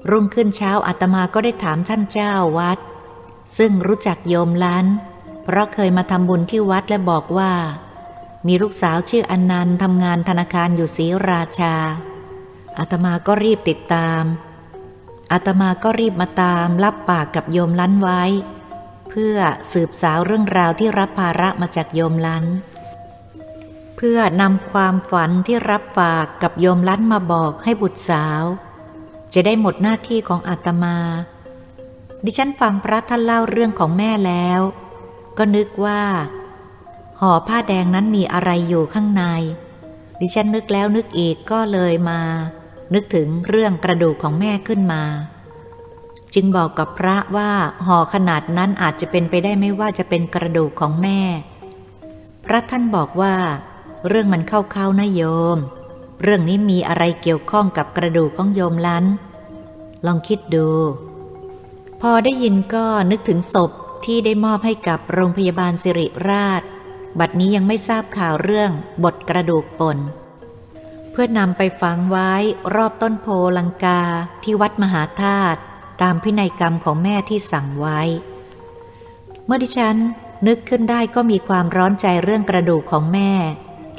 [0.10, 2.80] รุ่งขึ้นเช้าอาตมาก็ได้ถามท่านเจ้าวัด
[3.58, 4.86] ซึ่งรู้จักโยมล้าน
[5.44, 7.52] เพราะเคยมาทำบุญที่วัดและบอกว่า
[8.48, 11.76] มีลูกสาวชื่ออนันต์ทำงานธนาคารอยู่ศรีราชา
[12.80, 14.24] อาตมาก็รีบติดตาม
[15.32, 18.24] อาตมาก็รีบมาตามรับปากกับโยมล้านไว้
[19.10, 19.38] เพื่อ
[19.72, 22.46] สืบสาวเรื่องราวที่รับภาระมาจากโยมล้าน
[23.96, 28.44] เพื่อนำความฝันที่รับฝากกับโยมลั้นมาบอกให้บุตรสาว
[29.34, 30.98] จะได้หมดหน้าที่ของอาตมา
[32.26, 34.60] ดิฉันฟังพระท่านเล่าเรื่องของแม่แล้ว
[35.38, 36.02] ก็นึกว่า
[37.20, 39.24] ห่อผ้าแดงนั้นมีอะไรอยู่ข้างใน
[40.20, 42.22] ดิฉันนึกแล้วนึกอีกก็เลยมา
[42.94, 45.04] นึกถึงเรื่องกระดูกของแม่ขึ้นมา
[46.34, 47.52] จึงบอกกับพระว่า
[47.86, 51.22] ห่อขนาดนั้นอาจจะเป็นไปได้ไม่ว่าจะเป็นกระดูกของแม่
[52.46, 53.36] พระท่านบอกว่า
[54.08, 55.22] เรื่องมันเข้าๆนะโย
[55.56, 55.58] ม
[56.22, 59.06] เรื่องนี้มีอะไรเกี่ยวข้องกับกระดูกของโยมลัน
[60.06, 60.70] ลองคิดดู
[62.02, 63.72] พอได้ยินก็นึกถึงศพ
[64.06, 66.62] ที่ได้มอบให้กับโรงพยาบาลสิริราช
[67.20, 68.72] บัดนี้ยังไม่ทราบข่าวเรื่อง
[69.04, 69.98] บทกระดูกปน
[71.12, 72.34] เพื่อนำไปฝังไว้
[72.76, 74.02] รอบต้นโพลังกา
[74.44, 75.60] ที่วัดมหาธาตุ
[76.02, 78.00] ตามพินัยกรรมของแม่ที่สั่งไว้
[79.46, 79.98] เมื่อดิฉัน
[80.48, 83.32] นึกขึ้นได้ก็มีความร้อนใจเรื่องกระดูกของแม่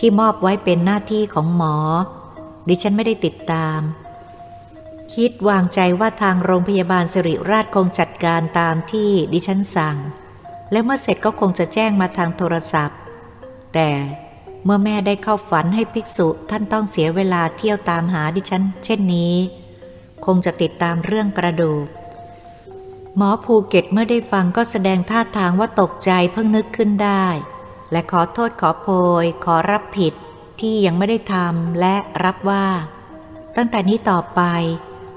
[0.00, 1.76] ที่มอบไว้เป็นหน้าที่ของหมอ
[2.68, 3.80] ดิฉันไม่ได้ติดตาม
[5.14, 9.96] คิดวางใจว่าทางโรงพยาบาลสิริราชคงจัดการตามที่ดิฉันสั่ง
[10.72, 12.98] และเมื่อเสร็จก็คงจะแจ้งมาทางโทรศัพท์
[13.74, 13.90] แต่
[14.64, 19.34] เมื่อแม่ได้เข้าฝันให้ภิกษุท่านต้องเสียเวลาเที่ยวตามหาดิฉัน เช่นนี้
[20.24, 21.86] คงจะติดตามเรื่องกระดูก
[23.16, 27.26] หมอภูเก็ตเมื่อได้ฟังก็แสดงท่าทางว่าตกใจเพิ่งนึกขึ้นได้
[27.92, 28.88] และขอโทษขอโพ
[29.22, 30.14] ย ขอรับผิด
[30.60, 32.66] ที่ยังไม่ได้ทำและรับว่า
[33.56, 34.40] ตั้งแต่นี้ต่อไป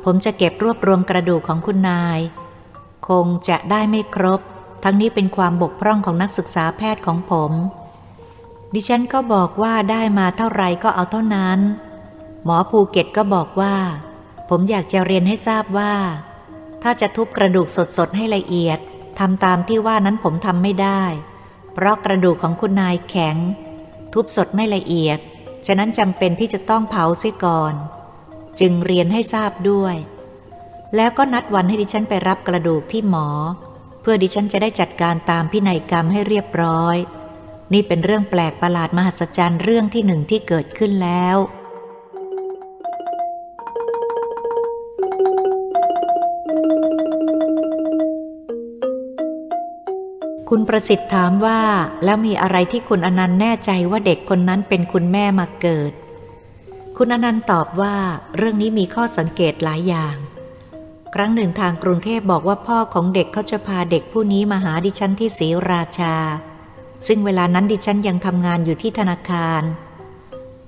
[0.04, 2.20] ผมจะเก็บรวบรวมกระดูกของคุณนาย
[3.08, 4.42] คงจะได้ไม่ครบ
[4.84, 7.52] ทั้งนี้เป็นความบกพร่องของนักศึกษาแพทย์ของผม
[8.74, 11.60] ดิฉันก็บอกว่าได้มาเท่าไรก็เอาเท่านั้น
[12.44, 13.76] หมอภูเก็ตก็บอกว่า
[14.50, 15.94] ผมอยากจะเรียนให้ทราบว่า
[16.84, 17.68] ถ้าจะทุบกระดูก
[17.98, 18.80] สดๆให้ละเอียด
[19.20, 21.04] ทำตามที่ว่านั้นผมทำไม่ได้
[21.74, 23.38] เพราะกระดูกของคุณนายแข็ง
[24.14, 25.20] ทุบสดไม่ละเอียด
[25.66, 27.74] ฉะนั้นจำเป็นที่จะต้องเผาเสียก่อน
[28.60, 29.96] จึงเรียนให้ทราบด้วย
[30.96, 33.28] แล้วก็นัดวันให้ดิฉันไปรับกระดูกที่หมอ
[34.02, 36.98] เพื่อดิฉันจะได้จัดการตามพินัยกรรมให้เรียบร้อย
[37.74, 41.38] นี่เป็นเรื่องแปลกประหลาดมหัศจรรย์เรื่องที่หนึ่งที่เกิดขึ้นแล้ว
[50.56, 51.62] คุณประสิทธิ์ถามว่า
[52.04, 55.94] แล้วมีอะไรที่คุณอนันต์แน่ใจว่าเด็กคนนั้นเป็นคุณแม่มาเกิด
[56.98, 57.96] คุณอนันต์ตอบว่า
[58.38, 60.16] เรื่องนี้มีข้อสังเกตหลายอย่าง
[61.14, 66.16] ครั้งหนึ่งทางกรุงเทพบอกว่าพ่อของเด็กเขาจะพาเด็กผู้นี้มาหาดิฉันที่ศรีราชา
[67.08, 69.62] ซึ่งเวลานั้นดิฉันยังทำงานอยู่ที่ธนาคาร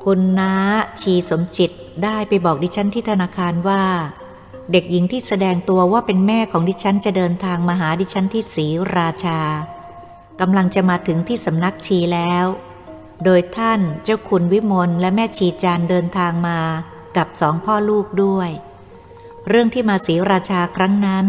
[0.03, 0.53] คุณน้า
[1.01, 1.71] ชีสมจิต
[2.03, 3.83] ได้ไปบอกดิฉันที่ธนาคารว่า
[4.71, 8.65] เด็กหญิงที่แสดงตัวว่าเป็นแม่ของดิฉันจะเดินทางมาหาดิฉันที่ศรี
[8.97, 9.39] ราชา
[10.39, 12.45] กำลังจะมาถึงที่สำนักชีแล้ว
[13.23, 16.59] โดยท่านเจ้าคุณวิมลและแม่ชีจานเดินทางมา
[17.17, 18.49] กับสองพ่อลูกด้วย
[19.47, 21.25] เรื่องที่มาศรีราชาครั้งนั้น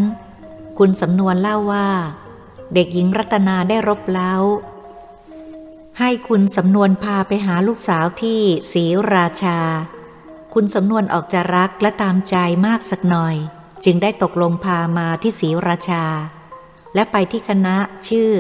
[0.79, 1.89] คุณสำนวนเล่าว่า
[2.75, 4.35] เด็กหญิงรัตนาได้รบเล้า
[5.99, 8.41] ให้คุณสำนวนพาไปหาลูกสาวที่
[8.73, 8.85] ศรี
[9.15, 9.59] ราชา
[10.55, 12.37] คุณสำนวนออกจะรักและตามใจ
[12.67, 13.37] มากสักหน่อย
[13.85, 16.05] จึงได้ตกลงพามาที่ศรีราชา
[16.95, 17.77] และไปที่คณะ
[18.09, 18.31] ชื่อ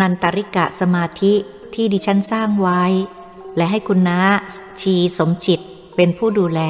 [0.00, 1.34] นันตริกะสมาธิ
[1.74, 2.82] ที่ดิฉันสร้างไว้
[3.56, 4.20] และให้คุณน้า
[4.80, 5.60] ชีสมจิต
[5.96, 6.60] เป็นผู้ดูแล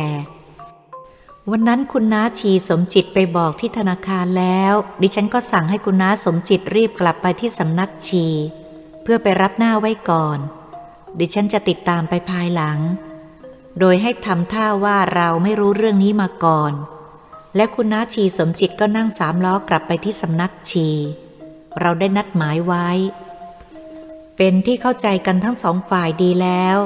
[1.50, 8.26] วันนั้นคุณน้าชีสมจิตไปบอกที่ธนาคารแล้ว ดิฉันก็สั่งให้คุณน้าสมจิตรีบกลับไปที่สำนักชี
[9.02, 10.38] เพื่อไปรับหน้าไว้ก่อน
[11.18, 12.78] ดิฉันจะติดตามไปภายหลัง
[13.78, 16.72] โดยให้ทำท่าว่าเราไม่รู้เรื่องนี้มาก่อน
[17.56, 20.88] และคุณน้าชีสมจิตก็นั่งสามล้อกลับไปที่สำนักชี
[21.80, 22.88] เราได้นัดหมายไว้
[24.36, 26.78] เป็นที่เข้าใจกันทั้งสองฝ่ายดีแล้ว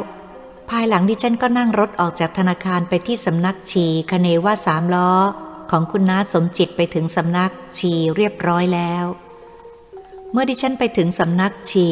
[0.70, 5.12] ภายหลังดิฉันก็นั่งรถออกจากธนาคารไปที่สำนักชีคเนว่าสามล้อ
[5.70, 9.05] ของคุณน้าสมจิตไปถึงสำนักชีเรียบร้อยแล้ว
[10.32, 11.89] เมื่อดิฉันไปถึงสำนักชี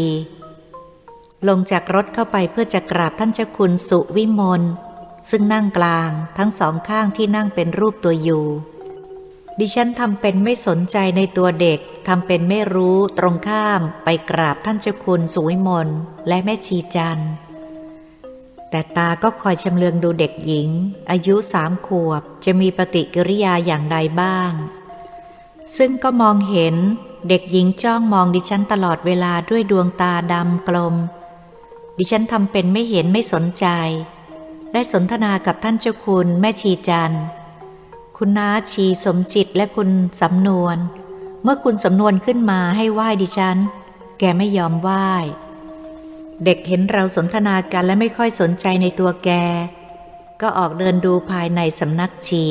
[1.48, 4.62] ลงจากรถเข้าไปเพื่อจะกราบท่านเจ้าคุณสุวิมล
[5.30, 8.44] ซึ่งนั่งกลางทั้งสองข้างที่นั่งเป็นรูปตัวอยู่
[9.60, 11.78] ดิฉันทำเป็นไม่สนใจในตัวเด็ก
[12.08, 15.88] ทำเป็นไม่รู้ตรงข้ามไปกราบท่านเจ้าคุณสุวิมล
[16.28, 17.20] และแม่ชีจัน
[18.70, 20.68] แต่ตาก็คอยชำเลืองดูเด็กหญิง
[21.10, 24.52] อายุสามขวบจะมีปฏิกิริยาอย่างใดบ้าง
[25.76, 26.74] ซึ่งก็มองเห็น
[27.28, 30.94] เด็กหญิงจ้องมองดิฉันตลอดเวลาด้วยดวงตาดำกลม
[31.98, 33.66] ดิฉันทำเป็นไม่เห็นไม่สนใจ
[34.72, 37.12] ได้สนทนากับท่านเจ้าคุณแม่ชีจัน
[38.18, 39.90] คุณน้าชีสมจิตและคุณ
[40.22, 40.76] สำนวน
[41.42, 43.56] เมื่อคุณสำนวนขึ้นมาให้ไหว้ดิฉัน
[44.18, 45.08] แกไม่ยอมไหว้
[46.44, 49.30] เด็กเห็นเราสนทนากันและไม่ค่อยสนใจในตัวแก
[50.40, 52.44] ก็ออกเดินดูภายในสำนักชี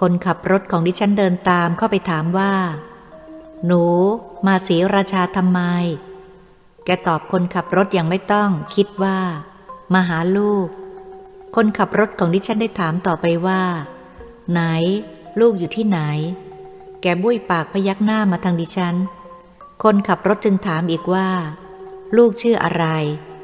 [0.00, 2.52] คนขับรถของดิฉันเดินตามเข้าไปถามว่า
[3.66, 3.82] หนู
[4.46, 5.60] มาสีราชาทำไม
[6.84, 9.18] แกตอบคนขับรถยังไม่ต้องคิดว่า
[9.94, 10.66] มาหาลูก
[11.56, 13.62] คนขับรถของดิฉันได้ถามต่อไปว่า
[14.50, 14.60] ไหน
[15.40, 15.98] ลูกอยู่ที่ไหน
[17.02, 18.96] แกบุ้ยปากพยักหน้ามาทางดิฉัน
[19.82, 21.28] คนขับรถจึงถามอีกว่า
[22.16, 22.84] ลูกชื่ออะไร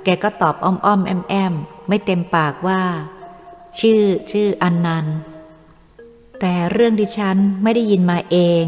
[0.05, 1.55] แกก็ตอบอ้อมอ้อมแอมแอม
[1.89, 2.83] ไม่เต็มปากว่า
[3.79, 5.07] ชื่อ ชื่ออันนัน
[6.41, 8.65] แต่เรื่องดิฉันไม่ได้ยินมาเอง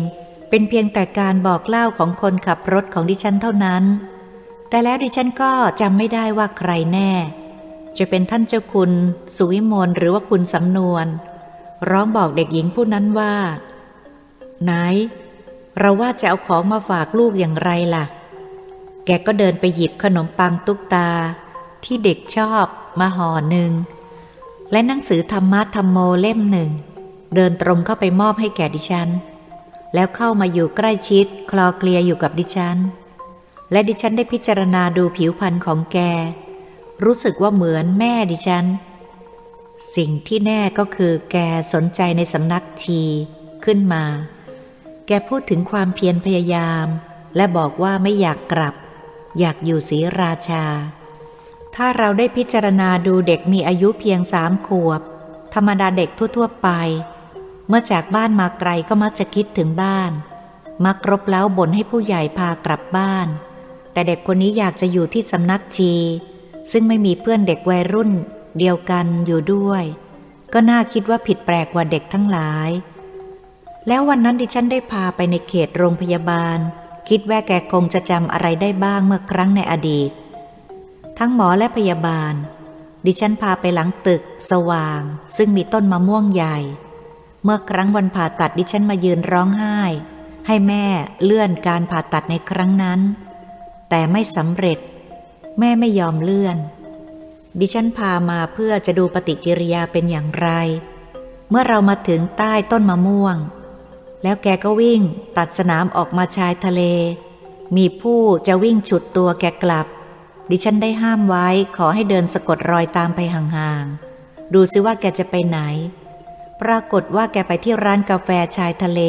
[0.51, 3.85] เป็นเพียงแต่การบอกเล่าของคนขับรถของดิฉันเท่านั้น
[4.69, 7.13] แต่แล้วดิฉันก็จำไม่ได้ว่าใครแน่
[7.99, 8.93] จะเป็นท่านเจ้าคุณ
[9.37, 11.07] สุวิมลหรือว่าคุณสำนวน
[11.91, 13.35] ร้องบอกเด็กหญิงผู้นั้นว่า
[14.63, 14.73] ไหน
[15.79, 18.05] เราว่าจะเอาของมาฝากลูกอย่างไรล่ะ
[19.05, 21.09] แกก็เดินไปหยิบขนมปังตุ๊กตา
[21.85, 22.67] ที่เด็กชอบ
[23.01, 23.71] มาห่อหนึ่ง
[24.71, 26.71] และหนังสือธรรมะธรรมโมเล่มหนึ่ง
[27.35, 29.09] เดินตรงเข้าไปมอบให้แก่ดิฉัน
[29.95, 32.79] แล้วเข้ามาอยู่ใกล้ชิด คลอเคลียอยู่กับดิฉัน
[33.73, 35.99] และดิฉันได้พิจารณาดูผิวพรรณของแก
[37.05, 38.65] รู้สึกว่าเหมือนแม่ดิฉัน
[39.97, 41.37] สิ่งที่แน่ก็คือแก
[41.73, 43.03] สนใจในสำนักชี
[43.65, 44.05] ขึ้นมา
[45.07, 46.87] แกพูดถึงความเพียรพยายาม
[47.37, 48.75] และบอกว่าไม่อยากกลับ
[49.39, 50.65] อยากอยู่ศรีราชา
[51.75, 55.01] ถ้าเราได้พิจารณาดูเด็กมีอายุเพียงสามขวบ
[55.55, 56.69] ธรรมดาเด็กทั่ว ๆ ไป
[57.69, 60.13] เมื่อจากบ้านมาไกลก็มักจะคิดถึงบ้าน
[60.85, 63.29] มักรบเล้าบ่นให้ผู้ใหญ่พากลับบ้าน
[63.93, 65.93] แต่เด็กคนนี้อยากจะอยู่ที่สำนักชี
[66.73, 68.11] ซึ่งไม่มีเพื่อนเด็กวัยรุ่น
[68.59, 69.85] เดียวกันอยู่ด้วย
[70.53, 72.71] ก็น่าคิดว่าผิดแปลกกว่าเด็กทั้งหลาย
[73.87, 76.59] แล้ววันนั้นดิฉันได้พาไปในเขตโรงพยาบาล
[77.09, 80.11] คิดว่าแกคงจะจำอะไรได้บ้างเมื่อครั้งในอดีต
[81.19, 82.35] ทั้งหมอและพยาบาล
[83.07, 85.03] ดิฉันพาไปหลังตึก สว่าง
[85.37, 86.59] ซึ่งมีต้นมะม่วงใหญ่
[87.45, 89.79] เมื่อครั้งวันผ่าตัดดิฉันมายืนร้องไห้
[90.47, 90.85] ให้แม่
[91.25, 93.01] เลื่อนการผ่าตัดในครั้งนั้น
[93.89, 94.79] แต่ไม่สำเร็จ
[95.59, 96.57] แม่ไม่ยอมเลื่อน
[97.61, 100.49] ดิฉันพามาเพื่อจะดูปฏิกิริยาเป็นอย่างไร
[101.51, 103.37] เมื่อเรามาถึงใต้ต้นมะม่วง
[104.23, 105.03] แล้วแกก็วิ่ง
[105.39, 106.83] ตัดสนามออกมาชายทะเล
[107.77, 109.87] มีผู้จะวิ่งฉุดตัวแกกลับ
[110.51, 115.59] ดิฉันได้ห้ามไว้ขอให้เดินสะกดรอยตามไปห่างๆ ดูซิว่าแกจะไปไหน
[116.63, 119.01] ปรากฏว่าแกไปที่ร้านกาแฟชายทะเล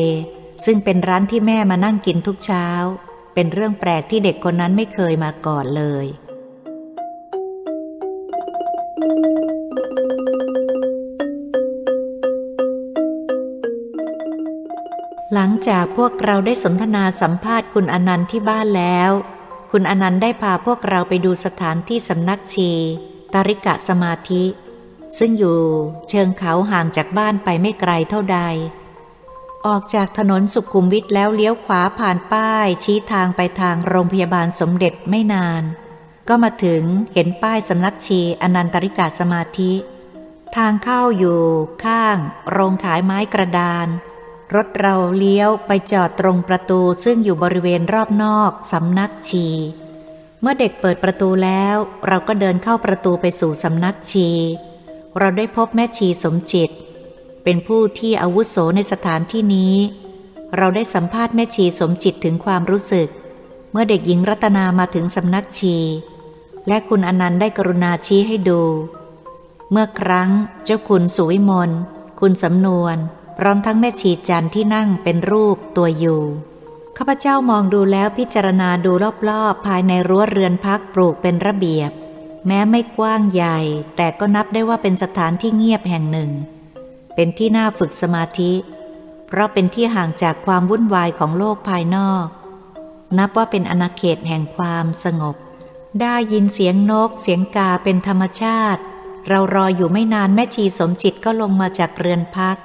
[0.66, 2.68] ซึ่งเป็นร้านที่แม่มานั่งกินทุกเช้า
[3.34, 6.06] เป็นเรื่องแปลกที่เด็กคนนั้นไม่เคยมาก่อนเลย
[15.36, 19.12] หลังจากพวกเราได้สนทนาสัมภาษณ์คุณอนันต์ที่บ้านแล้ว
[19.72, 22.72] คุณอนันต์ได้พาพวกเราไปดูสถานที่สำนักชี
[23.34, 24.44] ตาริกะสมาธิ
[25.18, 25.60] ซึ่งอยู่
[26.10, 28.40] เชิงเขาห่างจากบ้านไปไม่ไกลเท่าใด
[29.68, 35.64] ออกจากถนนสุขุมวิทแล้วเลี้ยวขวาผ่านป้ายชี้ทางไปทางโรงพยาบาลสมเด็จไม่นาน
[36.28, 36.84] ก็มาถึง
[37.14, 39.74] เห็นป้ายสำนักชีอนันตริกาสมาธิ
[40.56, 41.42] ทางเข้าอยู่
[41.84, 42.18] ข้าง
[42.52, 43.90] โรงขายไม้กระดาน
[44.54, 49.48] รถเราเลี้ยวไปจอดตรงประตูซึ่งอยู่บริเวณรอบนอกสำนักชี
[50.42, 51.76] เมื่อเด็กเปิดประตูแล้ว
[52.08, 54.30] เราก็เดินเข้าประตูไปสู่สำนักชี
[55.20, 56.70] เราได้พบแม่ชีสมจิต
[57.44, 59.76] เป็นผู้ที่อาวุโสในสถานที่นี้
[60.58, 63.08] เราได้สัมภาษณ์แม่ชีสมจิตถึงความรู้สึก
[63.72, 65.78] เมื่อเด็กหญิงรัตนามาถึงสำนักชี
[66.68, 68.62] และคุณอนันต์ได้กรุณาชี้ให้ดู
[69.72, 70.30] เมื่อครั้ง
[70.64, 71.72] เจ้าคุณสุวิมล
[72.20, 72.98] คุณสำนวน
[73.38, 76.22] พร้อมทั้งแม่ชีจันที่นั่งเป็นรูปตัวอยู่
[76.98, 78.92] ข้าพเจ้ามองดูแล้วพิจารณาดู
[79.30, 81.92] รอบๆ ภายในรั้วเรือนพักปลูกเป็นระเบียบ
[82.48, 83.60] แม้ไม่กว้างใหญ่
[83.96, 86.32] แต่ก็นับได้ว่าเป็นสถานที่เงียบแห่งหนึ่ง
[87.16, 88.54] เป็นที่น่าฝึกสมาธิ
[89.28, 92.28] เพราะเป็นที่ห่างจากความวุ่นวายของโลกภายนอก
[93.18, 95.36] นับว่าเป็นอนาเขตแห่งความสงบ
[96.02, 98.82] ได้ยินเสียงนก เสียงกาเป็นธรรมชาติ
[99.28, 102.58] เรารออยู่ไม่นานแม่ชีสมจิตก็ลงมาจากเรือนพัก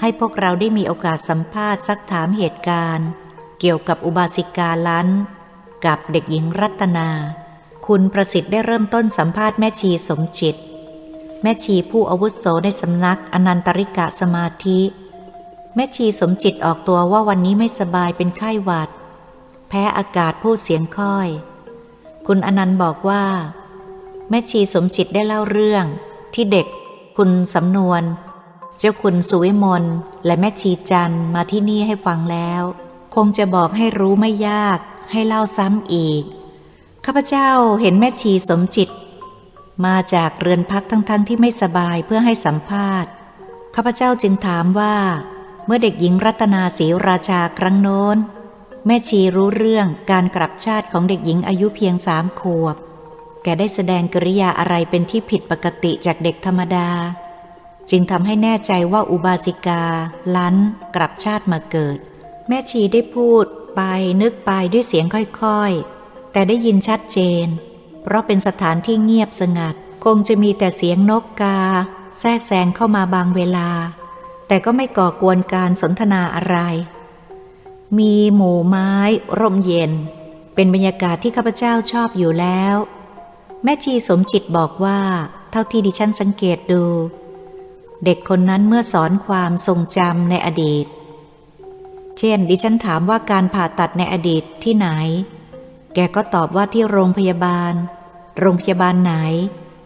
[0.00, 3.08] ให้พวกเราได้มีโอกาสสัมภาษณ์ซักถามเหตุการณ์
[3.60, 5.08] เกี่ยวกับอุบาสิกาล้น
[5.84, 7.08] กับเด็กหญิงรัตนา
[7.86, 10.56] คุณประสิทธิ์ได้เริ่มต้นสัมภาษณ์แม่ชีสมจิต
[11.42, 14.80] แม่ชีผู้อาวุโสในสำนักอนันตริกะสมาธิ
[15.74, 18.90] แม่ชีสมจิตออกตัวว่าวันนี้ไม่สบายเป็นไข้หวัด
[19.68, 21.28] แพ้อากาศพูดเสียงค่อย
[22.26, 23.24] คุณอนันต์บอกว่า
[24.30, 25.84] แม่ชีสมจิตได้เล่าเรื่อง
[26.34, 26.66] ที่เด็ก
[27.16, 28.02] คุณสำนวน
[28.78, 29.84] เจ้าคุณสุวิมล
[30.26, 32.62] และแม่ชีจันมาที่นี่ให้ฟังแล้ว
[33.14, 34.78] คงจะบอกให้รู้ไม่ยาก
[35.12, 36.22] ให้เล่าซ้ำอีก
[37.04, 37.48] ข้าพเจ้า
[37.80, 38.88] เห็นแม่ชีสมจิต
[39.86, 43.10] มาจากเรือนพักทั้งๆทที่ไม่สบายเพื่อให้สัมภาษณ์
[43.74, 44.96] ข้าพเจ้าจึงถามว่า
[45.66, 48.16] เมื่อเด็กหญิงรัตนาศรีราชาครั้งโน้น
[48.86, 52.76] แม่ชีรู้เรื่องการกลับชาติของเด็กหญิงอายุเพียงสามขวบ
[53.42, 56.88] แกได้แสดงกริยาอะไรเป็นที่ผิดปกติจากเด็กธรรมดา
[57.90, 59.82] จึงทำให้แน่ใจว่าอุบาสิกา
[60.36, 60.56] ลั้น
[60.94, 61.98] กลับชาติมาเกิด
[62.48, 63.44] แม่ชีได้พูด
[63.76, 63.80] ไป
[64.22, 67.46] นึกไปด้วยเสียงค่อยๆ แต่ได้ยินชัดเจน
[68.02, 69.74] เพราะเป็นสถานที่เงียบสงัด
[70.04, 71.58] คงจะมีแต่เสียงนกกา
[72.20, 73.70] แทรกแซงเข้ามาบางเวลา
[74.48, 76.58] แต่ก็ไม่ก่อกวนการสนทนาอะไร
[77.98, 78.92] มีหมู่ไม้
[79.38, 79.92] ร่มเย็น
[80.54, 82.76] เป็นบรรยากาศที่ข้าพเจ้าชอบอยู่แล้ว
[83.64, 85.00] แม่ชีสมจิตบอกว่า
[85.50, 86.84] เท่าที่ดิฉันสังเกตดู
[88.04, 90.86] เด็กคนนั้นเมื่อสอนความทรงจำในอดีต
[92.18, 94.88] เช่น ดิฉันถามว่าการผ่าตัดในอดีตที่ไหน
[95.94, 97.72] แกก็ตอบว่าที่โรงพยาบาล
[98.40, 99.14] โรงพยาบาลไหน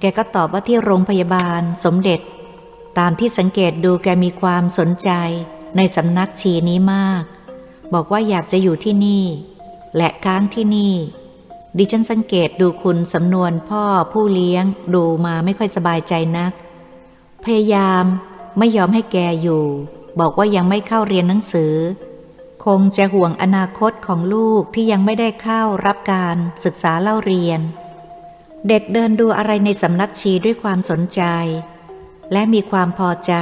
[0.00, 2.20] แกก็ตอบว่าที่โรงพยาบาลสมเด็จ
[2.98, 5.10] ตามที่สังเกตดูแกมีความสนใจ
[5.76, 7.22] ในสำนักชีนี้มาก
[7.94, 9.24] บอกว่าอยากจะอยู่ที่นี่
[9.96, 10.94] และค้างที่นี่
[11.78, 14.64] ดิฉันสังเกตดูคุณสำนวนพ่อผู้เลี้ยง
[14.94, 16.52] ดูมาไม่ค่อยสบายใจนัก
[17.44, 18.04] พยายาม
[18.58, 19.64] ไม่ยอมให้แกอยู่
[20.20, 21.74] บอกว่ายังไม่เข้าเรียนหนังสือ
[22.64, 27.60] คงจะห่วงอนาคตของลูกที่ยังไม่ได้เข้ารับการศึกษาเล่าเรียน
[28.68, 31.22] เด็กเดินดูอะไรในสำนักชีด้วยความสนใจ
[32.32, 33.34] และมีความพอใจ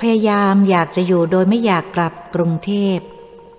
[0.00, 2.98] พยายามอยากจะอยู่โดยไม่อยากกลับกรุงเทพ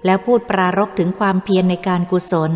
[0.06, 2.52] แล้วพูดปรารบถึงความเพียรในการกุศล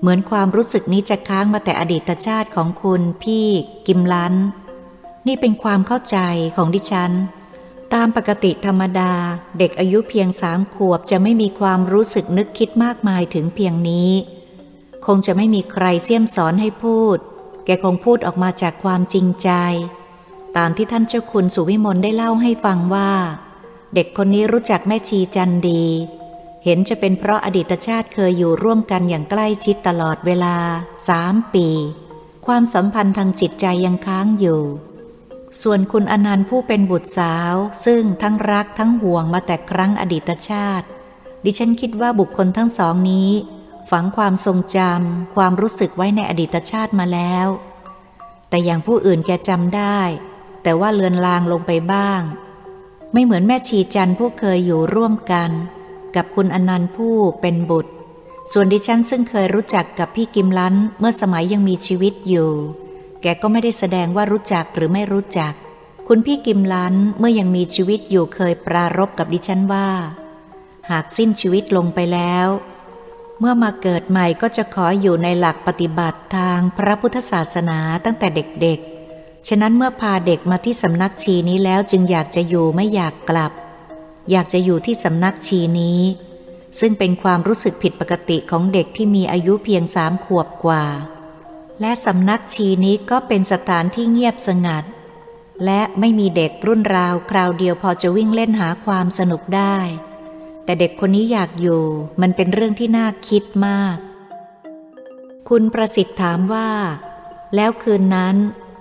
[0.00, 3.46] เหมือนความรู้สึกนี้จะค้างมาแต่อดีตชาติของคุณพี่
[3.86, 4.34] กิมลัน
[5.26, 6.18] นี่เป็นความเข้าใจ
[6.56, 7.12] ของดิฉัน
[7.94, 9.12] ตามปกติธรรมดา
[9.58, 14.10] เด็กอายุเพียงสามขวบจะไม่มีความรู้สึกนึกคิดมากมายถึงเพียงนี้
[15.06, 17.18] คงจะไม่มีใครเสี่ยมสอนให้พูด
[17.64, 19.50] แกคงพูดออกมาจากความจริงใจ
[20.56, 23.10] ตามที่ท่านเจ้าคุณสุวิมลได้เล่าให้ฟังว่า
[23.94, 25.84] เด็กคนนี้รู้จักแม่ชีจันดี
[26.64, 30.56] เห็นจะเป็นเพราะอดีตชาติเคยอยู่ร่วมกันอย่างใกล้ชิดตลอดเวลา
[31.08, 31.68] สามปี
[32.46, 34.62] ความสัมพันธ์ทางจิตใจยังค้างอยู่
[35.62, 37.54] ส่วนคุณอนันต์ผู้เป็นบุตรสาว
[37.84, 40.86] ซึ่งทั้งรักทั้งห่วงมาแต่ครั้งอดีตชาติ
[41.44, 43.30] ดิฉันคิดว่าบุคคลทั้งสองนี้
[43.90, 47.46] ฝังความทรงจำความรู้สึกไว้ในอดีตชาติมาแล้ว
[48.48, 50.00] แต่อย่างผู้อื่นแกจำได้
[50.62, 52.20] แต่ว่าเลือนลางลงไปบ้าง
[53.12, 55.50] ไม่เหมือนแม่ชีจันผู้เคยอยู่ร่วมกัน
[56.16, 57.92] กับคุณอนันต์ผู้เป็นบุตร
[58.52, 62.50] ส่วนดิฉันซึ่งเคยรู้จักกับพี่กิมลันเมื่อสมัยยังมีชีวิตอยู่
[63.34, 65.52] กก็ไม่ได้แสดงว่ารู้จักหรือไม่รู้จัก
[66.08, 69.88] คุณพี่กิมลันเมื่อยังมีชีวิตอยู่เคยปรารบกับดิฉันว่า
[70.90, 72.48] หากสิ้นชีวิตลงไปแล้ว
[73.40, 83.52] เมื่อมาเกิดใหม่ก็จะขออยู่ในหลักปฏิบัติทางพระพุทธศาสนาตั้งแต่เด็กๆ ฉะนั้นเมื่อพาเด็กมาที่สำนักชีนี้แล้วจึงอยากจะอยู่ไม่อยากกลับ
[84.30, 86.00] อยากจะอยู่ที่สำนักชีนี้
[86.80, 90.84] ซึ่งเป็นความรู้สึกผิดปกติของเด็กที่มีอายุเพียงสามขวบกว่า
[91.80, 94.84] และสำนักชีนี้ก็เป็นสถานที่เงียบสงัด
[95.64, 99.76] และไม่มีเด็กรุ่นราวคราวเดียวพอจะวิ่งเล่นหาความสนุกได้
[100.64, 101.82] แต่เด็กคนนี้อยากอยู่
[102.20, 103.96] มันเป็นเรื่องที่น่าคิดมาก
[105.48, 106.70] คุณประสิทธิ์ถามว่า
[107.54, 108.36] แล้วคืนนั้น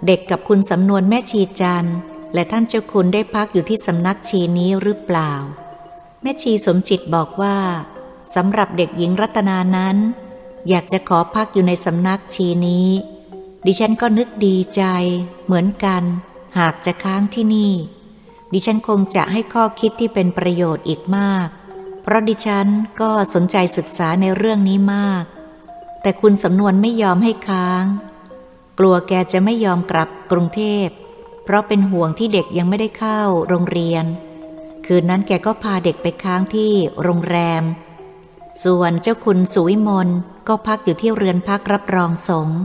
[0.08, 1.90] เด็กกับคุณสำนวนแม่ชีจัน
[2.34, 5.32] และท่านเจ้าคุณได้พักอยู่ที่สำนักชีนี้หรือเปล่า
[6.22, 7.58] แม่ชีสมจิตบอกว่า
[8.36, 9.98] สำหรับเด็กหญิงรัตนานั้น
[10.70, 12.90] อยากจะขอพักอยู่ในสำนักชีนี้
[13.66, 14.84] ดิฉันก็นึกดีใจ
[15.46, 16.04] เหมือนกัน
[16.58, 17.74] หากจะค้างที่นี่
[18.54, 21.48] ดิฉันคงจะให้ข้อคิดที่เป็นประโยชน์อีกมาก
[22.02, 22.68] เพราะดิฉัน
[23.02, 25.24] ก็สนใจศึกษาในเรื่องนี้มาก
[26.02, 27.84] แต่คุณสำนวนไม่ยอมให้ค้าง
[28.80, 30.88] กลัวแกจะไม่ยอมกลับกรุงเทพ
[31.44, 34.06] เพราะเป็นห่วงที่เด็กยังไม่ได้เข้าโรงเรียน
[34.86, 36.72] คืนนั้นแกก็พาเด็กไปค้างที่
[37.04, 37.64] โรงแรม
[38.64, 40.10] ส่วนเจ้าคุณสุวิมล
[40.48, 42.60] ก็พักอยู่ที่เรือนพักรับรองสงฆ์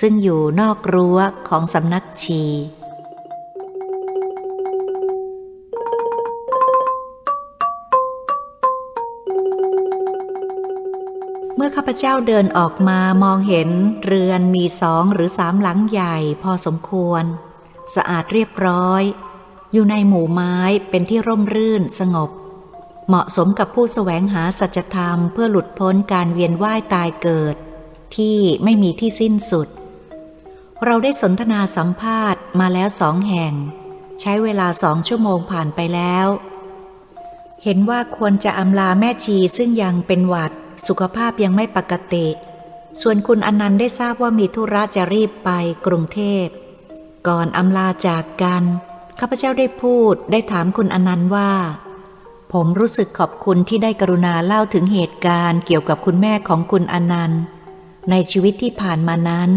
[0.00, 1.18] ซึ่งอยู่นอกรั้ว
[1.48, 2.44] ของสำนักชี
[11.54, 13.68] เมื่อข้าพเจ้าเดินออกมามองเห็น
[14.04, 17.24] เรือนมีสองหรือสามหลังใหญ่พอสมควร
[17.94, 19.02] สะอาดเรียบร้อย
[19.72, 20.56] อยู่ในหมู่ไม้
[20.90, 22.30] เป็นที่ร่มรื่นสงบ
[23.08, 27.56] เหมาะสมกับผู้แสวงหาสัจธรรมเพื่อหลุดพ้นการเวียนว่ายตายเกิด
[28.16, 29.68] ที่ไม่มีที่สิ้นสุด
[30.84, 33.54] เราได้สนทนาสัมภาษณ์มาแล้วสองแห่ง
[34.20, 36.26] ใช้เวลาสองชั่วโมงผ่านไปแล้ว
[37.64, 40.52] เห็นว่าควรจะอำลาแม่ชีซึ่งยังเป็นหวัด
[40.86, 42.26] สุขภาพยังไม่ปกติ
[43.02, 45.50] ส่วนคุณอนันต์ได้ทราบว่ามีธุระจะรีบไป
[45.86, 46.46] กรุงเทพ
[47.28, 48.64] ก่อนอำลาจากกัน
[49.18, 51.52] ข้าพเจ้าได้พูดได้ถามคุณอนันต์ว่า
[52.52, 57.42] ผมรู้สึกขอบคุณที่ได้กรุณาเล่าถึงเหตุการณ์เกี่ยวกับคุณแม่ของคุณอนันต์
[58.10, 59.50] ในชีวิตที่ผ่านมานั้น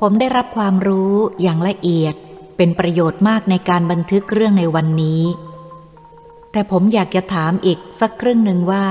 [0.00, 2.14] ผมได้รับความรู้อย่างละเอียด
[2.56, 5.22] เป็นประโยชน์มากในการบันทึกเรื่องในวันนี้
[6.52, 8.86] แต่ผมอยากจะถามอีกสักครั้งหนึ่งว่า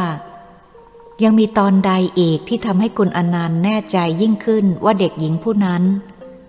[1.23, 5.83] ยังมีตอนใดอีกที่ทำให้คุณอนันต์แน่ใจยิ่งขึ้นว่าเด็กหญิงผู้นั้น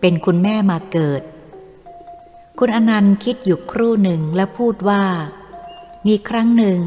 [0.01, 1.23] เป็นคุณแม่มาเกิด
[2.59, 5.03] คุณอนันต์คิดอยู่ครู่หนึ่งและพูดว่า
[6.07, 6.79] มีครั้งหนึ่ง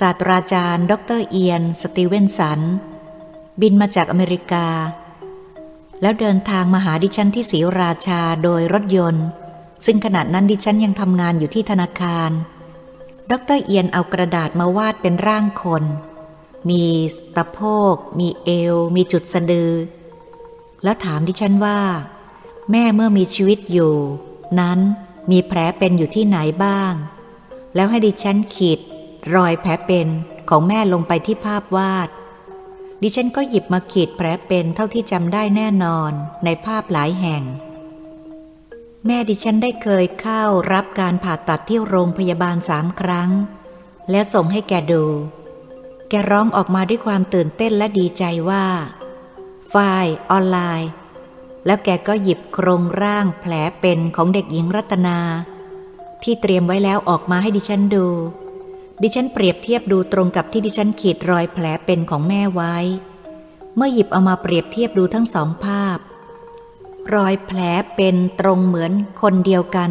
[0.00, 2.60] ศาสตราจารย์ ดรเอียน สตีเวนสัน
[3.60, 4.66] บินมาจากอเมริกา
[6.00, 9.26] แล้วเดินทางมาหาดิฉันที่ศรีราชาโดยรถยนต์
[9.84, 12.30] ซึ่งขณะนั้นดิฉันยังทำงานอยู่ที่ธนาคาร
[13.30, 15.84] ดรเอียนเอากระดาษมาวาดเป็นร่างคน
[16.68, 16.84] มี
[17.36, 17.58] ตะโพ
[17.94, 19.72] ก มีเอว มีจุดสะดือ
[20.82, 21.80] แล้วถามดิฉันว่า
[22.70, 23.94] แม่เมื่อมีชีวิตอยู่
[24.60, 24.78] นั้น
[25.30, 26.94] มีแผลเป็นอยู่ที่ไหนบ้าง
[27.78, 28.80] แล้วให้ดิฉันขีด
[29.34, 30.08] รอยแผลเป็น
[30.48, 32.08] ของแม่ลงไปที่ภาพวาด
[33.02, 36.12] ดิฉันก็หยิบมาขีดแผลเป็นเท่าที่จำได้แน่นอน
[36.44, 37.42] ในภาพหลายแห่ง
[39.06, 40.42] แม่ดิฉันได้เคยเข้า
[40.72, 43.30] รับการผ่าตัดที่โรงพยาบาลสามครั้ง
[44.10, 45.04] และส่งให้แกดู
[46.08, 48.64] แกร้องออกมาด้วยความตื่นเต้นและดีใจว่า
[49.74, 50.90] ฝ่ายออนไลน์
[51.66, 55.18] แล้วแกก็หยิบโครงร่างแผลเป็นของเด็กหญิงรัตนา
[56.24, 58.06] ที่เตรียมไว้แล้วออกมาให้ดิฉันดู
[59.02, 62.76] ดิฉันเปรียบเทียบดูตรงกับที่ดิฉันขีดรอยแผลเป็นของแม่ไว้
[63.76, 65.98] เมื่อหยิบเอามาเปรียบเทียบดูทั้งสองภาพ
[67.14, 67.60] รอยแผล
[67.96, 69.90] เป็นตรงเหมือนคนเดียวกัน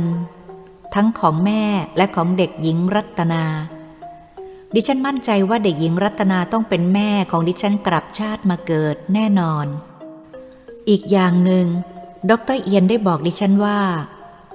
[0.95, 1.63] ทั้งของแม่
[1.97, 3.43] และของเด็กหญิงรัตนา
[4.75, 9.65] ดิฉันมั่นใจว่าเด็กหญิงรัตนาต้องเป็นแม่ของดิฉันกลับชาติมาเกิดแน่นอน
[10.89, 11.65] อีกอย่างหนึ่ง
[12.29, 13.79] ดรเอียนได้บอกดิฉันว่า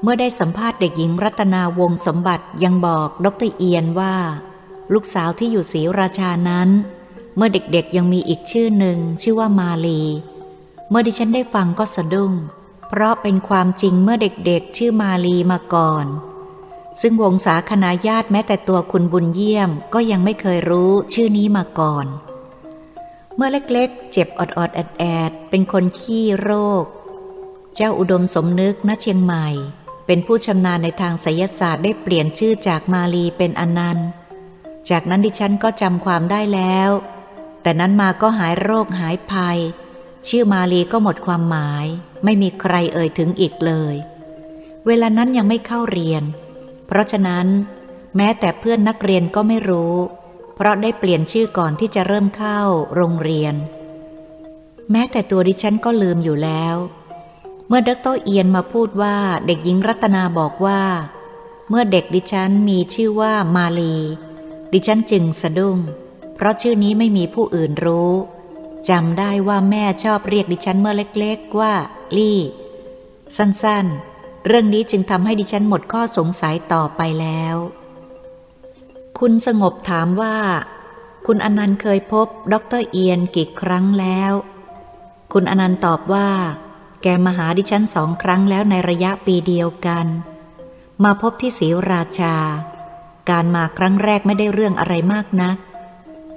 [0.02, 4.16] เมื่อได้สัมภาษณ์เด็กหญิงรัตนาวงสมบัติยังบอกดรเอียนว่า
[4.92, 6.68] ลูกสาวที่อยู่ศรีราชานั้น
[7.36, 10.02] เมื่อเด็กๆยังมีอีกชื่อหนึ่งชื่อว่ามาลี
[10.88, 12.32] เมื่อดิฉันได้ฟังก็สะดุ้ง
[12.88, 16.06] เพราะเป็นความจริงเมื่อเด็กๆ ชื่อมาลีมาก่อน
[17.00, 22.06] ซึ่งวงศาคณาญาติแม้แต่ตัวคุณบุญเยี่ยมก็ยังไม่เคยรู้ชื่อนี้มาก่อน
[23.36, 26.50] เมื่อเล็กๆ เจ็บอดๆแอดๆเป็นคนขี้โร
[26.82, 26.84] ค
[27.76, 29.48] เจ้าอุดมสมนึกณเชียงใหม่
[30.06, 34.08] เป็นผู้ชำนาญในทางไสยศาสตร์ได้เปลี่ยนชื่อจากมาลีเป็นอนันต์
[34.90, 36.90] จากนั้นดิฉันก็จำความได้แล้ว
[37.62, 39.58] แต่นั้นมาก็หายโรคหายภัย
[40.28, 41.86] ชื่อมาลีก็หมดความหมาย
[42.24, 43.94] ไม่มีใครเอ่ยถึงอีกเลย
[44.86, 46.22] เวลานั้นยังไม่เข้าเรียน
[46.86, 47.46] เพราะฉะนั้น
[48.16, 49.94] แม้แต่เพื่อนนักเรียนก็ไม่รู้
[50.56, 52.60] เพราะได้เปลี่ยนชื่อก่อนที่จะเริ่มเข้า
[52.94, 53.54] โรงเรียน
[54.90, 56.76] แม้แต่ตัวดิฉันก็ลืมอยู่แล้ว
[57.74, 59.16] มื่อดรเอียนมาพูดว่า
[59.46, 60.82] เด็กหญิงรัตนาบอกว่า
[61.68, 63.96] เมื่อเด็กดิฉันมีชื่อว่ามาลี
[64.72, 65.78] ดิฉันจึงสะดุ้ง
[66.34, 68.12] เพราะชื่อนี้ไม่มีผู้อื่นรู้
[68.88, 71.72] จำได้ว่าแม่ชอบเรียกดิฉันเมื่อเล็กๆว่า
[72.16, 72.40] ลี่
[73.36, 77.56] สั้นๆ เรื่องนี้จึงทำให้ดิฉันหมดข้อสงสัยต่อไปแล้ว
[79.18, 80.36] คุณสงบถามว่า
[81.26, 84.32] คุณอนันต์เคยพบ ดรเอียนกี่ครั้งแล้ว
[85.32, 86.28] คุณอนันต์ตอบว่า
[87.02, 90.06] แกมาหาดิฉันสองครั้งแล้วในระยะปีเดียวกัน
[91.04, 92.36] มาพบที่ศรีราชา
[93.30, 95.56] การมาครั้งแรกไม่ได้เรื่องอะไรมากนัก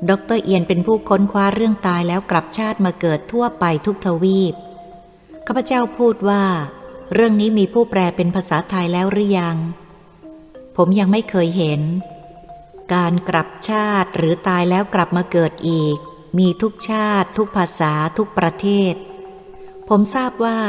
[0.09, 4.55] ดรเอียนเป็นผู้ค้นคว้าเรื่องตายแล้วกลับชาติมาเกิดทั่วไปทุกทวีป
[5.45, 6.43] ข้าพเจ้าพูดว่า
[7.13, 9.57] เรื่องนี้มีผู้แปลเป็นภาษาไทยแล้วหรือยัง
[10.77, 11.81] ผมยังไม่เคยเห็น
[12.93, 15.97] การกลับชาติหรือตายแล้วกลับมาเกิดอีก
[16.37, 18.93] มีทุกชาติ ทุกภาษาทุกประเทศ
[19.89, 20.59] ผมทราบว่า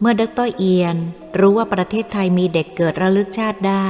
[0.00, 0.96] เมื่อดรเอียน
[1.38, 3.88] รู้ว่าประเทศไทยมีเด็กเกิดระลึกชาติได้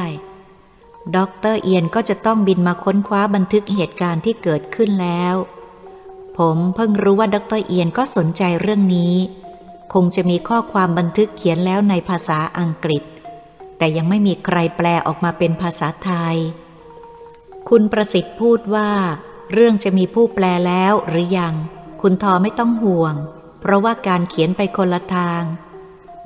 [1.16, 5.34] ด็อกเตอร์เอียนก็จะต้องบินมาค้นคว้าบันทึกเหตุการณ์ที่เกิดขึ้นแล้ว
[6.38, 9.14] ผมเพิ่งรู้ว่าด็อกเตอร์เอียนก็สนใจเรื่องนี้
[9.92, 13.02] คงจะมีข้อความบันทึกเขียนแล้วในภาษาอังกฤษ
[13.78, 16.36] แต่ยังไม่มีใครแปลออกมาเป็นภาษาไทย
[17.68, 18.90] คุณประสิทธิ์พูดว่า
[19.52, 21.54] เรื่องจะมีผู้แปลแล้วหรือยัง
[22.02, 23.14] คุณทอไม่ต้องห่วง
[23.60, 25.42] เพราะว่าการเขียนไปคนละทาง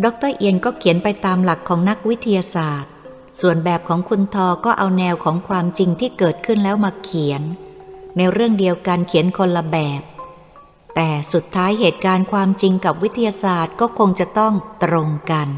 [0.05, 2.93] ดรเอียนก็เขียนไปตามหลักของนักวิทยาศาสตร์
[3.41, 7.43] ส่วนแบบของคุณทอก็เอาแนวของความจริงที่เกิดขึ้นแล้วมาเขียน
[8.17, 10.03] ในเรื่องเดียวกันเขียนคนละแบบ
[10.95, 14.53] แต่สุดท้ายเหตุการณ์ความจริงกับวิทยาศาสตร์ก็คงจะต้อง
[14.85, 15.49] ตรงกัน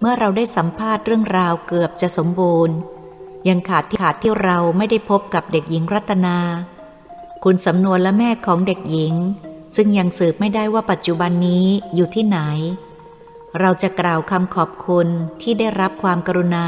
[0.00, 2.76] เมื่อเราได้สัมภาษณ์เรื่องราวเกือบจะสมบูรณ์
[3.48, 6.38] ยังขาดที่ขาดที่เราไม่ได้พบกับเด็กหญิงรัตนา
[7.44, 9.14] คุณสำนวนและแม่ของเด็กหญิง
[9.76, 12.38] ซึ่งยังสืบไม่ได้ว่าปัจจุบันนี้อยู่ที่ไหน
[13.60, 15.08] เราจะกล่าวคำขอบคุณ
[15.42, 16.66] ที่ได้รับความกรุณา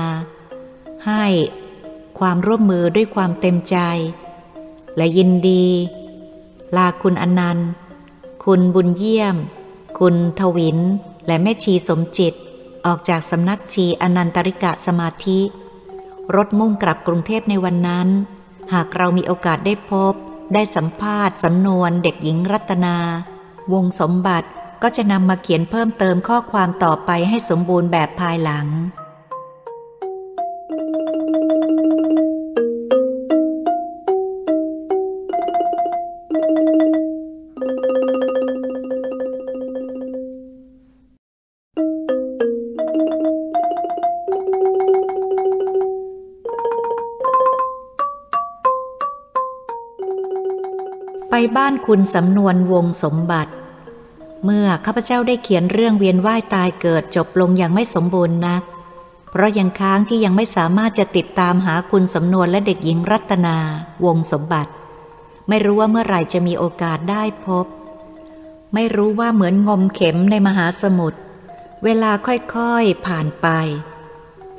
[1.06, 1.24] ให้
[2.18, 3.76] ความร่วมมือด้วยความเต็มใจ
[4.97, 5.66] และยินดี
[6.76, 7.68] ลาคุณอนันต์
[8.44, 9.36] คุณบุญเยี่ยม
[9.98, 10.78] คุณทวิน
[11.26, 12.35] และแม่ชีสมจิต
[12.86, 15.40] ออกจากสำนักชีอนันตริกะสมาธิ
[16.36, 18.09] รถมุ่งกลับกรุงเทพในวันนั้น
[18.72, 20.14] หากเรามีโอกาสได้พบ
[20.54, 22.96] ได้สัมภาษณ์สำนวนเด็กหญิงรัตนา
[23.72, 24.48] วงสมบัติ
[24.82, 28.66] ก็จะนำมาเขียนเพิ่มเติมข้อความต่อไปให้สมบูรณ์แบบภายหลัง
[51.56, 53.52] บ้านคุณสำนวนวงสมบัติ
[54.44, 58.62] เมื่อข้าพเจ้าได้เขียนเรื่องเวียนว่ายตายเกิดจบลงอย่างไม่สมบูรณ์นัก
[59.31, 63.56] เพราะยังค้างที่ยังไม่สามารถจะติดตามหาคุณสำนวนและเด็กหญิงรัตนา
[64.05, 64.73] วงสมบัติ
[65.48, 67.66] ไม่รู้ว่าเมื่อไหร่จะมีโอกาสได้พบ
[68.74, 71.19] ไม่รู้ว่าเหมือนงมเข็มในมหาสมุทร
[71.85, 73.48] เวลาค่อยๆผ่านไป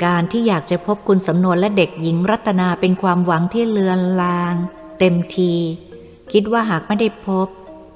[0.03, 4.55] การที่อยากจะพบคุณสำนวนและเด็กหญิงรัตนาเป็นความหวังที่เลือนลาง
[4.99, 5.53] เต็มที
[6.31, 7.47] คิดว่าหากไม่ได้พบ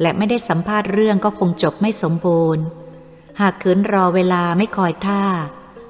[0.02, 2.64] และไม่ได้สัมภาษณ์เรื่องก็คงจบไม่สมบูรณ์
[3.40, 5.24] หากขืนรอเวลาไม่คอยท่า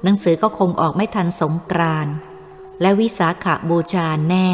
[0.02, 2.08] หนังสือก็คงออกไม่ทันสงกราน
[2.80, 4.48] และวิสาขาบูชาแน่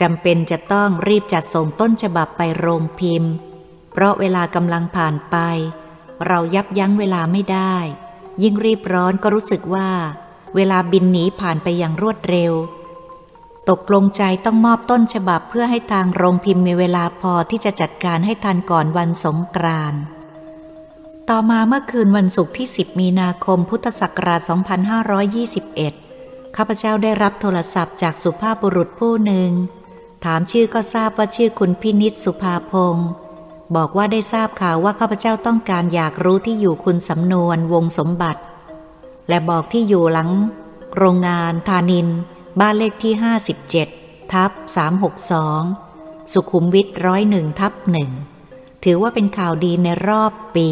[0.00, 3.32] จำเป็นจะต้องรีบจัดส่งต้นฉบับไปโรงพิมพ์
[3.92, 5.36] เพราะเวลากำลังผ่านไป
[6.26, 7.76] เรายับยั้งเวลาไม่ได้
[8.42, 9.88] ยิ่งรีบร้อนก็รู้สึกว่า
[10.54, 12.52] เวลาบินหนีผ่านไปอย่างรวดเร็ว
[13.70, 20.00] ตกลงใจต้องมอบต้นฉบับเพื่อให้ทางโรงพิมพ์มีเวลาพอที่จะจัดการให้ทันก่อนวันสงกรานต์
[21.28, 24.40] ต่อมาเมื่อคืนวันศุกร์ที่ 10 มีนาคมพุทธศักราช
[25.68, 29.50] 2521 ข้าพเจ้าได้รับโทรศัพท์จากสุภาพบุรุษผู้หนึ่ง
[30.24, 33.08] ถามชื่อก็ทราบว่าชื่อคุณพินิษสุภาพงศ์
[33.76, 38.40] บอกว่าได้ทราบข่าวว่าข้าพเจ้าต้องการอยากรู้ที่อยู่คุณสำนวนวงสมบัติ
[39.28, 40.28] และบอกที่อยู่หลัง
[40.96, 42.08] โรงงานทานิน
[42.60, 43.14] บ้านเลขที่
[43.72, 44.50] 57 ทับ
[45.62, 48.10] 362 สุขุมวิทร้อยหนึ่งทับหนึ่ง
[48.84, 50.68] ถือว่าเป็นข่าวดีในรอบปี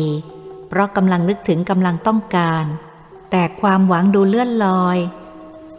[0.69, 2.65] เพราะกำลังนึกถึงกำลังต้องการ
[3.31, 4.99] แต่ความหวังดูเลื่อนลอย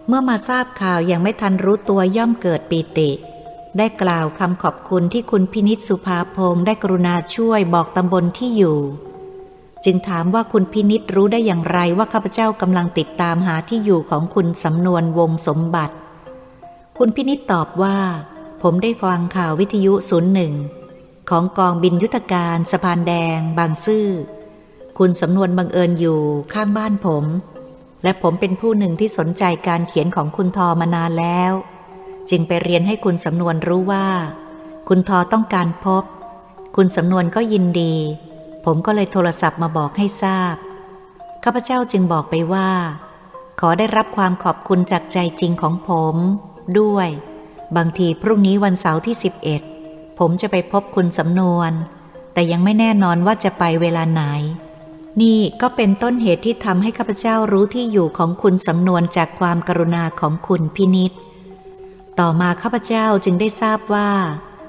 [0.08, 3.12] เมื่อมาทราบข่าวยังไม่ทันรู้ตัวย่อมเกิดปีติ
[3.78, 8.80] ได้กล่าวคำขอบคุณที่คุณพินิษสุภาพงได้กรุณาช่วยบอกตำบลที่อยู่
[9.86, 15.96] จึงถามว่าคุณพินิษรู้ได้อย่างไรว่าข้าพเจ้ากำลังติดตามหาที่อยู่ของคุณสำนวนวงสมบัติ
[16.98, 17.98] คุณพินิษตอบว่า
[18.62, 20.54] ผมได้ฟังข่าววิทยุศูนย์หนึ่ง
[21.30, 24.08] ของกองบินยุทธการสะพานแดง บางซื่อ
[24.98, 26.20] คุณสำนวนบังเอิญอยู่
[26.54, 27.26] ข้างบ้านผม
[28.04, 31.54] และผมเป็นผู้หนึ่งที่สนใจการเขียนของคุณทอมานานแล้ว
[32.30, 34.08] จึงไปเรียนให้คุณสำนวนรู้ว่า
[34.88, 36.04] คุณทอต้องการพบ
[36.76, 37.96] คุณสำนวนก็ยินดี
[38.66, 40.56] ผมก็เลยโทรศัพท์มาบอกให้ทราบ
[41.44, 42.70] ข้าพเจ้าจึงบอกไปว่า
[43.60, 46.16] ขอได้รับความขอบคุณจากใจจริงของผม
[46.80, 47.10] ด้วย
[47.76, 49.16] บางทีพรุ่งนี้วันเสาร์ที่
[49.68, 51.72] 11 ผมจะไปพบคุณสำนวน
[52.34, 54.24] แต่ยังไม่แน่นอนว่าจะไปเวลาไหน
[55.22, 61.12] นี่ก็เป็นต้นเหตุที่ทำให้ข้าพเจ้ารู้ที่อยู่ของคุณสำนวนจากความกรุณาของคุณพินิษ
[62.20, 64.10] ต่อมาข้าพเจ้าจึงได้ทราบว่า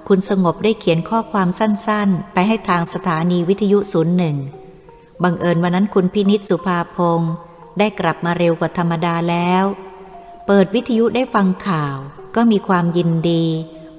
[0.08, 4.36] คุณสงบได้เขียนข้อความสั้นๆ ไปให้ทางสถานีวิทยุศูนย์หนึ่ง
[5.22, 7.32] บังเอิญวันนั้นคุณพินิษสุภาพงศ์
[7.78, 9.64] ได้กลับมาเร็วกว่าธรรมดาแล้ว
[10.46, 11.96] เปิดวิทยุได้ฟังข่าว
[12.36, 13.44] ก็มีความยินดี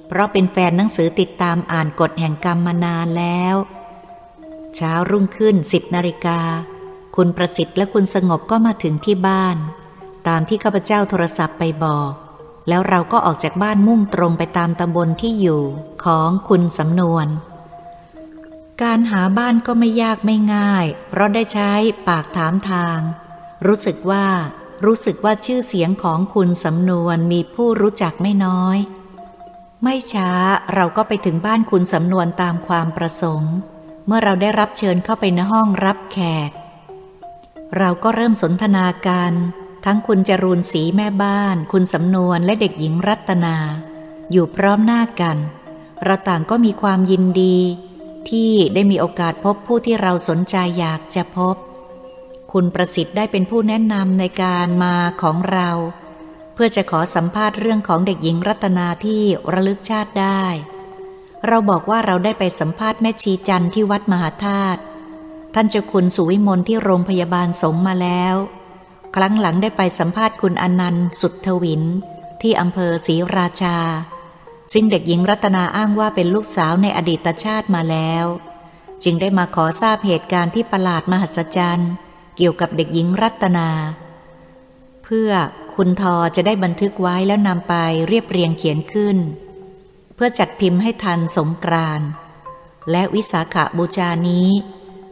[0.08, 3.54] เพราะเป็นแฟนหนังสือติดตามอ่านกฎแห่งกรรมมานานแล้ว
[4.76, 6.40] เช้ารุ่งขึ้นสิบนาฬิกา
[7.16, 9.56] คุณประสิทธิ์และคุณสงบก็มาถึงที่บ้าน
[10.28, 12.12] ตามที่ข้าพเจ้าโทรศัพท์ไปบอก
[12.68, 15.62] แล้วเราก็ออกจากบ้านมุ่งตรงไปตามตำบลที่อยู่
[16.04, 17.26] ของคุณสำนวน
[18.82, 21.70] การหาบ้านก็ไม่ยากไม่ง่าย เพราะได้ใช้
[22.08, 22.98] ปากถามทาง
[23.66, 24.26] รู้สึกว่า
[24.84, 28.78] รู้สึกว่าชื่อเสียงของคุณสำนวนมีผู้รู้จักไม่น้อย
[29.82, 30.30] ไม่ช้า
[30.74, 33.54] เราก็ไปถึงบ้านคุณสำนวนตามความประสงค์
[34.06, 36.18] เมื่อเราได้รับเชิญเข้าไปในห้องรับแข
[36.48, 36.50] ก
[37.78, 39.32] เราก็เริ่มสนทนาการ
[39.84, 43.56] ทั้งคุณจรูนสีแม่บ้าน คุณสำนวนและเด็กหญิงรัตนา
[44.30, 45.38] อยู่พร้อมหน้ากัน
[46.04, 47.58] เราต่างก็มีความยินดี
[48.28, 51.56] ที่ได้มีโอกาสพบผู้ที่เราสนใจอยากจะพบ
[52.52, 55.70] คุณประสิทธิ์ได้เป็นผู้แนะนำในการมาของเรา
[56.54, 60.44] เพื่อจะขอสัมภาษณ์เรื่องของเด็กหญิงรัตนาที่ระลึกชาติได้
[61.46, 64.80] เราบอกว่าเราได้ไปสัมภาษณ์แม่ชีจันที่วัดมหาธาตุ
[65.54, 68.36] ท่านเจ้าคุณสุวิมลที่โรงพยาบาลสงมาแล้ว
[69.14, 71.82] ครั้งหลังได้ไปสัมภาษณ์คุณอนันต์ สุดทวิน
[72.42, 73.78] ที่อำเภอศรีราชา
[74.72, 78.24] ซึ่งเด็กหญิงรัตนาอ้างว่าเป็นลูกสาวในอดีตชาติมาแล้ว
[79.04, 81.92] จึงได้มาขอทราบเหตุการณ์ที่ประหลาดมหัศจรรย์
[82.36, 83.68] เกี่ยวกับเด็กหญิงรัตนา
[85.04, 85.30] เพื่อ
[85.74, 87.74] คุณทอจะได้บันทึกไว้แล้วนำไป
[88.08, 89.16] เรียบเรียงเขียนขึ้น
[90.14, 92.00] เพื่อจัดพิมพ์ให้ทันสงกราน
[92.90, 94.48] และวิสาขาบูชานี้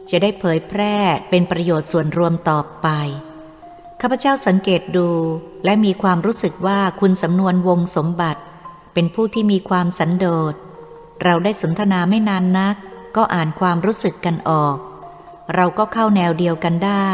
[0.09, 0.95] จะได้เผยแพร่
[1.29, 2.89] เป็นประโยชน์ส่วนรวมต่อไป
[4.05, 5.09] ข้าพเจ้าสังเกตดู
[5.65, 8.41] และมีความรู้สึกว่าคุณสำนวนวงสมบัติ
[8.93, 10.53] เป็นผู้ที่มีความสันโดษ
[11.23, 12.75] เราได้สนทนาไม่นานนัก
[13.15, 14.77] ก็อ่านความรู้สึกกันออก
[15.55, 17.09] เราก็เข้าแนวเดียวกันได้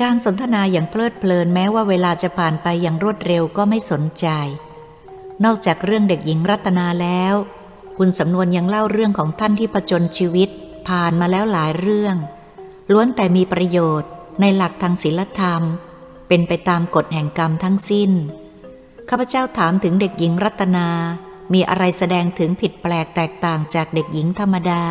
[0.00, 4.26] การสนทนาอย่างเพลิดเพลินแม้ว่าเวลาจะผ่านไปอย่างรวดเร็วก็ไม่สนใจ
[5.44, 7.34] นอกจากเรื่องเด็กหญิงรัตนาแล้ว
[7.98, 10.48] คุณสำนวนยังเล่าเรื่องของท่านที่ประจนชีวิต
[10.88, 12.16] ผ่านมาแล้วหลายเรื่อง
[12.92, 14.10] ล้วนแต่มีประโยชน์
[14.40, 15.62] ในหลักทางศีลธรรม
[16.32, 18.10] เป็นไปตามกฎแห่งกรรมทั้งสิ้น
[19.08, 20.88] ข้าพเจ้าถามถึงเด็กหญิงรัตนา
[21.52, 24.84] มีอะไรแสดงถึงผิดแปลกแตกต่างจากเด็กหญิงธรรมดา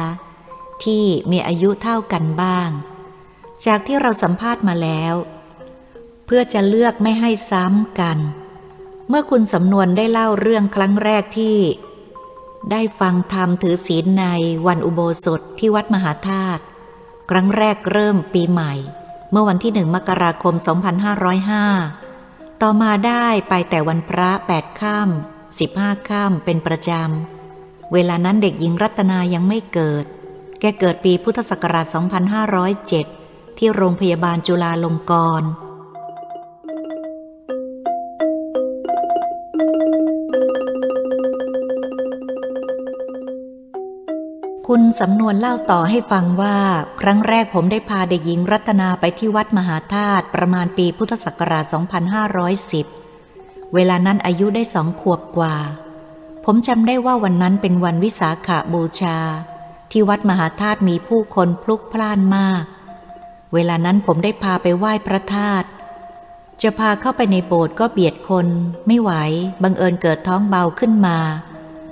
[0.84, 2.70] ที่มีอายุเท่ากันบ้าง
[3.66, 5.14] จากที่เราสัมภาษณ์มาแล้ว
[6.26, 8.18] เพื่อจะเลือกไม่ให้ซ้ำกัน
[9.10, 11.58] เมื่อคุณสำนวนได้เล่าเรื่องครั้งแรกที่
[12.72, 14.26] ได้ฟังธรรมถือศีลใน
[14.68, 16.64] วันอุโบสถที่วัดมหาธาตุ
[17.30, 18.74] ครั้งแรกเริ่มปีใหม่
[19.32, 20.54] เมื่อวันที่หนึ่งมกราคม
[21.78, 30.06] 2505 ต่อมาได้ไปแต่วันพระ8ค่ำสิบห้าค่ำเป็นประจำ เวลานั้นเด็กหญิงรัตนายังไม่เกิด
[30.60, 31.86] แกเกิดปีพุทธศักราช
[32.72, 35.50] 2507 ที่โรงพยาบาลจุฬาลงกรณ์
[44.74, 46.58] คุณสำนวนเล่าต่อให้ฟังว่า
[47.02, 51.66] ครั้งแรกผมได้พาเด็กหญิงรัตนาไปที่วัดมหาธาตุประมาณปีพุทธศักราช
[52.90, 55.56] 2510 เวลานั้นอายุได้สองขวบกว่า
[56.46, 59.18] ผมจำได้ว่าวันนั้นเป็นวันวิสาขาบูชา
[59.92, 62.64] ที่วัดมหาธาตุมีผู้คนพลุกพล่านมาก
[63.54, 65.68] เวลานั้นผมได้พาไปไหว้พระธาตุ
[66.62, 68.48] จะพาเข้าไปในโบสถ์ก็เบียดคน
[68.88, 69.12] ไม่ไหว
[69.64, 71.18] บังเอิญเกิดท้องเบาขึ้นมา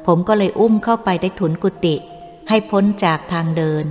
[0.05, 1.97] ผมก็เลยอุ้มเข้าไปได้ถุนกุฏิ
[2.49, 3.85] ให้พ้นจากทางเดิน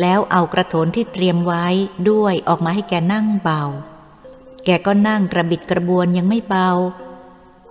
[0.00, 1.66] แล้วเอากระโถนที่เตรียมไว้
[2.10, 3.62] ด้วยออกมาให้แกนั่งเบา
[4.64, 6.70] แกก็นั่งกระบิดกระบวนยังไม่เบา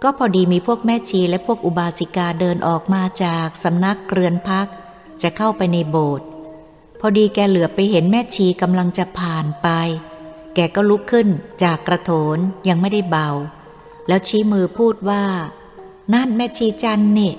[0.03, 4.67] ก็พอดีมีพวกแม่ชีและพวกอุบาสิกาเดินออกมาจากสำนักเรือนพัก
[5.21, 6.25] จะเข้าไปในโบสถ์
[6.99, 9.67] พอดีแกเหลือไปเห็นแม่ชีกำลังจะผ่านไป
[10.55, 11.27] แกก็ลุกขึ้น
[11.63, 12.37] จากกระโถน
[12.69, 13.29] ยังไม่ได้เบา
[14.07, 15.23] แล้วชี้มือพูดว่า
[16.13, 17.33] นั่นแม่ชีจันนี่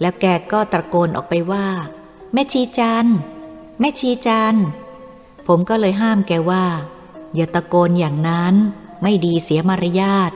[0.00, 1.66] แล้วแกก็ตะโกนออกไปว่า
[2.32, 3.06] แม่ชีจัน
[3.80, 4.56] แม่ชีจัน
[5.46, 6.64] ผมก็เลยห้ามแกว่า
[7.34, 8.54] อย่าตะโกนอย่างนั้น
[9.02, 10.32] ไม่ดีเสียมารยาท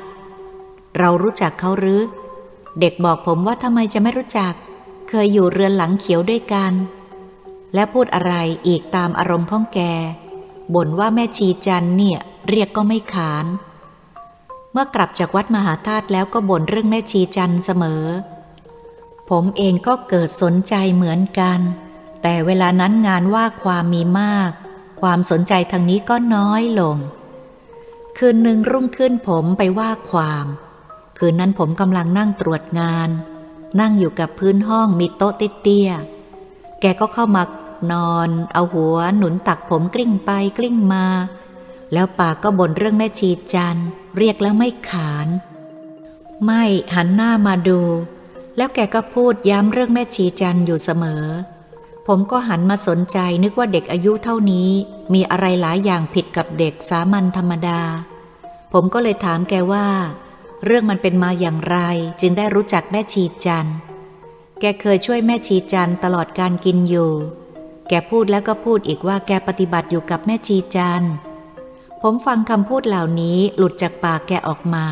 [0.98, 2.02] เรารู้จักเขาหรือ
[2.80, 4.54] เด็กบอกผมว่าทำไมจะไม่รู้จัก
[5.08, 6.72] เคยอยู่เรือนหลังเขียวด้วยกัน
[7.74, 8.34] และพูดอะไร
[8.66, 9.80] อีกตามอารมณ์ของแก
[10.74, 12.18] บ่นว่าแม่ชีจันเนี่ย
[12.48, 13.46] เรียกก็ไม่ขาน
[14.72, 18.04] เมื่อกลับจากวัดมหาธาตุแล้วก็บ่นเรื่องแม่ชีจันเสมอ
[19.30, 21.60] ผมเองก็เกิดสนใจเหมือนกัน
[22.22, 24.50] แต่เวลานั้นงานว่าความมีมาก
[25.00, 26.96] ความสนใจทางนี้ก็น้อยลง
[28.18, 30.46] คืนหนึ่งรุ่งขึ้นผมไปว่าความ
[31.18, 33.08] คืนนั้นผมกำลังนั่งตรวจงาน
[33.80, 35.32] นั่งอยู่กับพื้นห้องมีโต๊ะ
[35.62, 35.90] เตี้ย
[36.80, 37.42] แกก็เข้ามา
[37.92, 41.06] นอน เอาหัวหนุนตักผมกลิ้งไปกลิ้งมา
[41.92, 43.76] แล้วปากก็บ่นเรื่องแม่ชีจัน
[44.16, 45.28] เรียกแล้วไม่ขาน
[46.44, 46.62] ไม่
[46.94, 47.80] หันหน้ามาดู
[48.58, 51.24] แล้วแกก็พูดย้ำเรื่องแม่ชีจันอยู่เสมอ
[52.06, 54.70] ผมก็หันมาสนใจนึกว่าเด็กอายุเท่านี้
[55.14, 57.80] มีอะไรหลายอย่างผิดกับเด็กสามัญธรรมดา
[58.72, 59.86] ผมก็เลยถามแกว่า
[60.64, 61.78] เรื่องมันเป็นมาอย่างไร
[62.20, 63.66] จึงได้รู้จักแม่ชีจัน
[64.60, 67.12] แกเคยช่วยแม่ชีจันตลอดการกินอยู่
[67.88, 71.02] แกพูดแล้วก็พูดอีกว่าแกปฏิบัติอยู่กับแม่ชีจัน
[72.02, 74.86] ผมฟังคำพูดเหล่านี้หลุดจากปากแกออกมา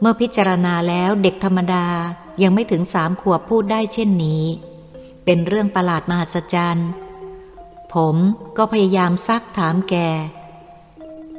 [0.00, 1.86] เมื่อพิจารณาแล้วเด็กธรรมดา
[2.42, 4.44] ยังไม่ถึงสามขวบพูดได้เช่นนี้
[5.24, 6.88] เป็นเรื่องประหลาดมหัศจรรย์
[7.94, 8.16] ผม
[8.56, 9.96] ก็พยายามซักถามแก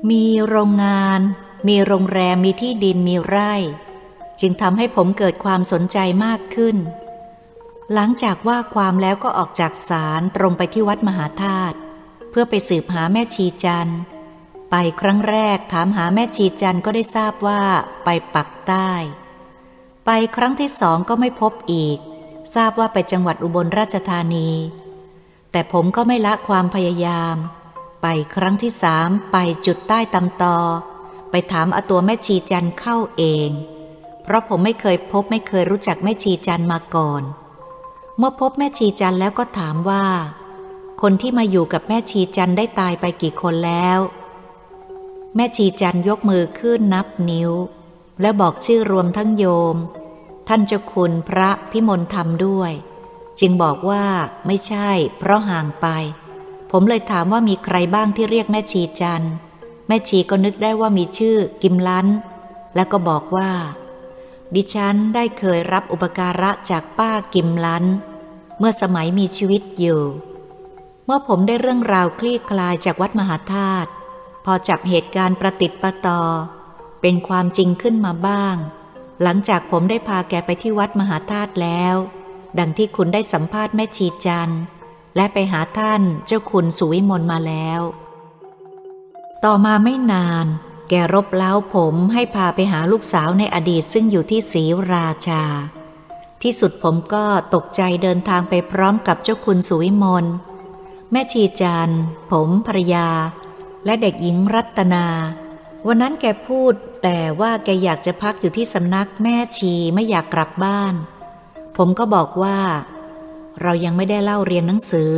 [0.10, 1.20] มีโรงงาน
[1.68, 3.54] มีโรงแรม มีที่ดิน มีไร่
[4.42, 6.78] จึงทำให้ผมเกิดความสนใจมากขึ้น
[7.94, 11.78] หลังจากว่าความแล้วก็ออกจากศาลตรงไปที่วัดมหาธาตุ
[12.30, 13.92] เพื่อไปสืบหาแม่ชีจัน
[14.72, 17.62] ไปครั้งแรกถามหาแม่ชีจันก็ได้ทราบว่า
[18.06, 18.92] ไปปักใต้
[20.06, 21.98] ไปครั้งที่สองก็ไม่พบอีก
[22.56, 24.50] ทราบว่าไปจังหวัดอุบลราชธานี
[25.52, 27.36] แต่ผมก็ไม่ละความพยายาม
[28.02, 30.58] ไปครั้งที่สามไปจุดใต้ตำตอ
[31.32, 33.50] ไปถามเอาตัวแม่ชีจันเข้าเอง
[34.24, 37.24] เพราะผมไม่เคยพบไม่เคยรู้จักแม่ชีจันมาก่อน
[38.18, 40.06] เมื่อพบแม่ชีจันแล้วก็ถามว่า
[41.02, 44.00] คนที่มาอยู่กับแม่ชีจันได้ตายไปกี่คนแล้ว
[45.36, 47.52] แม่ชีจันยกมือขึ้นนับนิ้ว
[48.22, 49.76] แล้วบอกชื่อรวมทั้งโยม
[50.48, 52.72] ท่านเจ้าคุณพระพิมลธรรมด้วย
[53.40, 54.06] จึงบอกว่า
[54.48, 55.88] ไม่ใช่ เพราะห่างไป
[56.72, 59.24] ผมเลยถามว่ามีใครบ้างที่เรียกแม่ชีจัน
[59.88, 62.08] แม่ชีก็นึกได้ว่ามีชื่อกิมลัน
[62.76, 63.50] แล้วก็บอกว่า
[64.54, 67.86] ดิฉันได้เคยรับอุปการะจากป้ากิมลัน
[68.60, 70.02] เมื่อสมัยมีชีวิตอยู่
[71.06, 73.90] เมื่อผมได้เรื่องราวคลี่คลายจากวัดมหาธาตุ
[74.46, 76.22] พอจับเหตุการณ์ประติดประต่อ
[77.06, 78.56] เป็นความจริงขึ้นมาบ้าง
[79.24, 81.96] หลังจากผมได้พาแกไปที่วัดมหาธาตุแล้ว
[82.60, 84.54] ดังที่คุณได้สัมภาษณ์แม่ชีจัน
[85.16, 87.82] และไปหาท่านเจ้าคุณสุวิมลมาแล้ว
[89.46, 90.46] ต่อมาไม่นาน
[90.90, 94.64] แกรบเล้าผมให้พาไปหาลูกสาวในอดีตซึ่งอยู่ที่ศรี
[94.94, 95.44] ราชา
[96.42, 100.26] ที่สุดผมก็ตกใจเดินทางไปพร้อมกับเจ้าคุณสุวิมล
[101.12, 101.90] แม่ชีจัน
[102.32, 103.10] ผมภรยา
[103.86, 105.06] และเด็กหญิงรัตนา
[105.88, 106.74] วันนั้นแกพูด
[107.04, 110.94] แต่ว่าแกอยากจะพักอยู่ที่สำนักแม่ชีไม่อยากกลับบ้าน
[111.78, 112.60] ผมก็บอกว่า
[113.62, 115.16] เรายังไม่ได้เล่าเรียนหนังสือ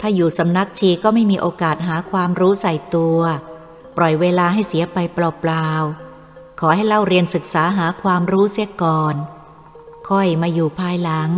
[0.00, 3.20] ถ้าอยู่สำนักชีก็ไม่มีโอกาสหาความรู้ใส่ตัว
[3.96, 9.14] ปล่อยเวลาให้เสียไปเปล่าๆ ขอให้เล่าเรียนศึกษาหาความรู้เสียก่อน
[10.08, 11.30] ค่อยมาอยู่ภายหลัง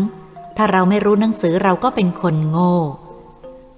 [0.56, 2.74] ถ้าเราไม่รู้หนังสือเราก็เป็นคนโง่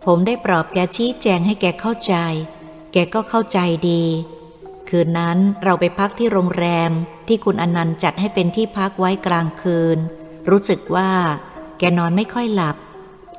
[0.04, 2.14] ผมได้ปลอบแกชี้แจงให้แกเข้าใจ
[2.92, 3.58] แกก็เข้าใจ
[3.90, 4.04] ดี
[4.96, 6.90] คืนนั้นเราไปพักที่โรงแรม
[7.28, 9.98] ที่คุณอนันต์จัดให้เป็นที่พักไว้กลางคืน
[10.50, 11.10] รู้สึกว่า
[11.78, 12.76] แกนอนไม่ค่อยหลับ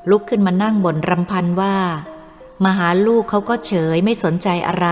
[0.10, 1.78] ลุกขึ้นมานั่งบนรำพันว่า
[2.64, 4.88] มาหาลูกเขาก็เฉยไม่สนใจอะไร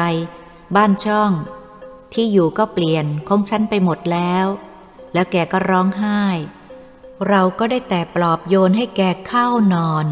[0.75, 1.31] บ้านช่อง
[2.13, 4.45] ที่อยู่ก็เปลี่ยนของฉันไปหมดแล้ว
[5.13, 6.21] แล้วแกก็ร้องไห้
[7.27, 10.05] เราก็ได้แต่ปลอบโยนให้แกเข้านอน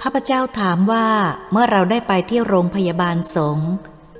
[0.00, 1.06] ข้าพเจ้าถามว่า
[1.52, 3.70] เมื่อเราได้ไปที่โรงพยาบาลสงฆ์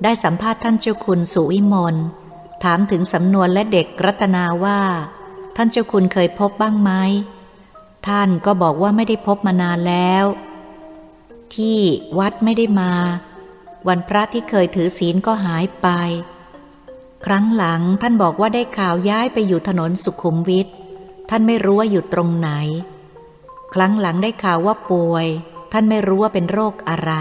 [0.02, 1.96] ได้สัมภาษณ์ท่านเจ้าคุณสุวิมล
[2.64, 4.80] ถามถึงสำนวนและเด็กรัตนาว่า
[5.56, 6.90] ท่านเจ้าคุณเคยพบบ้างไหม
[8.08, 10.24] ท่านก็บอกว่าไม่ได้พบมานานแล้ว
[11.54, 11.78] ที่
[12.18, 12.92] วัดไม่ได้มา
[13.88, 15.88] วันพระที่เคยถือศีลก็หายไป
[17.26, 20.68] ครั้งหลังท่านบอกว่าได้ข่าวย้ายไปอยู่ถนนสุขุมวิท
[21.30, 22.50] ท่านไม่รู้ว่าอยู่ตรงไหน
[23.74, 25.26] ครั้งหลังได้ข่าวว่าป่วย
[25.72, 27.12] ท่านไม่รู้ว่าเป็นโรคอะไร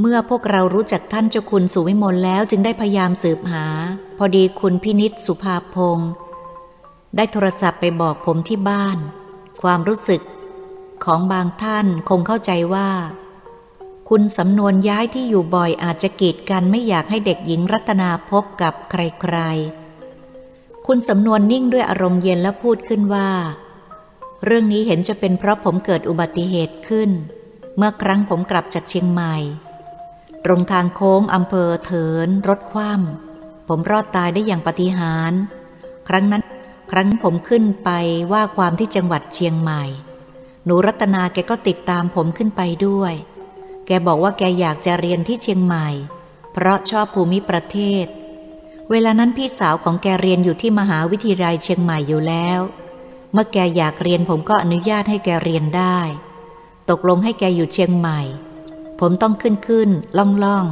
[0.00, 3.66] เมื่อพวกเรารู้จักท่านเจ้าคุณสุวิมลแล้วจึงได้พยายามสืบหา
[4.18, 6.10] พอดีคุณพินิษสุภาพงศ์
[7.16, 8.98] ได้โทรศัพท์ไปบอกผมที่บ้าน
[9.62, 10.22] ความรู้สึก
[11.04, 12.90] ของบางท่านคงเข้าใจว่า
[14.08, 23.30] คุณสำนวนย้ายที่อยู่บ่อยอาจจะกีดกันไม่อยากให้เด็กหญิงรัตนาพบกับใครๆ คุณสำนวนนิ่งด้วยอารมณ์เย็นและพูดขึ้นว่า
[24.44, 27.10] เรื่องนี้เห็นจะเป็นเพราะผมเกิดอุบัติเหตุขึ้น
[27.76, 29.36] เมื่อครั้งผมกลับจากเชียงใหม่
[30.44, 35.32] ตรงทางโค้งอำเภอเถินรถคว่ำผมรอดตายได้อย่างปฏิหาร
[36.08, 36.42] ครั้งนั้น
[36.90, 37.90] ครั้งผมขึ้นไป
[38.32, 39.84] ว่าความที่จังหวัดเชียงใหม่
[40.64, 43.14] หนูรัตนาแกก็ติดตามผมขึ้นไปด้วย
[43.86, 45.88] แกบอกว่าแกอยากจะเรียนที่เชียงใหม่
[46.52, 48.06] เพราะชอบภูมิประเทศ
[48.90, 52.60] เวลานั้นพี่สาวของแกเรียนอยู่ที่มหาวิทยาลัยเชียงใหม่อยู่แล้ว
[53.32, 55.98] เมื่อแกอยากเรียนผมก็อนุญาตให้แกเรียนได้
[56.90, 58.20] ตกลงให้แกอยู่เชียงใหม่
[59.00, 60.66] ผมต้องขึ้นขึ้นล่องล่อง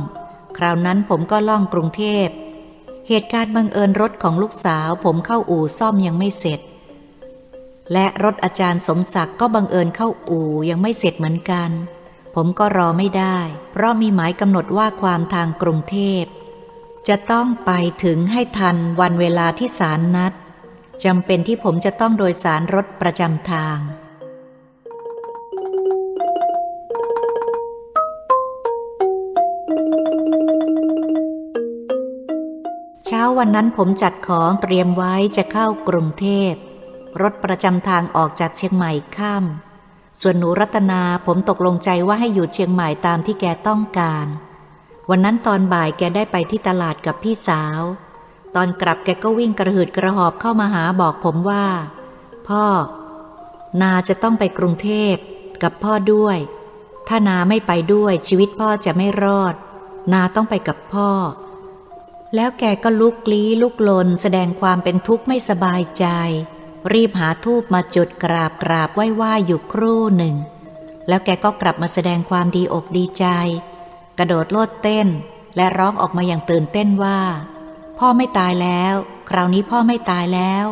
[0.58, 2.26] คราวนั้นผมก็ล่องกรุงเทพ
[3.08, 6.60] เหตุการณ์บังเอิญรถของลูกสาว ผมเข้าอู่ซ่อมยังไม่เสร็จ
[7.92, 11.70] และรถอาจารย์สมศักดิ์ก็บังเอิญเข้าอู่ยังไม่เสร็จเหมือนกัน
[12.34, 13.38] ผมก็รอไม่ได้
[13.72, 16.24] เพราะมีหมายกำหนดว่าความทางกรุงเทพ
[17.08, 17.72] จะต้องไป
[18.04, 20.32] ถึงให้ทันวันเวลาที่ศาลนัด
[21.04, 23.78] จำเป็นที่ผมจะต้องโดยสารรถประจำทาง
[33.38, 36.52] วันนั้นผมจัดของเตรียมไว้จะเข้ากรุงเทพ
[37.22, 39.44] รถประจำทางออกจากเชียงใหม่ข้าม
[40.20, 44.26] ส่วนหนูรัตนาผมตกลงใจว่าให้อยู่เชียงใหม่ตามที่แกต้องการ
[45.10, 47.80] วันนั้นตอนบ่ายแกได้ไปที่ตลาดกับพี่สาว
[48.54, 51.66] ตอนกลับแกก็วิ่งกระหืดกระหอบเข้ามาหาบอกผมว่า
[52.48, 52.64] พ่อ
[53.80, 55.14] นาจะต้องไปกรุงเทพ
[55.62, 56.38] กับพ่อด้วย
[57.08, 59.54] ถ้านาไม่ไปด้วยชีวิตพ่อจะไม่รอด
[60.12, 61.10] นาต้องไปกับพ่อ
[62.34, 66.06] แล้วแกก็ลุกลี้ลุกลนแสดงความเป็นทุกข์ไม่สบายใจ
[66.92, 70.36] รีบหาทูบมาจุดกราบกราบไหว้ไหว้อยู่ครู่หนึ่ง
[71.08, 73.26] แล้วแกก็กลับมาแสดงความดีอกดีใจ
[74.18, 75.08] กระโดดโลดเต้น
[75.56, 77.20] และร้องออกมาอย่างตื่นเต้นว่า
[77.98, 78.94] พ่อไม่ตายแล้ว
[79.30, 80.66] คราวนี้พ่อไม่ตายแล้ว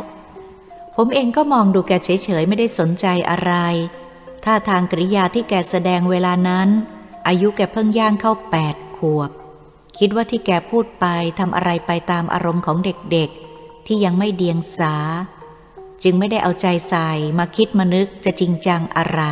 [0.96, 3.52] ผมเองก็มองดูแกเฉยๆไม่ได้สนใจอะไร
[4.44, 6.68] ท่าทางกริยาที่แกแสดงเวลานั้น
[7.26, 9.30] อายุแกเพิ่งย่างเข้าแปดขวบ
[9.98, 11.06] คิดว่าที่แกพูดไป
[11.38, 14.94] ทำอะไรไปตามอารมณ์ของเด็กๆ ที่ยังไม่เดียงสา
[16.02, 19.22] จึงไม่ได้เอาใจใส่มาคิดมานึกจะจริงจังอะไร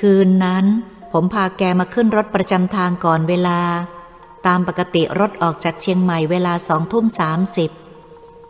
[0.00, 0.64] คืนนั้น
[1.12, 3.60] ผมพาแกมาขึ้นรถประจำทางก่อนเวลา
[4.46, 7.70] ตามปกติรถออกจากเชียงใหม่เวลาสองทุ่มสามสิบ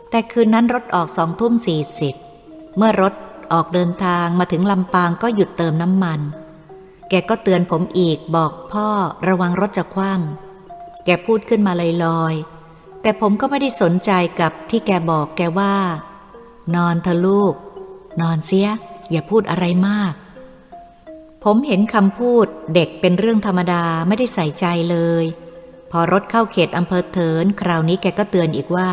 [0.09, 2.15] แต่คืนนั้นรถออกสองทุ่มสี่สิบ
[2.77, 3.13] เมื่อรถ
[3.53, 6.19] ออกเดินทางมาถึงลำปางก็หยุดเติมน้ำมัน
[7.09, 8.87] แกก็เตือนผมอีกบอกพ่อ
[9.27, 10.52] ระวังรถจะคว่ำ
[11.05, 11.73] แกพูดขึ้นมา
[12.05, 15.75] ลอยๆ แต่ผมก็ไม่ได้สนใจกับที่แกบอกแกว่า
[16.75, 17.53] นอนเถอะลูก
[18.21, 18.69] นอนเสีย
[19.11, 20.13] อย่าพูดอะไรมาก
[21.43, 25.25] ผมเห็นคำพูดเด็กเป็นเรื่องธรรมดาไม่ได้ใส่ใจเลย
[25.91, 28.91] พอรถเข้าเขตอำเภอเถิน คราวนี้แกก็เตือนอีกว่า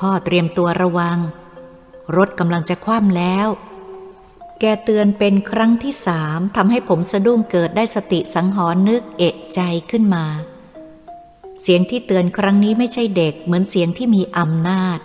[0.00, 1.18] พ่อเตรียมตัวระวัง
[2.16, 3.48] รถกำลังจะคว่ำแล้ว
[4.60, 9.60] แกเตือนเป็นครั้งที่สามทำให้ผมสะดุ้งเกิดได้สติสังหรณ์นึกเอะใจ
[9.90, 10.24] ขึ้นมา
[11.68, 14.98] เสียงที่เตือนครั้งนี้ไม่ใช่เด็กเหมือนเสียงที่มีอำนาจ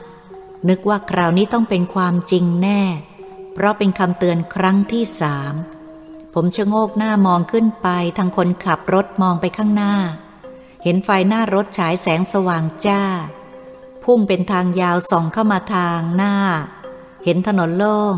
[0.70, 2.82] นึกว่าคราวนี้ต้องเป็นความจริงแน่
[3.54, 5.54] เพราะเป็นคำเตือนครั้งที่สาม
[6.34, 9.96] ผมชะโงกหน้ามองขึ้นไปทางคนขับรถมองไปข้างหน้า
[10.84, 13.04] เห็นไฟหน้ารถฉายแสงสว่างจ้า
[14.04, 16.36] พุ่งเป็นทางยาวส่องเข้ามาทางหน้า
[17.24, 18.16] เห็นถนนโล่ง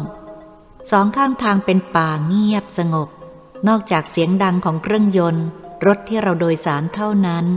[0.91, 3.09] สองข้างทางเป็นป่าเงียบสงบ
[3.67, 5.45] นอกจากเสียงดังของเครื่องยนต์
[5.85, 7.47] รถที่เราโดยสารเท่านั้น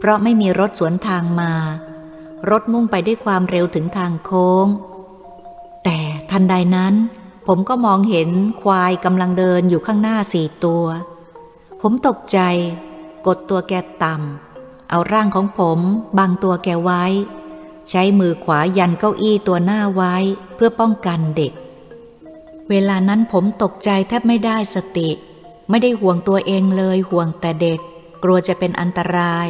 [0.00, 1.52] เพราะไม่มีรถสวนทางมา
[2.50, 4.66] รถมุ่งไปด้วยความเร็วถึงทางโค้ง
[5.84, 5.98] แต่
[6.30, 6.94] ทันใดนั้น
[7.46, 8.30] ผมก็มองเห็น
[8.62, 10.84] ควายกำลังเดินอยู่ข้างหน้าสี่ตัว
[11.80, 12.38] ผมตกใจ
[13.26, 13.72] กดตัวแก
[14.02, 15.78] ต่ำเอาร่างของผม
[16.18, 17.04] บังตัวแกไว้
[17.90, 20.14] ใช้มือขวายันเก้าอี้ตัวหน้าไว้
[20.54, 21.52] เพื่อป้องกันเด็ก
[22.70, 25.10] เวลานั้นผมตกใจแทบไม่ได้สติ
[25.70, 27.80] ไม่ได้ห่วงตัวเองเลยห่วงแต่เด็ก
[28.22, 29.48] กลัวจะเป็นอันตราย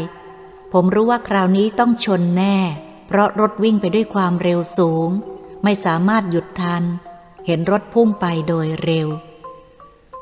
[0.72, 2.56] ผมรู้ว่าคราวนี้ต้องชนแน่
[3.06, 5.08] เพราะรถวิ่งไปด้วยความเร็วสูง
[5.64, 6.82] ไม่สามารถหยุดทัน
[7.46, 9.08] เห็นรถพุ่งไปโดยเร็ว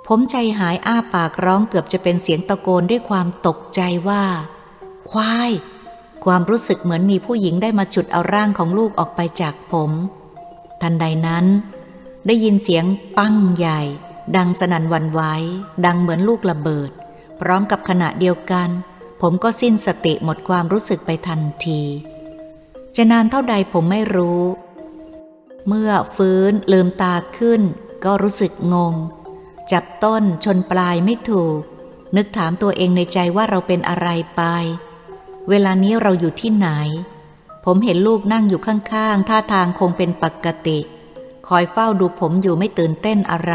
[0.06, 4.24] ผมใจหายอ้าปากร้องเกือบจะเป็นเสียงตะโกนด้วยความตกใจว่า
[5.10, 5.50] ควาย
[6.24, 9.90] ความรู้สึกเหมือนมีผู้หญิงได้มาฉุดเอาร่างของลูกออกไปจากผม
[10.82, 11.46] ทันใดนั้น
[12.26, 12.84] ได้ยินเสียง
[13.18, 13.80] ปั้งใหญ่
[14.36, 15.20] ดังสนั่นวันไหว
[15.84, 16.90] ดังเหมือนลูกระเบิด
[17.40, 18.68] พร้อมกับขณะเดียวกัน
[19.20, 21.82] ผมก็สิ้นสติหมดความรู้สึกไปทันที
[22.96, 24.42] จะนานเท่าใดผมไม่รู้
[25.66, 27.62] เมื่อฟื้นลืมตาขึ้น
[28.04, 28.94] ก็รู้สึกงง
[29.72, 31.60] จับต้นชนปลายไม่ถูก
[32.16, 34.42] นึกถามตัวเองในใจว่าเราเป็นอะไรไป
[35.48, 36.68] เวลานี้เราอยู่ที่ไหน
[37.64, 40.78] ผมเห็นลูกนั่งอยู่ข้างๆ ท่าทางคงเป็นปกติ
[41.48, 43.54] คอยเฝ้าดูผมอยู่ไม่ตื่นเต้นอะไร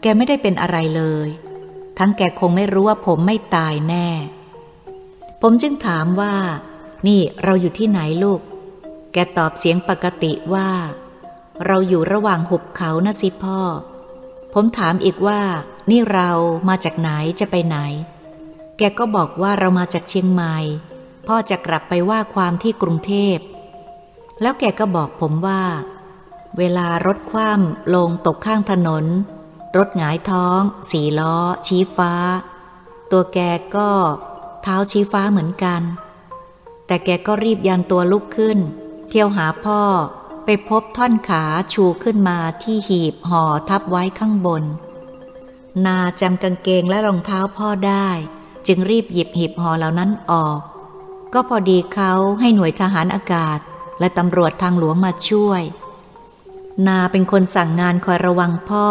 [0.00, 1.28] แกไม่ได้เป็นอะไรเลย
[1.98, 4.08] ทั้งแกคงไม่รู้ว่าผมไม่ตายแน่
[5.42, 6.34] ผมจึงถามว่า
[7.06, 8.40] นี่เราอยู่ที่ไหนลูก
[9.12, 10.70] แกตอบเสียงปกติว่า
[11.66, 13.60] เราอยู่ระหว่างหุบเขานะสิพ่อ
[14.54, 15.40] ผมถามอีกว่า
[15.90, 16.30] นี่เรา
[16.68, 17.10] มาจากไหน
[17.40, 17.78] จะไปไหน
[18.78, 20.56] แกก็บอกว่าเรามาจากเชียงใหม่
[21.26, 23.38] พ่อจะกลับไปว่าความที่กรุงเทพ
[24.40, 25.62] แล้วแกก็บอกผมว่า
[26.58, 29.04] เวลารถคว่ำลงตกข้างถนน
[29.76, 30.60] รถหงายท้อง
[30.90, 31.36] สีล้อ
[31.66, 32.12] ชี้ฟ้า
[33.10, 33.38] ตัวแก
[33.76, 33.90] ก็
[34.68, 35.82] เท้าชี้ฟ้าเหมือนกัน
[36.86, 38.58] แต่แกก็รีบยันตัวลุกขึ้น
[39.08, 39.82] เที่ยวหาพ่อ
[40.44, 44.62] ไปพบท่อนขาชูขึ้นมาที่หีบห่อทับไว้ข้างบน
[45.86, 48.08] นาจำกางเกงและรองเท้าพ่อได้
[48.66, 50.60] จึงรีบหยิบหีบห่อเหล่านั้นออก
[51.32, 53.58] ก็พอดีเขาให้หน่วยทหารอากาศ
[54.00, 55.62] และตำรวจทางหลวงมาช่วย
[56.86, 58.86] นาเป็นคนสั่งงานคอยระวังพ่อ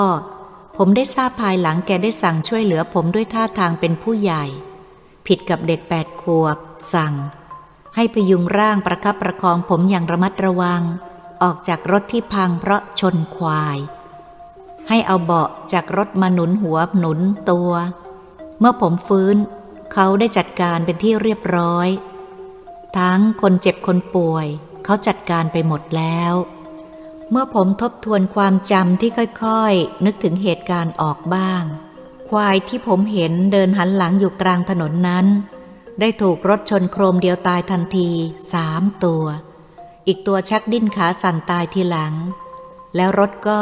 [0.77, 4.45] ผมได้ทราบภายหลังแกได้สั่งช่วยเหลือผมด้วยท่าทางเป็นผู้ใหญ่
[5.27, 6.57] ผิดกับเด็กแปดขวบ
[6.93, 7.13] สั่ง
[7.95, 10.81] ให้พยุงร่างประคับประคองผมอย่างระมัดระวัง
[11.43, 13.77] ออกจากรถที่พังเพราะชนควาย
[14.89, 17.19] ให้เอาเบาะจากรถมาหนุนหัวหนุน
[17.49, 17.71] ตัว
[18.59, 19.35] เมื่อผมฟื้น
[19.93, 21.87] เขาได้จัดการเป็นที่เรียบร้อย
[22.97, 24.47] ทั้งคนเจ็บคนป่วย
[24.85, 26.33] เขาจัดการไปหมดแล้ว
[27.31, 29.11] เมื่อผมทบทวนความจำที่
[29.43, 31.63] ค่อยๆ นึกถึงเหตุการณ์ออกบ้าง
[32.29, 35.25] ควายที่ผมเห็นเดินหันหลังอยู่กลางถนนนั้น
[35.99, 38.09] ได้ถูกรถชนโครมเดียวตายทันที
[38.53, 39.23] สามตัว
[40.07, 42.13] อีกตัวชักดิ้นขาสั่นตายทีหลัง
[42.95, 43.61] แล้วรถก็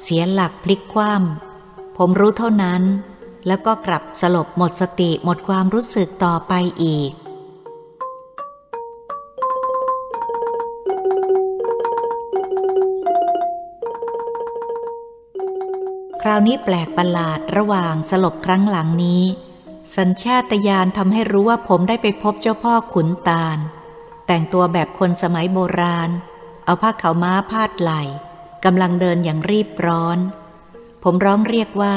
[0.00, 2.82] เสียหลักพลิกคว่ำผมรู้เท่านั้น
[3.46, 6.52] แล้วก็กลับสลบหมดสติหมดความรู้สึกต่อไป
[6.84, 7.10] อีก
[16.22, 19.22] คราวนี้แปลกประหลาดระหว่างสลบครั้งหลังนี้
[19.96, 23.58] สัญชาตญาณทำให้รู้ว่าผมได้ไปพบเจ้าพ่อขุนตาล
[24.26, 26.10] แต่งตัวแบบคนสมัยโบราณ
[26.64, 28.02] เอาผ้าขาวม้าพาดไหล่
[28.64, 30.18] กำลังเดินอย่างรีบร้อน
[31.02, 31.96] ผมร้องเรียกว่า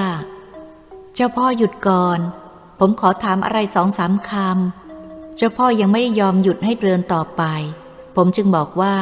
[1.14, 2.20] เจ้าพ่อหยุดก่อน
[2.80, 7.44] ผมขอถามอะไรสองสามคำ เจ้าพ่อยังไม่ได้ยอมหยุดให้เดินต่อไป
[8.16, 8.96] ผมจึงบอกว่า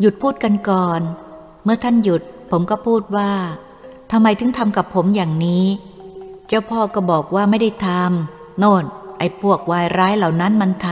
[0.00, 1.00] หยุดพูดกันก่อน
[1.64, 3.32] เมื่อท่านหยุดผมก็พูดว่า
[4.14, 5.66] ทำไมถึงทำกับผมอย่างนี้
[6.48, 8.84] เจ้าพ่อก็บอกว่าไม่ได้ทำโน่น
[9.18, 10.88] ไอ้พวกวายร้ายเหล่านั้นมันท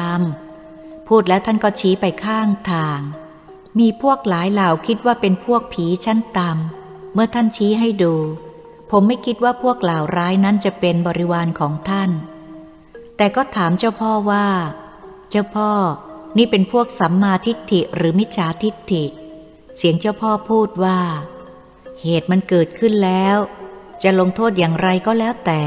[0.52, 3.00] ำพูดแล้วท่านก็ชี้ไปข้างทาง
[3.78, 8.14] มีพวกหลายเหล่าคิดว่าเป็นพวกผีชั้นต่ำเมื่อท่านชี้ให้ดู
[8.90, 12.10] ผมไม่คิดว่าพวกเหล่าร้ายนั้นจะเป็นบริวารของท่าน
[13.16, 14.46] แต่ก็ถามเจ้าพ่อว่า
[15.30, 15.70] เจ้าพ่อ
[16.38, 19.04] นี่เป็นพวกสัมมาทิฏฐิหรือมิจฉาทิฏฐิ
[19.76, 20.98] เสียงเจ้าพ่อพูดว่า
[22.02, 23.36] เหตุมันเกิดขึ้นแล้ว
[24.02, 25.62] จะลงโทษอย่างไรก็แล้วแต่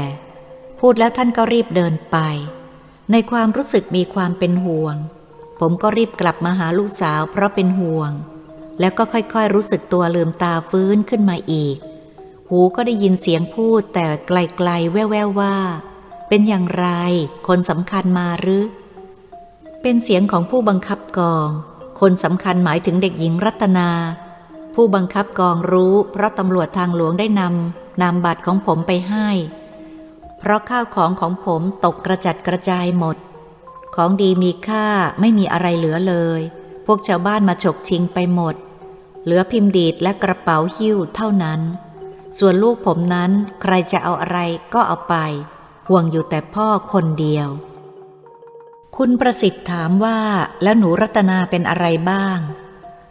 [0.80, 2.16] พูดแล้วท่านก็รีบเดินไป
[3.12, 4.96] ในความรู้สึกมีความเป็นห่วง
[5.60, 8.10] ผมก็รีบกลับมาหาลูกสาวเพราะเป็นห่วง
[8.80, 11.76] แล้วก็ค่อยๆรู้สึกตัวลืมตาฟื้นขึ้นมาอีก
[12.48, 15.56] หูก็ได้ยินเสียงพูดแต่ไกลๆแว่วๆว่า
[16.28, 16.86] เป็นอย่างไร
[17.48, 18.64] คนสำคัญมาหรือ
[19.82, 21.48] เป็นเสียงของผู้บังคับกอง
[22.00, 23.90] คนสำคัญหมายถึงเด็กหญิงรัตนา
[24.74, 29.28] ผู้บังคับกองรู้เพราะตำรวจทางหลวงได้นำนามบัตรของผมไปให้
[30.38, 33.16] เพราะข้าวของของผมตกกระจัดกระจายหมด
[33.94, 34.86] ของดีมีค่า
[35.20, 36.40] ไม่มีอะไรเหลือเลย
[36.86, 38.54] พวกชาวบ้านมาฉกชิงไปหมด
[39.24, 41.60] เหลือพิมพ์ดีดและกระเป๋าหิ้วเท่านั้น
[42.38, 43.30] ส่วนลูกผมนั้น
[43.62, 44.38] ใครจะเอาอะไร
[44.74, 45.14] ก็เอาไป
[45.88, 47.48] ห่วงอยู่แต่พ่อคนเดียว
[48.96, 50.18] คุณประสิทธิ์ถามว่า
[50.62, 52.38] แล้วหนูรัตนาเป็นอะไรบ้าง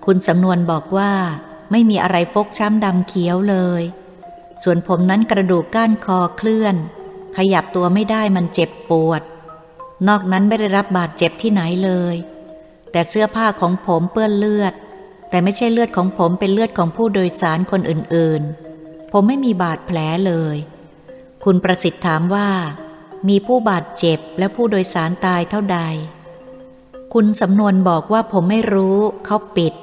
[0.05, 1.13] คุณสำนวนบอกว่า
[1.73, 3.83] ไม่มีอะไรฟกช้ำดำเขียวเลย
[4.63, 6.75] ส่วนผมนั้นกระดูกก้านคอเคลื่อน
[7.37, 9.21] ขยับตัวไม่ได้มันเจ็บปวด
[10.07, 12.15] นอกนั้นไม่ได้รับบาดเจ็บที่ไหนเลย
[12.91, 14.73] แต่เสื้อผ้าของผมเปื้อนเลือด
[15.29, 19.97] แต่ไม่ใช่เลือดของผมเป็นเลือดของผู้โดยสารคนอื่นๆ ผมไม่มีบาดแผล
[20.27, 20.57] เลย
[21.43, 22.49] คุณประสิทธิ์ถามว่า
[23.29, 25.79] มีผู้บาดเจ็บและผู้โดยสารตายเท่าใด
[27.13, 29.73] คุณสำนวนบอกว่าผมไม่รู้เขาปิด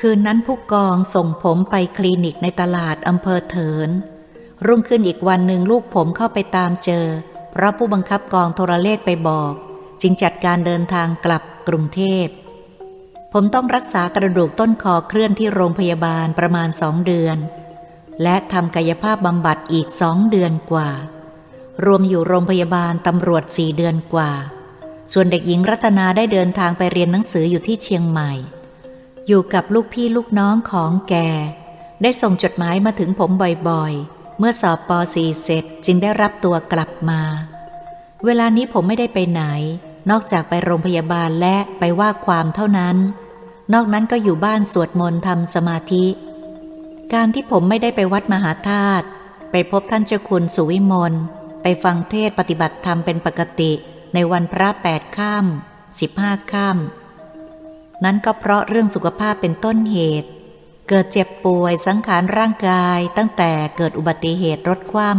[0.00, 3.90] คืนนั้นผู้กองส่งผมไปคลินิกในตลาดอำเภอเถิน
[4.66, 7.06] รุ่งขึ้นอีกวันหนึ่งลูกผมเข้าไปตามเจอ
[7.52, 9.52] เพราะผู้บังคับกองโทรเลขไปบอก
[10.02, 12.26] จึงจัดการเดินทางกลับกรุงเทพ
[13.32, 17.36] ผมต้องรักษากระดูกต้นคอเคลื่อนที่โรงพยาบาลประมาณสองเดือน
[18.22, 20.90] และทำกายภาพบำบัดอีกสองเดือนกว่า
[21.84, 24.30] รวมอยู่โรงพยาบาลตำรวจสี่เดือนกว่า
[25.12, 28.32] ส่วนเด็กหญิงรัตนาได้เดินทางไปเรียนหนังสืออยู่ที่เชียงใหม่
[29.28, 31.14] อยู่กับลูกพี่ลูกน้องของแก
[32.02, 33.30] ได้ส่งจดหมายมาถึงผม
[33.68, 37.20] บ่อยๆ เมื่อสอบป .4 เสร็จจึงได้รับตัวกลับมา
[38.24, 39.42] เวลานี้ผมไม่ได้ไปไหน
[40.10, 42.96] นอกจากไปโรงพยาบาลและไปว่าความเท่านั้น
[43.74, 46.06] นอกนั้นก็อยู่บ้านสวดมนต์ทำสมาธิ
[47.12, 49.06] การที่ผมไม่ได้ไปวัดมหาธาตุ
[49.50, 51.12] ไปพบท่านเจ้าคุณสุวิมล
[51.62, 53.72] ไปฟังเทศปฏิบัติธรรมเป็นปกติ
[54.14, 55.46] ในวันพระแปดข้าม
[56.00, 56.78] สิบห้าข้าม
[58.04, 60.28] นั้นก็เพราะเรื่องสุขภาพเป็นต้นเหตุ
[60.88, 65.10] เกิดเจ็บป่วยสังขารร่างกายตั้งแต่เกิดอุบัติเหตุรถคว่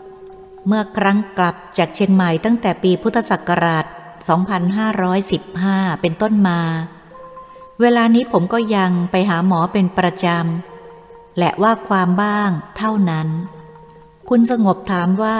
[0.00, 3.84] ำเมื่อครั้งกลับจากเชียงใหม่ตั้งแต่ปีพุทธศักราช
[5.18, 6.60] 2515 เป็นต้นมา
[7.80, 13.28] เวลานี้ผมก็ยังไปหาหมอเป็นประจำ และว่าความบ้างเท่านั้น
[14.28, 15.38] คุณสงบถามว่า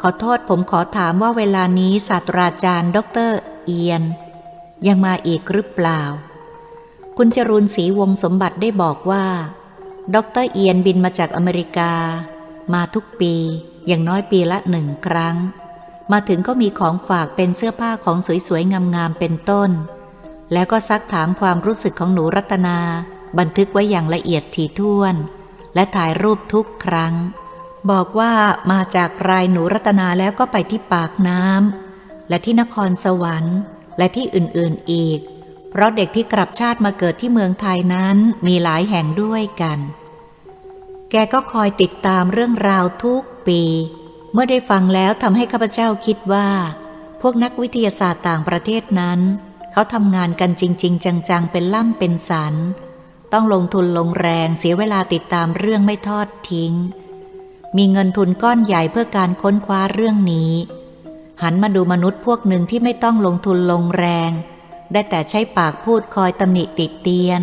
[0.00, 2.98] ขอโทษผมขอถามว่าเวลานี้ศาสตราจารย์ ด
[3.28, 3.30] ร
[3.64, 4.02] เอียน
[4.88, 6.02] ยังมาอีกหรือเปล่า
[7.16, 9.24] คุณจรุนศรีวงสมบัติได้บอกว่า
[10.14, 11.92] ดรเอียนบินมาจากอเมริกา
[12.74, 13.34] มาทุกปี
[13.86, 15.36] อย่างน้อยปีละหนึ่งครั้ง
[16.12, 18.16] มาถึงก็มีของฝากเป็นเสื้อผ้าของ
[18.46, 19.70] สวยๆ งามๆ เป็นต้น
[20.52, 22.78] แล้วก็ซักถามความรู้สึกของหนูรัตนา
[23.38, 25.14] บันทึกไว้อย่างละเอียดถี่ถ้วน
[25.74, 27.14] และถ่ายรูปทุกครั้ง
[27.90, 28.32] บอกว่า
[28.72, 33.58] มาจากรายหนูรัตนาแล้วก็ไปที่ปากน้ำและที่นครสวรรค์
[34.00, 35.18] และที่อื่นๆอีก
[35.70, 38.16] เพราะเด็กที่กลับชาติมาเกิดที่เมืองไทยนั้น
[38.46, 39.78] มีหลายแห่งด้วยกัน
[41.10, 43.62] แกก็คอยติดตามเรื่องราวทุกปี
[44.32, 46.48] เมื่อได้ฟังแล้วทำให้ข้าพเจ้าคิดว่า
[47.20, 49.20] พวกนักวิทยาศาสตร์ต่างประเทศนั้น
[49.72, 52.54] เขาทำงานกันจริง ๆ จัง ๆ เป็นล่ำเป็นสัน
[53.32, 56.72] ต้องลงทุนลงแรงเสียเวลาติดตามเรื่องไม่ทอดทิ้ง
[57.76, 60.52] มีเงินทุนก้อนใหญ่เพื่อการค้นคว้าเรื่องนี้
[61.42, 64.30] หันมาดูมนุษย์พวกหนึ่งที่ไม่ต้องลงทุนลงแรง
[64.92, 67.42] ได้แต่ใช้ปากพูดคอยตำหนิติดเตียน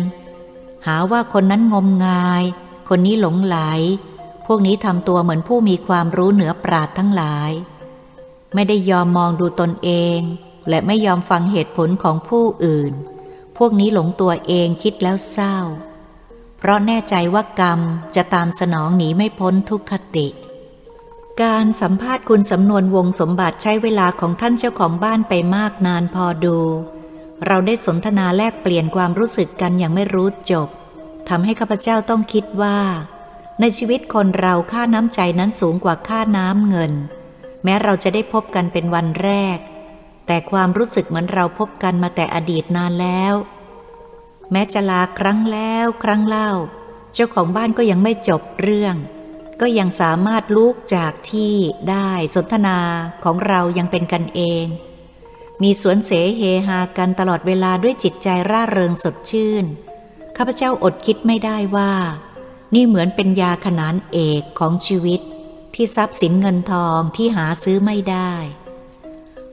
[0.86, 2.42] หาว่าคนนั้นงมงาย
[2.88, 3.58] คนนี้หลงไหล
[4.46, 7.50] พวกนี้ทำตัวเหมือนผู้มีความรู้เหนือปราดทั้งหลาย
[8.54, 10.20] ไม่ได้ยอมมองดูตนเอง
[10.68, 12.92] และไม่ยอมฟังเหตุผลของผู้อื่น
[13.56, 15.56] พวกนี้หลงตัวเองคิดแล้วเศร้า
[16.58, 17.80] เพราะแน่ใจว่ากรรม
[18.16, 20.26] จะตามสนองหนีไม่พ้นทุกขติ
[21.42, 26.58] การสัมภาษณ์คุณสำนวนวงสมบัติใช้เวลาของท่านเจ้าของบ้านไปมากนานพอดู
[27.46, 30.68] เราได้สนทนาแลกเปลี่ยนความรู้สึกกันอย่างไม่รู้จบ
[31.28, 32.78] ทำให้ข้าพเจ้าต้องคิดว่า
[33.60, 36.92] ในชีวิตคนเราค่าน้ำใจนั้นสูงกว่าค่าน้ำเงิน
[37.64, 39.58] แม้เราจะได้พบกันเป็นวันแรก
[40.26, 43.34] แต่ความรู้สึกเหมือนเราพบกันมาแต่อดีตนานแล้ว
[44.52, 46.50] แม้จะลาครั้งแล้วครั้งเล่า
[47.12, 48.96] เจ้าของบ้านก็ยังไม่จบเรื่อง
[49.60, 51.54] ก็ยังสามารถลุกจากที่
[51.90, 52.78] ได้สนทนา
[53.24, 54.66] ของเรายังเป็นกันเอง
[55.62, 59.64] มีสวนเสเฮฮากันตลอดเวลาด้วยจิตใจร่าเริงสดชื่น
[60.36, 61.92] ข้าพเจ้าอดคิดไม่ได้ว่า
[62.74, 65.20] นี่เหมือนเป็นยาขนานเอกของชีวิต
[65.74, 68.32] ที่ทรัพย์สินเงินทองที่หาซื้อไม่ได้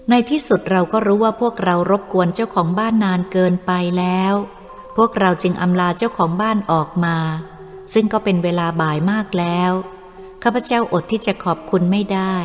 [0.10, 4.34] ในที่สุดเราก็รู้ว่าพวกเรารบกวนเจ้าของบ้านนานเกินไปแล้ว
[4.98, 7.18] พวกเราจึงอำลาเจ้าของบ้านออกมา
[7.94, 9.72] ซึ่งก็เป็นเวลาบ่ายมากแล้ว
[10.48, 12.36] ข้าพเจ้าอดที่จะขอบคุณไม่ได้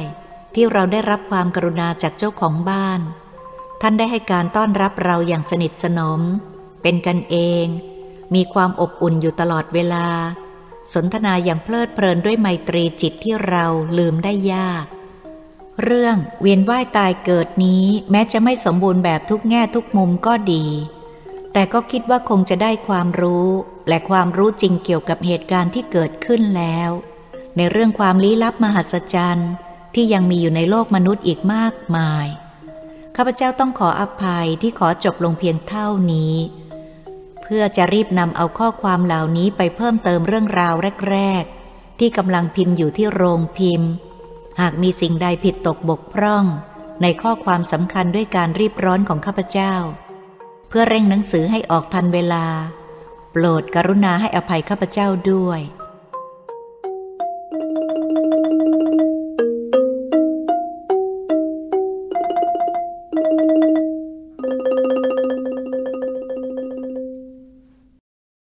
[0.55, 3.01] ที่เราได้รับความกรุณาจากเจ้าของบ้าน
[3.81, 6.21] ท่านได้ให้การต้อนรับเราอย่างสนิทสนม
[6.83, 7.67] เป็นกันเอง
[8.35, 10.09] มีความอบอุ่นอยู่ตลอดเวลา
[10.93, 13.65] สนทนาอย่างเพลิดเพลินด้วยไมตรีจิตที่เรา
[13.99, 14.85] ลืมได้ยาก
[15.83, 20.65] เรื่องเวียนว่ายตายเกิดนี้แม้จะไม่สมบูรณ์แบบทุกแง่ทุกมุมก็ดี
[21.53, 23.49] แต่ก็คิดว่าคงจะได้ความรู้
[23.89, 26.93] และความรู้จริงเกี่ยวกับเหตุการณ์ที่เกิดขึ้นแล้ว
[27.57, 29.51] ในเรื่องความลี้ลับมหัศจรรย์
[29.95, 32.27] ที่ยังมีอยู่ในโลกมนุษย์อีกมากมาย
[33.17, 36.35] ข้าพเจ้าต้องขออภัยที่ขอจบลงเพียงเท่านี้
[37.43, 40.75] เพื่อจะรีบนำเอาข้อความเหล่านี้ไปเพิ่มเติมเรื่องราว
[41.11, 43.91] แรก ๆ ที่กำลังพิมพ์อยู่ที่โรงพิมพ์
[44.61, 46.45] หากมีสิ่งใดผิดตกบกพร่อง
[47.03, 49.75] ในข้อความสำคัญด้วยการรีบร้อนของข้าพเจ้า
[50.69, 52.47] เพื่อเร่งหนังสือให้ออกทันเวลา
[53.33, 55.61] โปรดกรุณาให้อภัยข้าพเจ้าด้วย